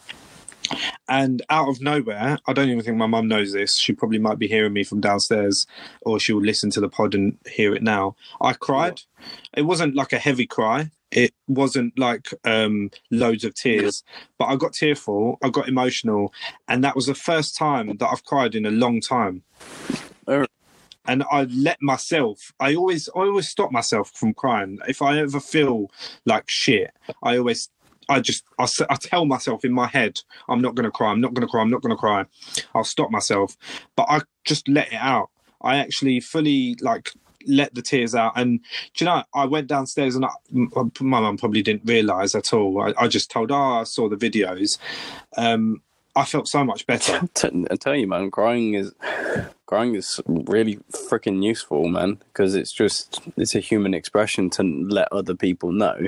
And 1.08 1.44
out 1.50 1.70
of 1.70 1.80
nowhere, 1.80 2.40
I 2.48 2.54
don't 2.54 2.70
even 2.70 2.84
think 2.84 2.98
my 2.98 3.06
mum 3.06 3.28
knows 3.28 3.54
this. 3.54 3.78
She 3.78 3.94
probably 3.94 4.18
might 4.18 4.40
be 4.40 4.48
hearing 4.48 4.74
me 4.74 4.84
from 4.84 5.00
downstairs, 5.00 5.68
or 6.02 6.20
she'll 6.20 6.42
listen 6.42 6.72
to 6.72 6.82
the 6.82 6.90
pod 6.90 7.14
and 7.14 7.38
hear 7.48 7.76
it 7.76 7.84
now. 7.84 8.16
I 8.42 8.54
cried. 8.54 9.02
It 9.56 9.62
wasn't 9.62 9.96
like 9.96 10.12
a 10.12 10.18
heavy 10.18 10.48
cry. 10.48 10.90
It 11.16 11.34
wasn't 11.48 11.98
like 11.98 12.28
um, 12.44 12.92
loads 13.10 13.46
of 13.46 13.56
tears, 13.56 14.04
but 14.38 14.46
I 14.46 14.58
got 14.58 14.74
tearful. 14.74 15.38
I 15.42 15.50
got 15.50 15.70
emotional, 15.70 16.34
and 16.68 16.84
that 16.84 16.96
was 16.96 17.06
the 17.06 17.16
first 17.16 17.56
time 17.56 17.96
that 17.98 18.08
I've 18.08 18.26
cried 18.26 18.54
in 18.54 18.66
a 18.66 18.72
long 18.72 19.00
time. 19.00 19.44
Oh. 20.28 20.46
And 21.08 21.24
I 21.32 21.44
let 21.44 21.82
myself. 21.82 22.52
I 22.60 22.76
always, 22.76 23.08
I 23.16 23.20
always 23.20 23.48
stop 23.48 23.72
myself 23.72 24.12
from 24.14 24.34
crying. 24.34 24.80
If 24.88 25.02
I 25.02 25.20
ever 25.20 25.40
feel 25.40 25.90
like 26.26 26.46
shit, 26.48 26.92
I 27.24 27.38
always 27.38 27.70
I 28.10 28.20
just 28.20 28.44
I 28.60 28.96
tell 28.96 29.26
myself 29.26 29.66
in 29.66 29.72
my 29.72 29.88
head 29.88 30.22
I'm 30.48 30.62
not 30.62 30.76
going 30.76 30.84
to 30.84 30.92
cry. 30.92 31.12
I'm 31.12 31.22
not 31.22 31.34
going 31.34 31.48
to 31.48 31.52
cry. 31.52 31.62
I'm 31.62 31.70
not 31.70 31.82
going 31.82 31.96
to 31.96 32.00
cry. 32.00 32.26
I'll 32.74 32.84
stop 32.84 33.10
myself, 33.10 33.58
but 33.96 34.08
I 34.10 34.22
just 34.44 34.68
let 34.68 34.92
it 34.92 35.00
out. 35.00 35.30
I 35.62 35.78
actually 35.78 36.20
fully 36.20 36.76
like 36.82 37.12
let 37.48 37.74
the 37.74 37.82
tears 37.82 38.16
out. 38.16 38.34
And 38.36 38.60
do 38.96 39.06
you 39.06 39.06
know, 39.06 39.24
I 39.34 39.46
went 39.46 39.68
downstairs 39.68 40.16
and 40.16 40.26
I, 40.26 40.30
my 40.52 41.20
mum 41.20 41.38
probably 41.38 41.62
didn't 41.62 41.86
realise 41.86 42.36
at 42.36 42.54
all. 42.54 42.82
I, 42.82 42.94
I 42.98 43.08
just 43.08 43.32
told 43.32 43.50
her 43.50 43.56
oh, 43.56 43.82
I 43.82 43.84
saw 43.84 44.10
the 44.10 44.16
videos. 44.16 44.78
Um, 45.38 45.82
I 46.16 46.24
felt 46.24 46.48
so 46.48 46.64
much 46.64 46.86
better. 46.88 47.22
I 47.44 47.76
tell 47.76 47.96
you, 47.96 48.08
man, 48.08 48.32
crying 48.32 48.76
is 48.76 48.94
crying 49.66 49.96
is 49.96 50.20
really 50.28 50.78
freaking 50.92 51.44
useful, 51.44 51.88
man, 51.88 52.18
because 52.32 52.56
it's 52.56 52.72
just 52.72 53.22
it's 53.38 53.56
a 53.56 53.60
human 53.60 53.94
expression 53.94 54.50
to 54.52 54.64
let 54.64 55.08
other 55.12 55.36
people 55.36 55.72
know, 55.72 56.08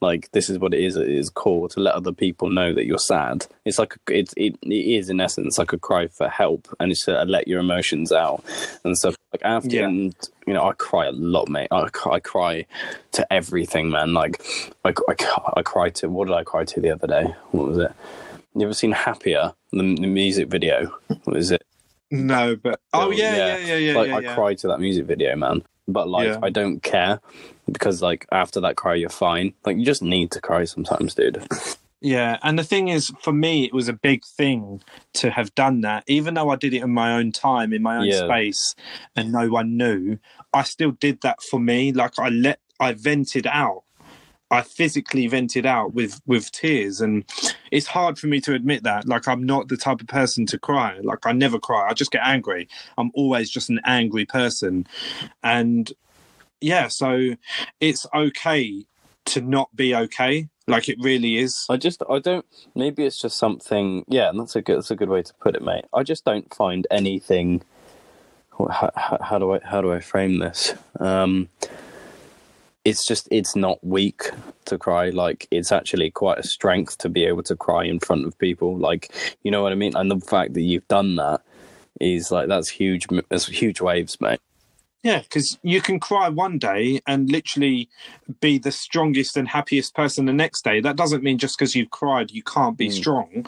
like 0.00 0.30
this 0.32 0.50
is 0.50 0.58
what 0.58 0.74
it 0.74 0.80
is. 0.80 0.96
It 0.96 1.08
is 1.08 1.30
core 1.30 1.68
to 1.70 1.80
let 1.80 1.94
other 1.94 2.12
people 2.12 2.50
know 2.50 2.72
that 2.74 2.86
you're 2.86 2.98
sad. 2.98 3.46
It's 3.64 3.78
like 3.78 3.96
it 4.08 4.32
it, 4.36 4.56
it 4.62 4.74
is 4.98 5.08
in 5.10 5.20
essence 5.20 5.58
like 5.58 5.72
a 5.72 5.78
cry 5.78 6.06
for 6.08 6.28
help, 6.28 6.68
and 6.80 6.90
it's 6.92 7.04
to 7.06 7.22
let 7.24 7.48
your 7.48 7.60
emotions 7.60 8.12
out 8.12 8.44
and 8.84 8.96
stuff. 8.96 9.16
Like 9.32 9.42
after, 9.44 9.68
Yeah. 9.76 9.88
and, 9.88 10.14
you 10.46 10.54
know, 10.54 10.66
I 10.66 10.72
cry 10.72 11.04
a 11.06 11.12
lot, 11.12 11.50
mate. 11.50 11.68
I, 11.70 11.86
cry- 11.90 12.14
I 12.14 12.20
cry 12.20 12.66
to 13.12 13.30
everything, 13.30 13.90
man. 13.90 14.14
Like 14.14 14.40
I, 14.86 14.94
I, 15.06 15.14
I 15.58 15.62
cry 15.62 15.90
to 15.90 16.08
what 16.08 16.28
did 16.28 16.34
I 16.34 16.44
cry 16.44 16.64
to 16.64 16.80
the 16.80 16.90
other 16.90 17.06
day? 17.06 17.34
What 17.50 17.68
was 17.68 17.78
it? 17.78 17.92
You 18.54 18.64
ever 18.64 18.72
seen 18.74 18.92
Happier, 18.92 19.52
the, 19.70 19.78
the 19.82 20.06
music 20.06 20.48
video? 20.48 20.98
What 21.24 21.36
is 21.36 21.50
it? 21.50 21.62
No, 22.10 22.56
but 22.56 22.80
oh 22.92 23.10
yeah, 23.10 23.36
Yeah. 23.36 23.56
yeah, 23.58 23.66
yeah, 23.66 23.76
yeah. 23.76 23.98
like 23.98 24.08
yeah, 24.08 24.16
I 24.16 24.20
yeah. 24.20 24.34
cried 24.34 24.58
to 24.58 24.68
that 24.68 24.80
music 24.80 25.06
video, 25.06 25.36
man. 25.36 25.62
But 25.86 26.08
like. 26.08 26.38
I 26.42 26.50
don't 26.50 26.82
care 26.82 27.20
because 27.70 28.02
like 28.02 28.26
after 28.32 28.60
that 28.60 28.76
cry, 28.76 28.94
you're 28.94 29.08
fine. 29.08 29.54
Like 29.64 29.76
you 29.76 29.84
just 29.84 30.02
need 30.02 30.30
to 30.32 30.40
cry 30.40 30.64
sometimes, 30.64 31.14
dude. 31.14 31.46
Yeah, 32.00 32.38
and 32.42 32.56
the 32.56 32.64
thing 32.64 32.88
is, 32.88 33.10
for 33.22 33.32
me, 33.32 33.64
it 33.64 33.74
was 33.74 33.88
a 33.88 33.92
big 33.92 34.24
thing 34.24 34.82
to 35.14 35.30
have 35.30 35.52
done 35.56 35.80
that. 35.80 36.04
Even 36.06 36.34
though 36.34 36.50
I 36.50 36.56
did 36.56 36.72
it 36.72 36.82
in 36.82 36.90
my 36.90 37.14
own 37.14 37.32
time, 37.32 37.72
in 37.72 37.82
my 37.82 37.96
own 37.96 38.12
space, 38.12 38.74
and 39.16 39.32
no 39.32 39.48
one 39.48 39.76
knew, 39.76 40.18
I 40.52 40.62
still 40.62 40.92
did 40.92 41.22
that 41.22 41.42
for 41.42 41.58
me. 41.58 41.92
Like 41.92 42.18
I 42.18 42.28
let, 42.28 42.60
I 42.78 42.92
vented 42.92 43.46
out. 43.48 43.82
I 44.50 44.62
physically 44.62 45.26
vented 45.26 45.66
out 45.66 45.94
with 45.94 46.20
with 46.26 46.50
tears, 46.52 47.00
and 47.00 47.24
it's 47.70 47.86
hard 47.86 48.18
for 48.18 48.26
me 48.26 48.40
to 48.42 48.54
admit 48.54 48.82
that. 48.84 49.06
Like 49.06 49.28
I'm 49.28 49.44
not 49.44 49.68
the 49.68 49.76
type 49.76 50.00
of 50.00 50.06
person 50.06 50.46
to 50.46 50.58
cry. 50.58 50.98
Like 51.02 51.26
I 51.26 51.32
never 51.32 51.58
cry. 51.58 51.88
I 51.88 51.94
just 51.94 52.10
get 52.10 52.22
angry. 52.24 52.68
I'm 52.96 53.10
always 53.14 53.50
just 53.50 53.68
an 53.68 53.80
angry 53.84 54.24
person, 54.24 54.86
and 55.42 55.92
yeah, 56.60 56.88
so 56.88 57.34
it's 57.80 58.06
okay 58.14 58.84
to 59.26 59.40
not 59.40 59.74
be 59.76 59.94
okay. 59.94 60.48
Like 60.66 60.88
it 60.88 60.98
really 61.00 61.38
is. 61.38 61.66
I 61.68 61.76
just 61.76 62.02
I 62.10 62.18
don't. 62.18 62.44
Maybe 62.74 63.04
it's 63.04 63.20
just 63.20 63.38
something. 63.38 64.04
Yeah, 64.08 64.28
and 64.30 64.40
that's 64.40 64.56
a 64.56 64.62
good 64.62 64.78
that's 64.78 64.90
a 64.90 64.96
good 64.96 65.08
way 65.08 65.22
to 65.22 65.34
put 65.34 65.56
it, 65.56 65.62
mate. 65.62 65.84
I 65.92 66.02
just 66.02 66.24
don't 66.24 66.52
find 66.54 66.86
anything. 66.90 67.62
How, 68.58 68.90
how, 69.20 69.38
do 69.38 69.54
I 69.54 69.60
how 69.62 69.80
do 69.80 69.92
I 69.92 70.00
frame 70.00 70.40
this? 70.40 70.74
Um, 70.98 71.48
it's 72.88 73.06
just 73.06 73.28
it's 73.30 73.54
not 73.54 73.78
weak 73.84 74.30
to 74.64 74.78
cry. 74.78 75.10
Like 75.10 75.46
it's 75.50 75.72
actually 75.72 76.10
quite 76.10 76.38
a 76.38 76.42
strength 76.42 76.98
to 76.98 77.08
be 77.08 77.24
able 77.26 77.42
to 77.44 77.56
cry 77.56 77.84
in 77.84 78.00
front 78.00 78.26
of 78.26 78.38
people. 78.38 78.76
Like 78.78 79.12
you 79.42 79.50
know 79.50 79.62
what 79.62 79.72
I 79.72 79.76
mean. 79.76 79.94
And 79.94 80.10
the 80.10 80.20
fact 80.20 80.54
that 80.54 80.62
you've 80.62 80.88
done 80.88 81.16
that 81.16 81.42
is 82.00 82.30
like 82.30 82.48
that's 82.48 82.68
huge. 82.68 83.06
That's 83.28 83.46
huge 83.46 83.80
waves, 83.80 84.20
mate. 84.20 84.40
Yeah, 85.04 85.20
because 85.20 85.58
you 85.62 85.80
can 85.80 86.00
cry 86.00 86.28
one 86.28 86.58
day 86.58 87.00
and 87.06 87.30
literally 87.30 87.88
be 88.40 88.58
the 88.58 88.72
strongest 88.72 89.36
and 89.36 89.46
happiest 89.46 89.94
person 89.94 90.26
the 90.26 90.32
next 90.32 90.64
day. 90.64 90.80
That 90.80 90.96
doesn't 90.96 91.22
mean 91.22 91.38
just 91.38 91.56
because 91.56 91.76
you've 91.76 91.90
cried 91.90 92.32
you 92.32 92.42
can't 92.42 92.76
be 92.76 92.88
Mm. 92.88 92.92
strong. 92.92 93.46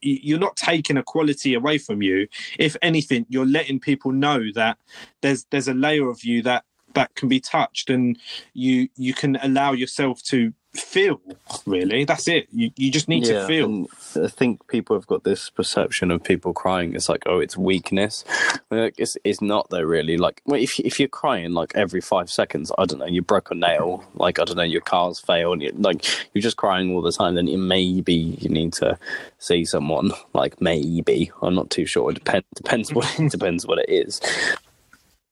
You're 0.00 0.38
not 0.38 0.56
taking 0.56 0.96
a 0.96 1.02
quality 1.02 1.52
away 1.52 1.76
from 1.78 2.00
you. 2.02 2.28
If 2.58 2.76
anything, 2.80 3.26
you're 3.28 3.46
letting 3.46 3.78
people 3.78 4.10
know 4.12 4.40
that 4.54 4.78
there's 5.20 5.44
there's 5.50 5.68
a 5.68 5.74
layer 5.74 6.08
of 6.08 6.24
you 6.24 6.40
that 6.42 6.64
that 6.96 7.14
can 7.14 7.28
be 7.28 7.38
touched, 7.38 7.88
and 7.88 8.18
you 8.54 8.88
you 8.96 9.14
can 9.14 9.36
allow 9.36 9.72
yourself 9.72 10.22
to 10.24 10.52
feel. 10.76 11.20
Really, 11.66 12.04
that's 12.04 12.28
it. 12.28 12.48
You 12.52 12.70
you 12.76 12.90
just 12.90 13.08
need 13.08 13.24
to 13.24 13.46
feel. 13.46 13.86
I 14.22 14.28
think 14.28 14.66
people 14.66 14.96
have 14.96 15.06
got 15.06 15.24
this 15.24 15.50
perception 15.50 16.10
of 16.10 16.24
people 16.24 16.52
crying. 16.52 16.94
It's 16.94 17.08
like, 17.08 17.24
oh, 17.26 17.38
it's 17.38 17.56
weakness. 17.56 18.24
Like, 18.70 18.94
it's 18.98 19.16
it's 19.24 19.40
not 19.40 19.70
though, 19.70 19.82
really. 19.82 20.16
Like, 20.16 20.42
well, 20.46 20.60
if 20.60 20.78
if 20.80 20.98
you're 20.98 21.08
crying 21.08 21.52
like 21.52 21.72
every 21.74 22.00
five 22.00 22.30
seconds, 22.30 22.72
I 22.78 22.86
don't 22.86 22.98
know, 22.98 23.06
you 23.06 23.22
broke 23.22 23.50
a 23.50 23.54
nail, 23.54 24.04
like 24.14 24.38
I 24.38 24.44
don't 24.44 24.56
know, 24.56 24.62
your 24.62 24.80
car's 24.80 25.20
failed, 25.20 25.62
you, 25.62 25.72
like 25.76 26.04
you're 26.32 26.42
just 26.42 26.56
crying 26.56 26.94
all 26.94 27.02
the 27.02 27.12
time. 27.12 27.34
Then 27.34 27.48
it 27.48 27.58
maybe 27.58 28.14
you 28.40 28.48
need 28.48 28.72
to 28.74 28.98
see 29.38 29.64
someone. 29.64 30.12
Like 30.36 30.60
maybe 30.60 31.30
I'm 31.40 31.54
not 31.54 31.70
too 31.70 31.86
sure. 31.86 32.10
It 32.10 32.14
depends 32.14 32.46
depends 32.54 32.92
what 32.92 33.18
it 33.18 33.30
depends 33.36 33.66
what 33.66 33.78
it 33.78 33.88
is. 33.88 34.20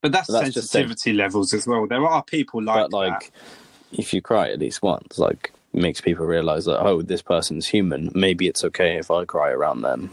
But 0.04 0.12
that's, 0.12 0.26
But 0.26 0.42
that's 0.42 0.52
just 0.52 0.70
sensitivity 0.70 1.14
levels 1.14 1.54
as 1.54 1.66
well. 1.66 1.86
There 1.86 2.04
are 2.06 2.22
people 2.22 2.62
like 2.62 2.76
but 2.76 2.92
like, 2.92 3.20
that. 3.20 3.98
if 3.98 4.12
you 4.12 4.20
cry 4.20 4.50
at 4.50 4.58
least 4.58 4.82
once, 4.82 5.18
like 5.18 5.50
makes 5.72 6.02
people 6.02 6.26
realize 6.26 6.66
that 6.66 6.82
oh, 6.82 7.00
this 7.00 7.22
person's 7.22 7.66
human. 7.66 8.12
Maybe 8.14 8.46
it's 8.46 8.62
okay 8.64 8.98
if 8.98 9.10
I 9.10 9.24
cry 9.24 9.48
around 9.48 9.80
them. 9.80 10.10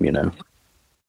You 0.00 0.12
know. 0.12 0.32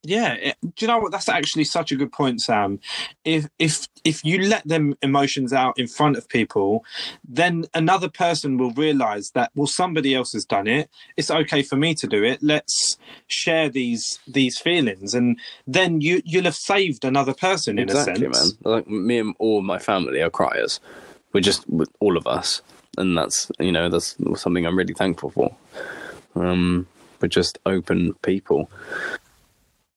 Yeah, 0.04 0.34
it, 0.36 0.56
do 0.62 0.72
you 0.80 0.88
know 0.88 1.00
what? 1.00 1.12
That's 1.12 1.28
actually 1.28 1.66
such 1.66 1.92
a 1.92 1.96
good 1.96 2.12
point, 2.12 2.42
Sam. 2.42 2.80
If 3.26 3.50
if 3.60 3.88
if 4.06 4.24
you 4.24 4.40
let 4.40 4.66
them 4.66 4.96
emotions 5.02 5.52
out 5.52 5.78
in 5.78 5.88
front 5.88 6.16
of 6.16 6.30
people, 6.30 6.86
then 7.28 7.66
another 7.74 8.08
person 8.08 8.58
will 8.58 8.72
realize 8.72 9.32
that 9.32 9.52
well, 9.56 9.68
somebody 9.68 10.16
else 10.16 10.32
has 10.32 10.46
done 10.46 10.68
it. 10.68 10.90
It's 11.18 11.30
okay 11.30 11.64
for 11.64 11.76
me 11.76 11.96
to 11.96 12.08
do 12.08 12.24
it. 12.24 12.42
Let's 12.42 12.98
share 13.28 13.68
these 13.68 14.20
these 14.26 14.58
feelings, 14.58 15.14
and 15.14 15.38
then 15.68 16.00
you 16.00 16.22
you'll 16.24 16.46
have 16.46 16.56
saved 16.56 17.04
another 17.04 17.34
person 17.34 17.78
in 17.78 17.90
exactly, 17.90 18.26
a 18.26 18.34
sense. 18.34 18.56
man. 18.64 18.72
Like 18.74 18.88
me 18.88 19.20
and 19.20 19.36
all 19.38 19.62
my 19.62 19.80
family 19.80 20.22
are 20.22 20.30
criers. 20.30 20.80
We're 21.34 21.42
just 21.42 21.66
all 22.00 22.16
of 22.16 22.26
us, 22.26 22.62
and 22.98 23.18
that's 23.18 23.52
you 23.60 23.74
know 23.74 23.90
that's 23.90 24.16
something 24.36 24.66
I'm 24.66 24.78
really 24.78 24.94
thankful 24.94 25.30
for. 25.32 25.56
Um, 26.36 26.88
we're 27.22 27.28
just 27.28 27.60
open 27.66 28.14
people. 28.22 28.70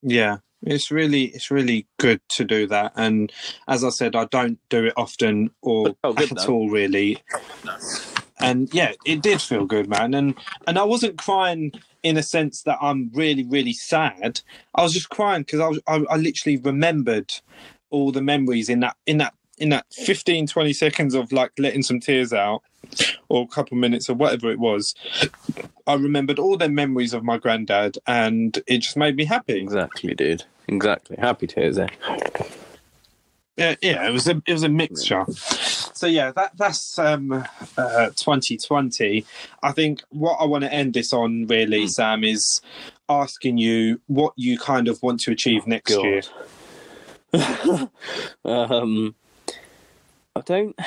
Yeah, 0.03 0.39
it's 0.63 0.91
really 0.91 1.25
it's 1.27 1.51
really 1.51 1.87
good 1.99 2.21
to 2.31 2.45
do 2.45 2.67
that. 2.69 2.93
And 2.97 3.33
as 3.69 3.85
I 3.85 3.91
said, 3.91 4.17
I 4.17 4.27
don't 4.27 4.59
do 4.69 4.87
it 4.87 4.95
often 4.97 5.51
or 5.63 5.95
Oh, 6.05 6.13
good, 6.13 6.33
at 6.33 6.39
though. 6.39 6.53
all, 6.53 6.71
really. 6.71 7.19
And 8.41 8.73
yeah, 8.75 8.93
it 9.07 9.23
did 9.23 9.41
feel 9.41 9.67
good, 9.67 9.89
man. 9.89 10.15
And 10.15 10.35
and 10.67 10.79
I 10.79 10.85
wasn't 10.85 11.19
crying 11.19 11.73
in 12.03 12.17
a 12.17 12.23
sense 12.23 12.63
that 12.63 12.79
I'm 12.81 13.11
really 13.15 13.45
really 13.45 13.73
sad. 13.73 14.41
I 14.75 14.83
was 14.83 14.93
just 14.93 15.11
crying 15.11 15.43
because 15.43 15.61
I, 15.61 15.69
was, 15.69 15.81
I 15.87 16.03
I 16.11 16.17
literally 16.17 16.57
remembered 16.59 17.33
all 17.91 18.11
the 18.11 18.23
memories 18.23 18.69
in 18.69 18.81
that 18.81 18.97
in 19.07 19.19
that 19.19 19.35
in 19.59 19.69
that 19.69 19.87
15 19.93 20.47
20 20.49 20.73
seconds 20.73 21.15
of 21.15 21.31
like 21.31 21.53
letting 21.59 21.83
some 21.83 22.01
tears 22.01 22.33
out 22.33 22.63
or 23.29 23.45
a 23.45 23.47
couple 23.47 23.77
minutes 23.77 24.11
or 24.11 24.15
whatever 24.15 24.51
it 24.51 24.59
was 24.59 24.95
i 25.87 25.95
remembered 25.95 26.39
all 26.39 26.57
the 26.57 26.69
memories 26.69 27.15
of 27.15 27.25
my 27.25 27.39
granddad 27.39 27.97
and 28.07 28.63
it 28.67 28.79
just 28.79 28.97
made 28.97 29.17
me 29.17 29.25
happy 29.25 29.63
Exactly, 29.73 30.15
dude. 30.15 30.45
Exactly. 30.69 31.17
Happy 31.19 31.47
tears, 31.47 31.79
eh? 31.79 31.87
yeah, 33.57 33.75
yeah, 33.81 34.07
it 34.07 34.13
was 34.13 34.29
a 34.29 34.43
it 34.47 34.53
was 34.53 34.63
a 34.63 34.69
mixture. 34.69 35.25
So 35.33 36.07
yeah, 36.07 36.33
that 36.33 36.57
that's 36.57 36.99
um, 36.99 37.33
uh, 37.77 38.11
2020. 38.11 39.25
I 39.63 39.73
think 39.73 40.03
what 40.11 40.37
I 40.41 40.45
want 40.45 40.65
to 40.65 40.73
end 40.73 40.95
this 40.95 41.13
on 41.13 41.47
really, 41.47 41.87
Sam, 41.87 42.25
is 42.25 42.61
asking 43.09 43.59
you 43.59 44.01
what 44.07 44.33
you 44.37 44.59
kind 44.59 44.89
of 44.89 45.03
want 45.03 45.21
to 45.21 45.33
achieve 45.33 45.67
next 45.67 45.95
God. 45.95 46.05
year. 46.05 46.23
um, 48.45 49.15
I 50.35 50.41
don't. 50.41 50.79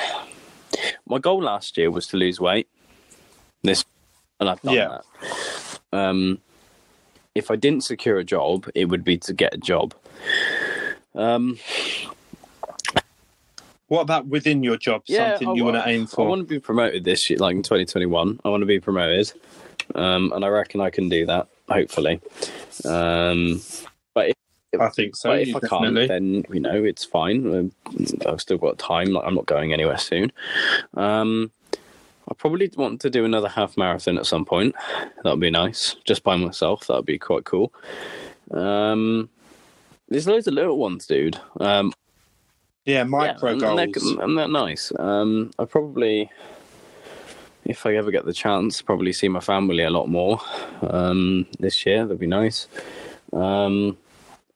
My 1.08 1.18
goal 1.18 1.42
last 1.42 1.76
year 1.78 1.90
was 1.90 2.06
to 2.08 2.16
lose 2.16 2.40
weight. 2.40 2.68
This, 3.62 3.84
and 4.40 4.48
I've 4.48 4.60
done 4.62 4.74
Yeah. 4.74 4.98
that. 4.98 5.80
Um, 5.92 6.38
if 7.34 7.50
I 7.50 7.56
didn't 7.56 7.82
secure 7.84 8.18
a 8.18 8.24
job, 8.24 8.68
it 8.74 8.86
would 8.86 9.04
be 9.04 9.16
to 9.18 9.32
get 9.32 9.54
a 9.54 9.58
job. 9.58 9.94
Um, 11.14 11.58
What 13.88 14.00
about 14.00 14.26
within 14.26 14.64
your 14.64 14.76
job? 14.76 15.02
Something 15.06 15.48
I 15.48 15.52
you 15.54 15.64
want 15.64 15.76
to 15.76 15.88
aim 15.88 16.06
for? 16.08 16.26
I 16.26 16.28
want 16.28 16.40
to 16.40 16.44
be 16.44 16.58
promoted 16.58 17.04
this 17.04 17.30
year, 17.30 17.38
like 17.38 17.54
in 17.54 17.62
2021. 17.62 18.40
I 18.44 18.48
want 18.48 18.62
to 18.62 18.66
be 18.66 18.80
promoted, 18.80 19.32
um, 19.94 20.32
and 20.34 20.44
I 20.44 20.48
reckon 20.48 20.80
I 20.80 20.90
can 20.90 21.08
do 21.08 21.24
that. 21.26 21.46
hopefully. 21.68 22.20
Um, 22.84 23.60
I 24.78 24.88
think 24.88 25.16
so. 25.16 25.32
if 25.32 25.54
I 25.54 25.60
can't, 25.60 25.94
then 25.94 26.44
you 26.52 26.60
know 26.60 26.84
it's 26.84 27.04
fine. 27.04 27.54
Um, 27.54 27.72
I've 28.26 28.40
still 28.40 28.58
got 28.58 28.78
time. 28.78 29.08
Like 29.08 29.24
I'm 29.26 29.34
not 29.34 29.46
going 29.46 29.72
anywhere 29.72 29.98
soon. 29.98 30.32
Um, 30.94 31.50
I 32.28 32.34
probably 32.34 32.70
want 32.76 33.00
to 33.02 33.10
do 33.10 33.24
another 33.24 33.48
half 33.48 33.76
marathon 33.76 34.18
at 34.18 34.26
some 34.26 34.44
point. 34.44 34.74
That 35.22 35.30
would 35.30 35.40
be 35.40 35.50
nice, 35.50 35.94
just 36.04 36.24
by 36.24 36.36
myself. 36.36 36.86
That 36.86 36.96
would 36.96 37.06
be 37.06 37.18
quite 37.18 37.44
cool. 37.44 37.72
Um, 38.50 39.28
there's 40.08 40.26
loads 40.26 40.48
of 40.48 40.54
little 40.54 40.78
ones, 40.78 41.06
dude. 41.06 41.40
Um, 41.60 41.92
yeah, 42.84 43.04
micro 43.04 43.52
yeah, 43.52 43.58
goals, 43.58 43.80
and 43.80 44.18
they're, 44.18 44.24
and 44.24 44.38
they're 44.38 44.48
nice. 44.48 44.92
Um, 44.98 45.52
I 45.58 45.64
probably, 45.64 46.30
if 47.64 47.86
I 47.86 47.94
ever 47.94 48.10
get 48.10 48.24
the 48.24 48.32
chance, 48.32 48.82
probably 48.82 49.12
see 49.12 49.28
my 49.28 49.40
family 49.40 49.84
a 49.84 49.90
lot 49.90 50.08
more 50.08 50.40
um, 50.82 51.46
this 51.60 51.86
year. 51.86 52.04
That'd 52.04 52.18
be 52.18 52.26
nice. 52.26 52.66
Um, 53.32 53.98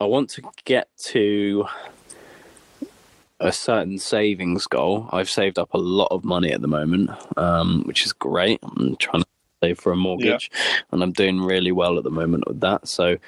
I 0.01 0.05
want 0.05 0.30
to 0.30 0.42
get 0.64 0.88
to 1.09 1.66
a 3.38 3.53
certain 3.53 3.98
savings 3.98 4.66
goal. 4.66 5.09
I've 5.12 5.28
saved 5.28 5.59
up 5.59 5.74
a 5.74 5.78
lot 5.78 6.09
of 6.11 6.24
money 6.24 6.53
at 6.53 6.62
the 6.62 6.68
moment, 6.68 7.11
um, 7.36 7.82
which 7.84 8.07
is 8.07 8.12
great. 8.12 8.61
I'm 8.62 8.96
trying 8.96 9.22
to 9.22 9.28
save 9.62 9.78
for 9.78 9.92
a 9.92 9.96
mortgage, 9.96 10.51
yeah. 10.53 10.80
and 10.92 11.03
I'm 11.03 11.12
doing 11.12 11.42
really 11.42 11.72
well 11.72 11.98
at 11.98 12.05
the 12.05 12.11
moment 12.11 12.44
with 12.46 12.61
that. 12.61 12.88
So 12.88 13.18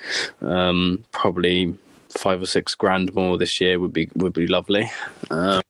um, 0.41 1.05
probably 1.13 1.77
five 2.09 2.41
or 2.41 2.47
six 2.47 2.75
grand 2.75 3.15
more 3.15 3.37
this 3.37 3.61
year 3.61 3.79
would 3.79 3.93
be 3.93 4.09
would 4.15 4.33
be 4.33 4.47
lovely. 4.47 4.91
Um, 5.31 5.63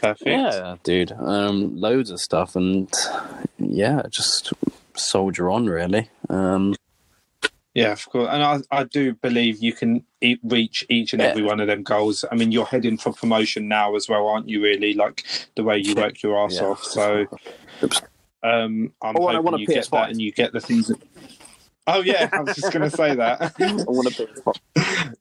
Perfect. 0.00 0.26
Yeah, 0.26 0.76
dude. 0.82 1.12
Um, 1.12 1.76
loads 1.76 2.10
of 2.10 2.20
stuff, 2.20 2.56
and 2.56 2.88
yeah, 3.58 4.02
just 4.10 4.52
soldier 4.94 5.50
on, 5.50 5.66
really. 5.66 6.08
Um, 6.28 6.74
yeah, 7.74 7.92
of 7.92 8.08
course. 8.08 8.28
And 8.30 8.42
I, 8.42 8.60
I 8.70 8.84
do 8.84 9.14
believe 9.14 9.62
you 9.62 9.72
can 9.72 10.04
reach 10.44 10.86
each 10.88 11.12
and 11.12 11.20
yeah. 11.20 11.28
every 11.28 11.42
one 11.42 11.58
of 11.58 11.66
them 11.66 11.82
goals. 11.82 12.24
I 12.30 12.36
mean, 12.36 12.52
you're 12.52 12.64
heading 12.64 12.96
for 12.96 13.12
promotion 13.12 13.66
now 13.66 13.96
as 13.96 14.08
well, 14.08 14.28
aren't 14.28 14.48
you? 14.48 14.62
Really, 14.62 14.94
like 14.94 15.24
the 15.56 15.64
way 15.64 15.78
you 15.78 15.94
work 15.94 16.22
your 16.22 16.38
ass 16.38 16.54
yeah. 16.54 16.68
off. 16.68 16.84
So, 16.84 17.26
um, 18.44 18.92
I'm 19.02 19.16
oh, 19.18 19.32
hoping 19.32 19.58
you 19.58 19.66
PS5. 19.66 19.74
get 19.74 19.90
that 19.90 20.10
and 20.10 20.20
you 20.20 20.32
get 20.32 20.52
the 20.52 20.60
things. 20.60 20.86
That... 20.86 21.02
Oh 21.86 22.00
yeah, 22.00 22.30
I 22.32 22.40
was 22.40 22.56
just 22.56 22.72
going 22.72 22.88
to 22.88 22.96
say 22.96 23.14
that. 23.14 23.54
I 23.60 23.72
want 23.86 24.08
a 24.08 24.10
PS5. 24.10 24.56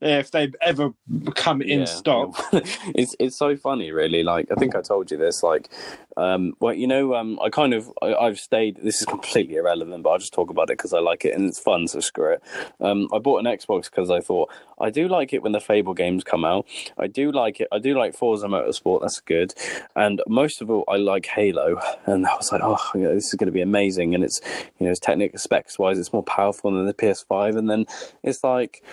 yeah, 0.01 0.19
if 0.19 0.31
they 0.31 0.51
ever 0.61 0.93
come 1.35 1.61
in 1.61 1.79
yeah. 1.79 1.85
stock. 1.85 2.41
it's 2.95 3.15
it's 3.19 3.35
so 3.35 3.57
funny, 3.57 3.91
really. 3.91 4.23
Like 4.23 4.47
I 4.51 4.55
think 4.55 4.75
I 4.75 4.81
told 4.81 5.11
you 5.11 5.17
this. 5.17 5.43
Like, 5.43 5.69
um, 6.15 6.53
well, 6.59 6.73
you 6.73 6.87
know, 6.87 7.15
um, 7.15 7.37
I 7.41 7.49
kind 7.49 7.73
of 7.73 7.91
I, 8.01 8.25
have 8.25 8.39
stayed. 8.39 8.77
This 8.81 9.01
is 9.01 9.05
completely 9.05 9.55
irrelevant, 9.55 10.03
but 10.03 10.11
I'll 10.11 10.17
just 10.19 10.33
talk 10.33 10.49
about 10.49 10.69
it 10.69 10.77
because 10.77 10.93
I 10.93 10.99
like 10.99 11.25
it 11.25 11.35
and 11.35 11.47
it's 11.47 11.59
fun. 11.59 11.87
So 11.87 11.99
screw 11.99 12.33
it. 12.33 12.43
Um, 12.79 13.09
I 13.13 13.19
bought 13.19 13.39
an 13.39 13.45
Xbox 13.45 13.85
because 13.89 14.09
I 14.09 14.21
thought 14.21 14.49
I 14.79 14.89
do 14.89 15.07
like 15.09 15.33
it 15.33 15.43
when 15.43 15.51
the 15.51 15.59
Fable 15.59 15.93
games 15.93 16.23
come 16.23 16.45
out. 16.45 16.65
I 16.97 17.07
do 17.07 17.31
like 17.31 17.59
it. 17.59 17.67
I 17.73 17.79
do 17.79 17.97
like 17.97 18.15
Forza 18.15 18.47
Motorsport. 18.47 19.01
That's 19.01 19.19
good. 19.19 19.53
And 19.97 20.21
most 20.27 20.61
of 20.61 20.69
all, 20.69 20.85
I 20.87 20.95
like 20.95 21.25
Halo. 21.25 21.79
And 22.05 22.25
I 22.25 22.35
was 22.35 22.51
like, 22.51 22.61
oh, 22.63 22.79
yeah, 22.95 23.09
this 23.09 23.27
is 23.27 23.33
going 23.33 23.47
to 23.47 23.51
be 23.51 23.61
amazing. 23.61 24.15
And 24.15 24.23
it's 24.23 24.39
you 24.79 24.85
know, 24.85 24.91
it's 24.91 24.99
technical 24.99 25.39
specs 25.39 25.77
wise, 25.77 25.99
it's 25.99 26.13
more 26.13 26.23
powerful 26.23 26.52
than 26.61 26.85
the 26.85 26.93
PS5. 26.93 27.57
And 27.57 27.69
then 27.69 27.85
it's 28.23 28.43
like 28.43 28.83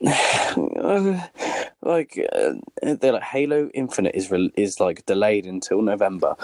like 1.82 2.18
uh, 2.32 2.52
they're 2.82 3.12
like 3.12 3.22
Halo 3.22 3.70
Infinite 3.74 4.14
is 4.14 4.30
re- 4.30 4.52
is 4.56 4.80
like 4.80 5.04
delayed 5.06 5.46
until 5.46 5.82
November, 5.82 6.36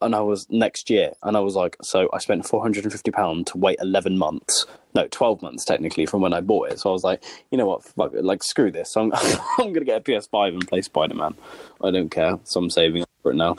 and 0.00 0.14
I 0.14 0.20
was 0.20 0.48
next 0.50 0.90
year, 0.90 1.12
and 1.22 1.36
I 1.36 1.40
was 1.40 1.54
like, 1.54 1.76
so 1.82 2.08
I 2.12 2.18
spent 2.18 2.46
four 2.46 2.62
hundred 2.62 2.84
and 2.84 2.92
fifty 2.92 3.10
pound 3.10 3.46
to 3.48 3.58
wait 3.58 3.78
eleven 3.80 4.18
months, 4.18 4.66
no, 4.94 5.06
twelve 5.08 5.42
months 5.42 5.64
technically 5.64 6.06
from 6.06 6.20
when 6.22 6.32
I 6.32 6.40
bought 6.40 6.70
it. 6.72 6.80
So 6.80 6.90
I 6.90 6.92
was 6.92 7.04
like, 7.04 7.22
you 7.50 7.58
know 7.58 7.66
what, 7.66 7.84
fuck 7.84 8.12
like 8.14 8.42
screw 8.42 8.70
this, 8.70 8.96
I'm 8.96 9.12
I'm 9.58 9.72
gonna 9.72 9.84
get 9.84 10.00
a 10.00 10.12
PS5 10.12 10.48
and 10.48 10.68
play 10.68 10.82
Spider 10.82 11.14
Man. 11.14 11.34
I 11.82 11.90
don't 11.90 12.10
care, 12.10 12.38
so 12.44 12.60
I'm 12.60 12.70
saving 12.70 13.04
for 13.22 13.32
it 13.32 13.36
now. 13.36 13.56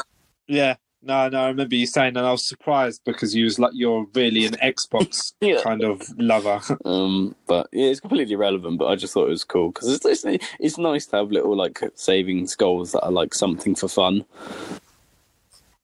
Yeah, 0.47 0.76
no, 1.06 1.30
no, 1.30 1.43
I 1.43 1.47
remember 1.47 1.76
you 1.76 1.86
saying, 1.86 2.18
and 2.18 2.26
I 2.26 2.32
was 2.32 2.47
surprised 2.47 3.01
because 3.06 3.36
you 3.36 3.45
was 3.45 3.60
like 3.60 3.72
you're 3.74 4.08
really 4.14 4.45
an 4.45 4.53
Xbox 4.53 5.34
yeah. 5.41 5.62
kind 5.62 5.84
of 5.84 6.01
lover. 6.18 6.60
um, 6.86 7.36
but 7.47 7.68
yeah, 7.72 7.88
it's 7.88 7.99
completely 7.99 8.34
irrelevant. 8.34 8.80
But 8.80 8.88
I 8.88 8.95
just 8.95 9.14
thought 9.14 9.28
it 9.28 9.30
was 9.30 9.43
cool 9.43 9.72
because 9.72 9.89
it's, 9.93 10.26
it's 10.26 10.45
it's 10.60 10.78
nice 10.78 11.06
to 11.08 11.18
have 11.18 11.32
little 11.32 11.56
like 11.56 11.80
savings 11.93 12.56
goals 12.56 12.91
that 12.93 13.03
are 13.03 13.12
like 13.12 13.34
something 13.36 13.76
for 13.76 13.88
fun. 13.88 14.26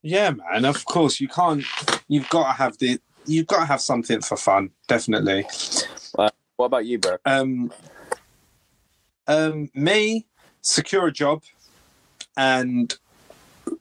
Yeah, 0.02 0.32
man. 0.32 0.66
Of 0.66 0.86
course, 0.86 1.20
you 1.20 1.28
can't. 1.28 1.64
You've 2.08 2.30
got 2.30 2.48
to 2.48 2.54
have 2.54 2.78
the. 2.80 3.00
You've 3.26 3.48
got 3.48 3.60
to 3.60 3.66
have 3.66 3.82
something 3.82 4.22
for 4.22 4.38
fun. 4.38 4.72
Definitely. 4.88 5.46
Uh, 6.18 6.30
what 6.56 6.66
about 6.66 6.88
you, 6.88 6.98
bro? 6.98 7.18
Um, 7.26 7.72
um, 9.28 9.70
me 9.76 10.26
secure 10.62 11.08
a 11.08 11.12
job 11.12 11.44
and 12.36 12.98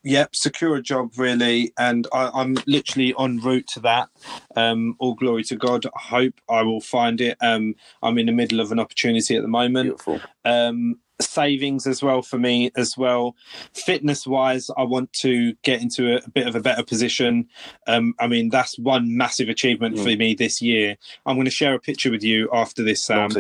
yep, 0.03 0.35
secure 0.35 0.77
a 0.77 0.83
job 0.83 1.13
really, 1.17 1.73
and 1.79 2.07
I, 2.13 2.41
am 2.41 2.57
literally 2.67 3.15
en 3.19 3.39
route 3.39 3.67
to 3.69 3.81
that. 3.81 4.09
Um, 4.57 4.97
all 4.99 5.15
glory 5.15 5.45
to 5.45 5.57
God. 5.57 5.87
I 5.87 6.01
hope 6.01 6.35
I 6.49 6.63
will 6.63 6.81
find 6.81 7.21
it. 7.21 7.37
Um, 7.41 7.75
I'm 8.03 8.19
in 8.19 8.27
the 8.27 8.33
middle 8.33 8.61
of 8.61 8.73
an 8.73 8.79
opportunity 8.79 9.37
at 9.37 9.43
the 9.43 9.49
moment. 9.49 9.87
Beautiful. 9.87 10.21
Um, 10.45 10.97
savings 11.21 11.87
as 11.87 12.03
well 12.03 12.23
for 12.23 12.39
me 12.39 12.71
as 12.77 12.97
well 12.97 13.37
fitness 13.75 14.27
wise 14.27 14.71
i 14.77 14.83
want 14.83 15.13
to 15.13 15.55
get 15.63 15.81
into 15.81 16.15
a, 16.15 16.17
a 16.25 16.31
bit 16.31 16.47
of 16.47 16.55
a 16.55 16.61
better 16.61 16.83
position 16.83 17.47
um, 17.87 18.15
i 18.19 18.27
mean 18.27 18.49
that's 18.49 18.79
one 18.79 19.17
massive 19.17 19.49
achievement 19.49 19.97
mm. 19.97 20.03
for 20.03 20.17
me 20.17 20.35
this 20.35 20.63
year 20.63 20.97
i'm 21.27 21.37
going 21.37 21.45
to 21.45 21.51
share 21.51 21.75
a 21.75 21.81
picture 21.81 22.11
with 22.11 22.23
you 22.23 22.49
after 22.53 22.83
this 22.83 23.05
sam 23.05 23.31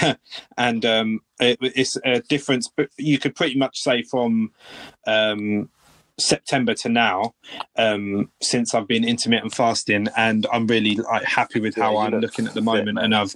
and 0.56 0.84
um, 0.84 1.20
it, 1.40 1.58
it's 1.60 1.96
a 2.04 2.20
difference 2.20 2.70
but 2.76 2.88
you 2.98 3.18
could 3.18 3.34
pretty 3.34 3.56
much 3.56 3.80
say 3.80 4.02
from 4.02 4.52
um, 5.06 5.68
September 6.18 6.74
to 6.74 6.88
now, 6.88 7.34
um, 7.76 8.30
since 8.40 8.74
I've 8.74 8.88
been 8.88 9.04
intermittent 9.04 9.54
fasting, 9.54 10.08
and 10.16 10.46
I'm 10.52 10.66
really 10.66 10.96
like 10.96 11.24
happy 11.24 11.60
with 11.60 11.74
how 11.76 11.94
yeah, 11.94 11.98
I'm 11.98 12.20
looking 12.20 12.46
at 12.46 12.54
the 12.54 12.62
moment. 12.62 12.98
Fit, 12.98 13.04
and 13.04 13.14
I've 13.14 13.34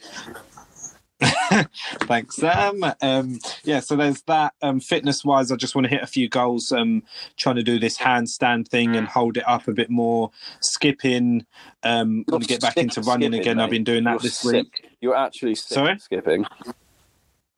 Thanks, 2.03 2.37
Sam. 2.37 2.81
Um, 3.01 3.39
yeah, 3.65 3.81
so 3.81 3.97
there's 3.97 4.23
that. 4.23 4.55
Um, 4.63 4.79
fitness 4.79 5.25
wise, 5.25 5.51
I 5.51 5.57
just 5.57 5.75
want 5.75 5.87
to 5.87 5.91
hit 5.91 6.03
a 6.03 6.07
few 6.07 6.29
goals. 6.29 6.71
Um, 6.71 7.03
trying 7.37 7.57
to 7.57 7.63
do 7.63 7.79
this 7.79 7.99
handstand 7.99 8.69
thing 8.69 8.95
and 8.95 9.09
hold 9.09 9.37
it 9.37 9.49
up 9.49 9.67
a 9.67 9.73
bit 9.73 9.91
more. 9.91 10.31
Skipping. 10.61 11.45
Um, 11.83 12.25
want 12.29 12.45
to 12.45 12.49
get 12.49 12.61
back 12.61 12.77
into 12.77 13.01
running 13.01 13.33
skipping, 13.33 13.41
again. 13.41 13.57
Mate. 13.57 13.65
I've 13.65 13.71
been 13.71 13.85
doing 13.85 14.05
that 14.05 14.13
You're 14.13 14.21
this 14.21 14.39
sick. 14.39 14.53
week. 14.53 14.91
You're 15.01 15.17
actually 15.17 15.57
Sorry? 15.57 15.99
skipping. 15.99 16.47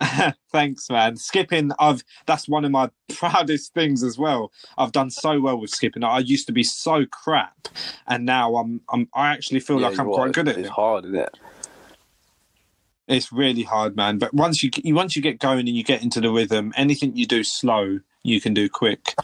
Thanks, 0.52 0.88
man. 0.88 1.16
Skipping, 1.16 1.72
I've 1.78 2.02
that's 2.26 2.48
one 2.48 2.64
of 2.64 2.70
my 2.70 2.90
proudest 3.12 3.74
things 3.74 4.02
as 4.02 4.18
well. 4.18 4.52
I've 4.78 4.92
done 4.92 5.10
so 5.10 5.40
well 5.40 5.60
with 5.60 5.70
skipping. 5.70 6.04
I 6.04 6.18
used 6.18 6.46
to 6.46 6.52
be 6.52 6.62
so 6.62 7.04
crap, 7.06 7.68
and 8.06 8.24
now 8.24 8.56
I'm, 8.56 8.80
I'm 8.92 9.08
I 9.14 9.28
actually 9.28 9.60
feel 9.60 9.80
yeah, 9.80 9.88
like 9.88 9.98
I'm 9.98 10.06
quite 10.06 10.32
good 10.32 10.48
at 10.48 10.52
it's 10.52 10.58
it. 10.58 10.62
It's 10.62 10.70
hard, 10.70 11.04
isn't 11.04 11.16
it? 11.16 11.38
It's 13.08 13.32
really 13.32 13.64
hard, 13.64 13.96
man. 13.96 14.18
But 14.18 14.32
once 14.32 14.62
you, 14.62 14.70
you 14.84 14.94
once 14.94 15.16
you 15.16 15.22
get 15.22 15.38
going 15.38 15.60
and 15.60 15.76
you 15.76 15.82
get 15.82 16.02
into 16.02 16.20
the 16.20 16.30
rhythm, 16.30 16.72
anything 16.76 17.16
you 17.16 17.26
do 17.26 17.42
slow, 17.42 17.98
you 18.22 18.40
can 18.40 18.54
do 18.54 18.68
quick. 18.68 19.14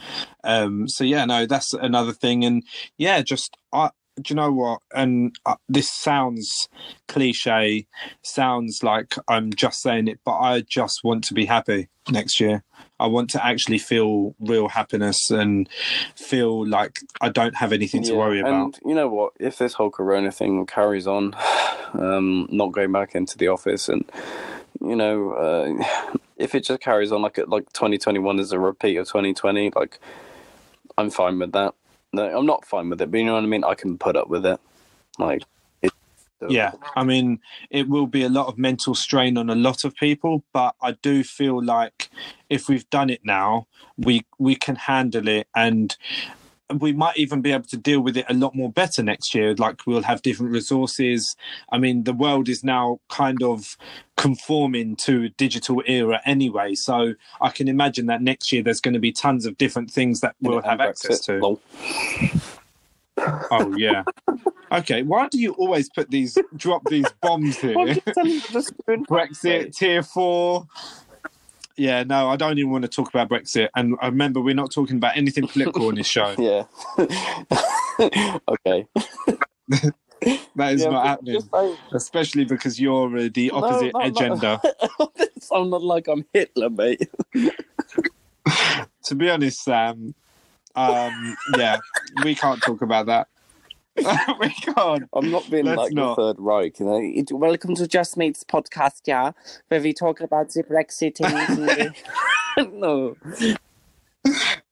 Um, 0.43 0.87
so 0.87 1.03
yeah, 1.03 1.25
no, 1.25 1.45
that's 1.45 1.73
another 1.73 2.11
thing. 2.11 2.43
And 2.43 2.63
yeah, 2.97 3.21
just 3.21 3.57
I 3.71 3.89
do 4.21 4.33
you 4.33 4.35
know 4.35 4.51
what? 4.51 4.81
And 4.93 5.35
uh, 5.45 5.55
this 5.69 5.89
sounds 5.91 6.67
cliche, 7.07 7.87
sounds 8.23 8.83
like 8.83 9.15
I'm 9.27 9.53
just 9.53 9.81
saying 9.81 10.07
it, 10.07 10.19
but 10.25 10.37
I 10.37 10.61
just 10.61 11.03
want 11.03 11.23
to 11.25 11.33
be 11.33 11.45
happy 11.45 11.89
next 12.09 12.39
year. 12.39 12.63
I 12.99 13.07
want 13.07 13.29
to 13.31 13.45
actually 13.45 13.77
feel 13.77 14.35
real 14.39 14.69
happiness 14.69 15.29
and 15.29 15.69
feel 16.15 16.65
like 16.67 16.99
I 17.21 17.29
don't 17.29 17.55
have 17.55 17.73
anything 17.73 18.03
to 18.03 18.15
worry 18.15 18.39
about. 18.39 18.63
And 18.63 18.79
you 18.85 18.95
know 18.95 19.07
what? 19.07 19.33
If 19.39 19.57
this 19.57 19.73
whole 19.73 19.91
Corona 19.91 20.31
thing 20.31 20.65
carries 20.65 21.05
on, 21.05 21.35
um, 21.93 22.47
not 22.49 22.71
going 22.71 22.91
back 22.91 23.13
into 23.13 23.37
the 23.37 23.49
office, 23.49 23.87
and 23.87 24.03
you 24.81 24.95
know, 24.95 25.33
uh, 25.33 26.17
if 26.37 26.55
it 26.55 26.63
just 26.63 26.81
carries 26.81 27.11
on 27.11 27.21
like 27.21 27.39
like 27.47 27.71
2021 27.73 28.39
is 28.39 28.51
a 28.51 28.59
repeat 28.59 28.97
of 28.97 29.07
2020, 29.07 29.71
like 29.75 29.99
I'm 30.97 31.11
fine 31.11 31.37
with 31.37 31.51
that. 31.51 31.75
No, 32.13 32.37
I'm 32.37 32.45
not 32.45 32.65
fine 32.65 32.89
with 32.89 33.01
it, 33.01 33.11
but 33.11 33.17
you 33.17 33.25
know 33.25 33.33
what 33.35 33.43
I 33.43 33.47
mean. 33.47 33.63
I 33.63 33.75
can 33.75 33.97
put 33.97 34.15
up 34.15 34.29
with 34.29 34.45
it. 34.45 34.59
Like, 35.19 35.43
yeah, 36.47 36.73
I 36.95 37.03
mean, 37.03 37.39
it 37.69 37.89
will 37.89 38.07
be 38.07 38.23
a 38.23 38.29
lot 38.29 38.47
of 38.47 38.57
mental 38.57 38.95
strain 38.95 39.37
on 39.37 39.49
a 39.49 39.55
lot 39.55 39.83
of 39.83 39.95
people, 39.95 40.43
but 40.53 40.75
I 40.81 40.93
do 40.93 41.23
feel 41.23 41.63
like 41.63 42.09
if 42.49 42.69
we've 42.69 42.89
done 42.89 43.09
it 43.09 43.21
now, 43.23 43.67
we 43.97 44.25
we 44.39 44.55
can 44.55 44.75
handle 44.75 45.27
it, 45.27 45.47
and 45.55 45.95
we 46.75 46.91
might 46.91 47.17
even 47.17 47.41
be 47.41 47.51
able 47.51 47.65
to 47.65 47.77
deal 47.77 48.01
with 48.01 48.17
it 48.17 48.25
a 48.29 48.33
lot 48.33 48.55
more 48.55 48.71
better 48.71 49.01
next 49.01 49.33
year. 49.33 49.55
Like 49.55 49.87
we'll 49.87 50.03
have 50.03 50.21
different 50.21 50.51
resources. 50.51 51.35
I 51.71 51.77
mean, 51.77 52.03
the 52.03 52.13
world 52.13 52.49
is 52.49 52.63
now 52.63 52.99
kind 53.09 53.41
of 53.41 53.77
conforming 54.17 54.95
to 54.97 55.25
a 55.25 55.29
digital 55.29 55.81
era 55.85 56.21
anyway. 56.25 56.75
So 56.75 57.13
I 57.39 57.49
can 57.49 57.67
imagine 57.67 58.07
that 58.07 58.21
next 58.21 58.51
year 58.51 58.63
there's 58.63 58.81
going 58.81 58.95
to 58.95 58.99
be 58.99 59.11
tons 59.11 59.45
of 59.45 59.57
different 59.57 59.91
things 59.91 60.21
that 60.21 60.35
we'll 60.41 60.61
have 60.61 60.81
access 60.81 61.19
to. 61.21 61.59
Oh 63.19 63.75
yeah. 63.77 64.03
Okay, 64.71 65.01
why 65.03 65.27
do 65.29 65.39
you 65.39 65.53
always 65.53 65.89
put 65.89 66.09
these 66.11 66.37
drop 66.55 66.83
these 66.85 67.07
bombs 67.21 67.57
here? 67.61 67.75
Brexit, 69.07 69.75
tier 69.75 70.03
four. 70.03 70.67
Yeah, 71.77 72.03
no, 72.03 72.27
I 72.29 72.35
don't 72.35 72.57
even 72.57 72.71
want 72.71 72.83
to 72.83 72.87
talk 72.87 73.09
about 73.09 73.29
Brexit. 73.29 73.69
And 73.75 73.95
I 74.01 74.07
remember 74.07 74.41
we're 74.41 74.55
not 74.55 74.71
talking 74.71 74.97
about 74.97 75.15
anything 75.15 75.47
political 75.47 75.87
on 75.87 75.95
this 75.95 76.07
show. 76.07 76.35
Yeah. 76.37 76.63
okay. 78.49 78.87
that 80.55 80.73
is 80.73 80.81
yeah, 80.81 80.89
not 80.89 81.05
happening. 81.05 81.41
Like... 81.53 81.77
Especially 81.93 82.45
because 82.45 82.79
you're 82.81 83.15
uh, 83.15 83.29
the 83.31 83.51
opposite 83.51 83.93
no, 83.93 83.99
no, 83.99 84.05
agenda. 84.05 84.61
No. 84.99 85.11
I'm 85.51 85.69
not 85.69 85.83
like 85.83 86.07
I'm 86.07 86.25
Hitler, 86.33 86.71
mate. 86.71 87.09
to 89.03 89.15
be 89.15 89.29
honest, 89.29 89.63
Sam, 89.63 90.15
um, 90.75 91.37
yeah, 91.57 91.77
we 92.23 92.33
can't 92.33 92.61
talk 92.61 92.81
about 92.81 93.05
that. 93.05 93.27
we 94.39 94.49
can't. 94.49 95.09
I'm 95.13 95.31
not 95.31 95.49
being 95.49 95.65
Let's 95.65 95.77
like 95.77 95.93
not. 95.93 96.15
the 96.15 96.21
Third 96.21 96.35
Reich. 96.39 96.79
You 96.79 96.85
know? 96.85 97.37
Welcome 97.37 97.75
to 97.75 97.87
Just 97.87 98.15
Mates 98.15 98.43
podcast, 98.43 99.01
yeah, 99.05 99.31
where 99.69 99.81
we 99.81 99.93
talk 99.93 100.21
about 100.21 100.49
the 100.53 100.63
Brexit. 100.63 101.19
no. 102.73 103.17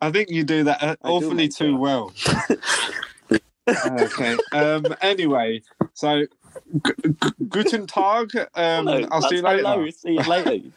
I 0.02 0.12
think 0.12 0.30
you 0.30 0.44
do 0.44 0.64
that 0.66 0.84
uh, 0.84 0.96
awfully 1.04 1.48
too 1.48 1.72
that. 1.72 1.80
well. 1.80 2.14
okay. 4.00 4.38
Um. 4.52 4.86
Anyway, 5.02 5.64
so 5.94 6.26
g- 6.86 6.92
g- 7.04 7.30
guten 7.50 7.88
Tag. 7.88 8.30
Um. 8.36 8.86
Hello, 8.86 9.08
I'll 9.12 9.22
see 9.24 9.38
you 9.38 9.42
later. 9.42 9.64
Hello. 9.64 9.90
See 9.90 10.12
you 10.12 10.30
later. 10.30 10.70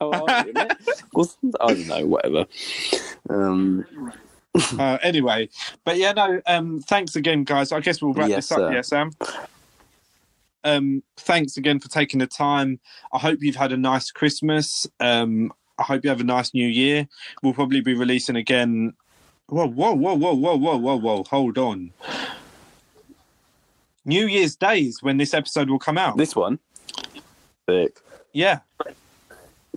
How 0.00 0.10
are 0.12 0.46
you, 0.46 0.52
mate? 0.54 0.72
I 1.60 1.66
don't 1.74 1.86
know. 1.86 2.06
Whatever. 2.06 2.46
Um. 3.30 3.86
uh, 4.78 4.98
anyway, 5.02 5.48
but 5.84 5.96
yeah, 5.96 6.12
no. 6.12 6.40
Um, 6.46 6.80
thanks 6.80 7.16
again, 7.16 7.44
guys. 7.44 7.72
I 7.72 7.80
guess 7.80 8.02
we'll 8.02 8.12
wrap 8.12 8.28
yes, 8.28 8.48
this 8.48 8.52
up. 8.52 8.58
Sir. 8.58 8.72
Yeah, 8.72 8.82
Sam. 8.82 9.10
Um, 10.64 11.02
thanks 11.16 11.56
again 11.56 11.78
for 11.78 11.88
taking 11.88 12.20
the 12.20 12.26
time. 12.26 12.80
I 13.12 13.18
hope 13.18 13.38
you've 13.40 13.56
had 13.56 13.72
a 13.72 13.76
nice 13.76 14.10
Christmas. 14.10 14.86
Um, 15.00 15.52
I 15.78 15.84
hope 15.84 16.04
you 16.04 16.10
have 16.10 16.20
a 16.20 16.24
nice 16.24 16.52
New 16.52 16.66
Year. 16.66 17.08
We'll 17.42 17.54
probably 17.54 17.80
be 17.80 17.94
releasing 17.94 18.36
again. 18.36 18.94
Whoa, 19.46 19.66
whoa, 19.66 19.94
whoa, 19.94 20.14
whoa, 20.14 20.34
whoa, 20.34 20.56
whoa, 20.56 20.76
whoa, 20.76 20.96
whoa! 20.96 21.24
Hold 21.24 21.56
on. 21.56 21.92
New 24.04 24.26
Year's 24.26 24.56
Days 24.56 25.02
when 25.02 25.18
this 25.18 25.34
episode 25.34 25.70
will 25.70 25.78
come 25.78 25.98
out. 25.98 26.16
This 26.16 26.34
one. 26.34 26.58
Yeah. 28.32 28.60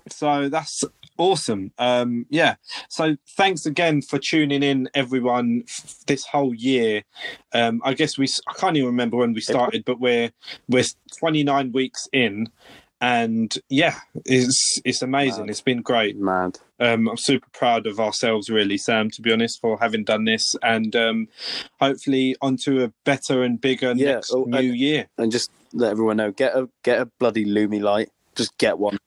So 0.10 0.50
that's 0.50 0.84
awesome. 1.22 1.72
Um, 1.78 2.26
yeah. 2.30 2.56
So 2.90 3.16
thanks 3.38 3.66
again 3.68 4.02
for 4.02 4.18
tuning 4.18 4.64
in, 4.64 4.90
everyone, 4.96 5.64
f- 5.68 6.00
this 6.08 6.26
whole 6.26 6.54
year. 6.54 7.04
Um, 7.54 7.80
I 7.86 7.94
guess 7.94 8.18
we 8.18 8.28
I 8.48 8.54
can't 8.54 8.76
even 8.76 8.88
remember 8.88 9.18
when 9.18 9.34
we 9.34 9.42
started, 9.42 9.86
but 9.86 10.00
we're 10.00 10.32
we're 10.68 10.84
29 11.20 11.72
weeks 11.74 12.08
in, 12.12 12.50
and 13.00 13.56
yeah, 13.70 14.00
it's 14.26 14.82
it's 14.84 15.04
amazing. 15.04 15.46
Mad. 15.46 15.50
It's 15.52 15.62
been 15.62 15.84
great. 15.84 16.18
Mad. 16.18 16.58
Um, 16.80 17.08
I'm 17.08 17.18
super 17.18 17.50
proud 17.54 17.86
of 17.86 18.00
ourselves, 18.00 18.50
really, 18.50 18.78
Sam. 18.78 19.12
To 19.12 19.22
be 19.22 19.32
honest, 19.32 19.62
for 19.62 19.78
having 19.80 20.04
done 20.04 20.26
this, 20.26 20.56
and 20.64 20.96
um, 20.96 21.28
hopefully 21.80 22.36
onto 22.42 22.82
a 22.84 22.92
better 23.04 23.44
and 23.44 23.62
bigger 23.62 23.94
yeah, 23.94 24.14
next 24.14 24.34
oh, 24.34 24.46
new 24.46 24.58
and, 24.58 24.76
year. 24.76 25.08
And 25.20 25.32
just 25.32 25.52
let 25.72 25.92
everyone 25.92 26.18
know: 26.18 26.32
get 26.32 26.56
a 26.56 26.68
get 26.82 27.00
a 27.00 27.06
bloody 27.06 27.46
Lumie 27.46 27.82
light. 27.82 28.10
Just 28.36 28.58
get 28.58 28.80
one 28.80 28.98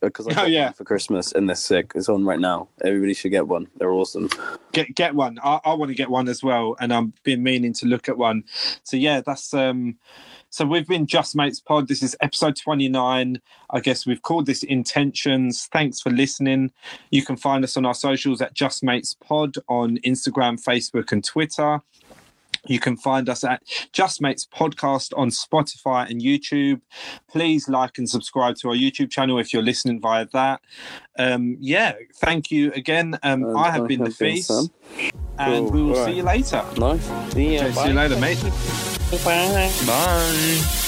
because 0.00 0.26
I 0.26 0.34
got 0.34 0.44
oh, 0.44 0.46
yeah. 0.46 0.72
for 0.72 0.84
Christmas 0.84 1.32
and 1.32 1.48
they're 1.48 1.56
sick. 1.56 1.92
It's 1.94 2.08
on 2.08 2.24
right 2.24 2.40
now. 2.40 2.68
Everybody 2.84 3.14
should 3.14 3.30
get 3.30 3.48
one. 3.48 3.68
They're 3.76 3.92
awesome. 3.92 4.28
Get 4.72 4.94
get 4.94 5.14
one. 5.14 5.38
I, 5.42 5.60
I 5.64 5.74
want 5.74 5.90
to 5.90 5.94
get 5.94 6.10
one 6.10 6.28
as 6.28 6.42
well, 6.42 6.76
and 6.80 6.92
I've 6.92 7.22
been 7.22 7.42
meaning 7.42 7.72
to 7.74 7.86
look 7.86 8.08
at 8.08 8.18
one. 8.18 8.44
So 8.82 8.96
yeah, 8.96 9.20
that's 9.20 9.52
um. 9.54 9.98
So 10.50 10.64
we've 10.64 10.86
been 10.86 11.06
Just 11.06 11.36
Mates 11.36 11.60
Pod. 11.60 11.88
This 11.88 12.02
is 12.02 12.16
episode 12.22 12.56
29. 12.56 13.38
I 13.68 13.80
guess 13.80 14.06
we've 14.06 14.22
called 14.22 14.46
this 14.46 14.62
Intentions. 14.62 15.68
Thanks 15.70 16.00
for 16.00 16.08
listening. 16.08 16.72
You 17.10 17.22
can 17.22 17.36
find 17.36 17.62
us 17.64 17.76
on 17.76 17.84
our 17.84 17.92
socials 17.92 18.40
at 18.40 18.54
Just 18.54 18.82
Mates 18.82 19.14
Pod 19.14 19.56
on 19.68 19.98
Instagram, 19.98 20.58
Facebook, 20.62 21.12
and 21.12 21.22
Twitter. 21.22 21.82
You 22.66 22.80
can 22.80 22.96
find 22.96 23.28
us 23.28 23.44
at 23.44 23.62
Just 23.92 24.20
Mates 24.20 24.46
Podcast 24.46 25.12
on 25.16 25.30
Spotify 25.30 26.08
and 26.10 26.20
YouTube. 26.20 26.80
Please 27.30 27.68
like 27.68 27.98
and 27.98 28.08
subscribe 28.08 28.56
to 28.56 28.70
our 28.70 28.74
YouTube 28.74 29.10
channel 29.10 29.38
if 29.38 29.52
you're 29.52 29.62
listening 29.62 30.00
via 30.00 30.26
that. 30.32 30.60
Um, 31.18 31.56
yeah, 31.60 31.94
thank 32.16 32.50
you 32.50 32.72
again. 32.72 33.18
Um, 33.22 33.56
I 33.56 33.70
have 33.70 33.84
I 33.84 33.86
been 33.86 34.00
have 34.00 34.08
the 34.08 34.14
feast, 34.14 34.50
and 34.50 34.70
cool. 35.38 35.70
we 35.70 35.82
will 35.82 35.98
All 35.98 36.04
see 36.04 36.12
you 36.12 36.22
later. 36.22 36.64
Nice. 36.76 37.32
See, 37.32 37.54
you. 37.54 37.72
see 37.72 37.88
you 37.88 37.94
later, 37.94 38.18
mate. 38.18 38.42
Bye. 39.24 39.72
Bye. 39.86 40.84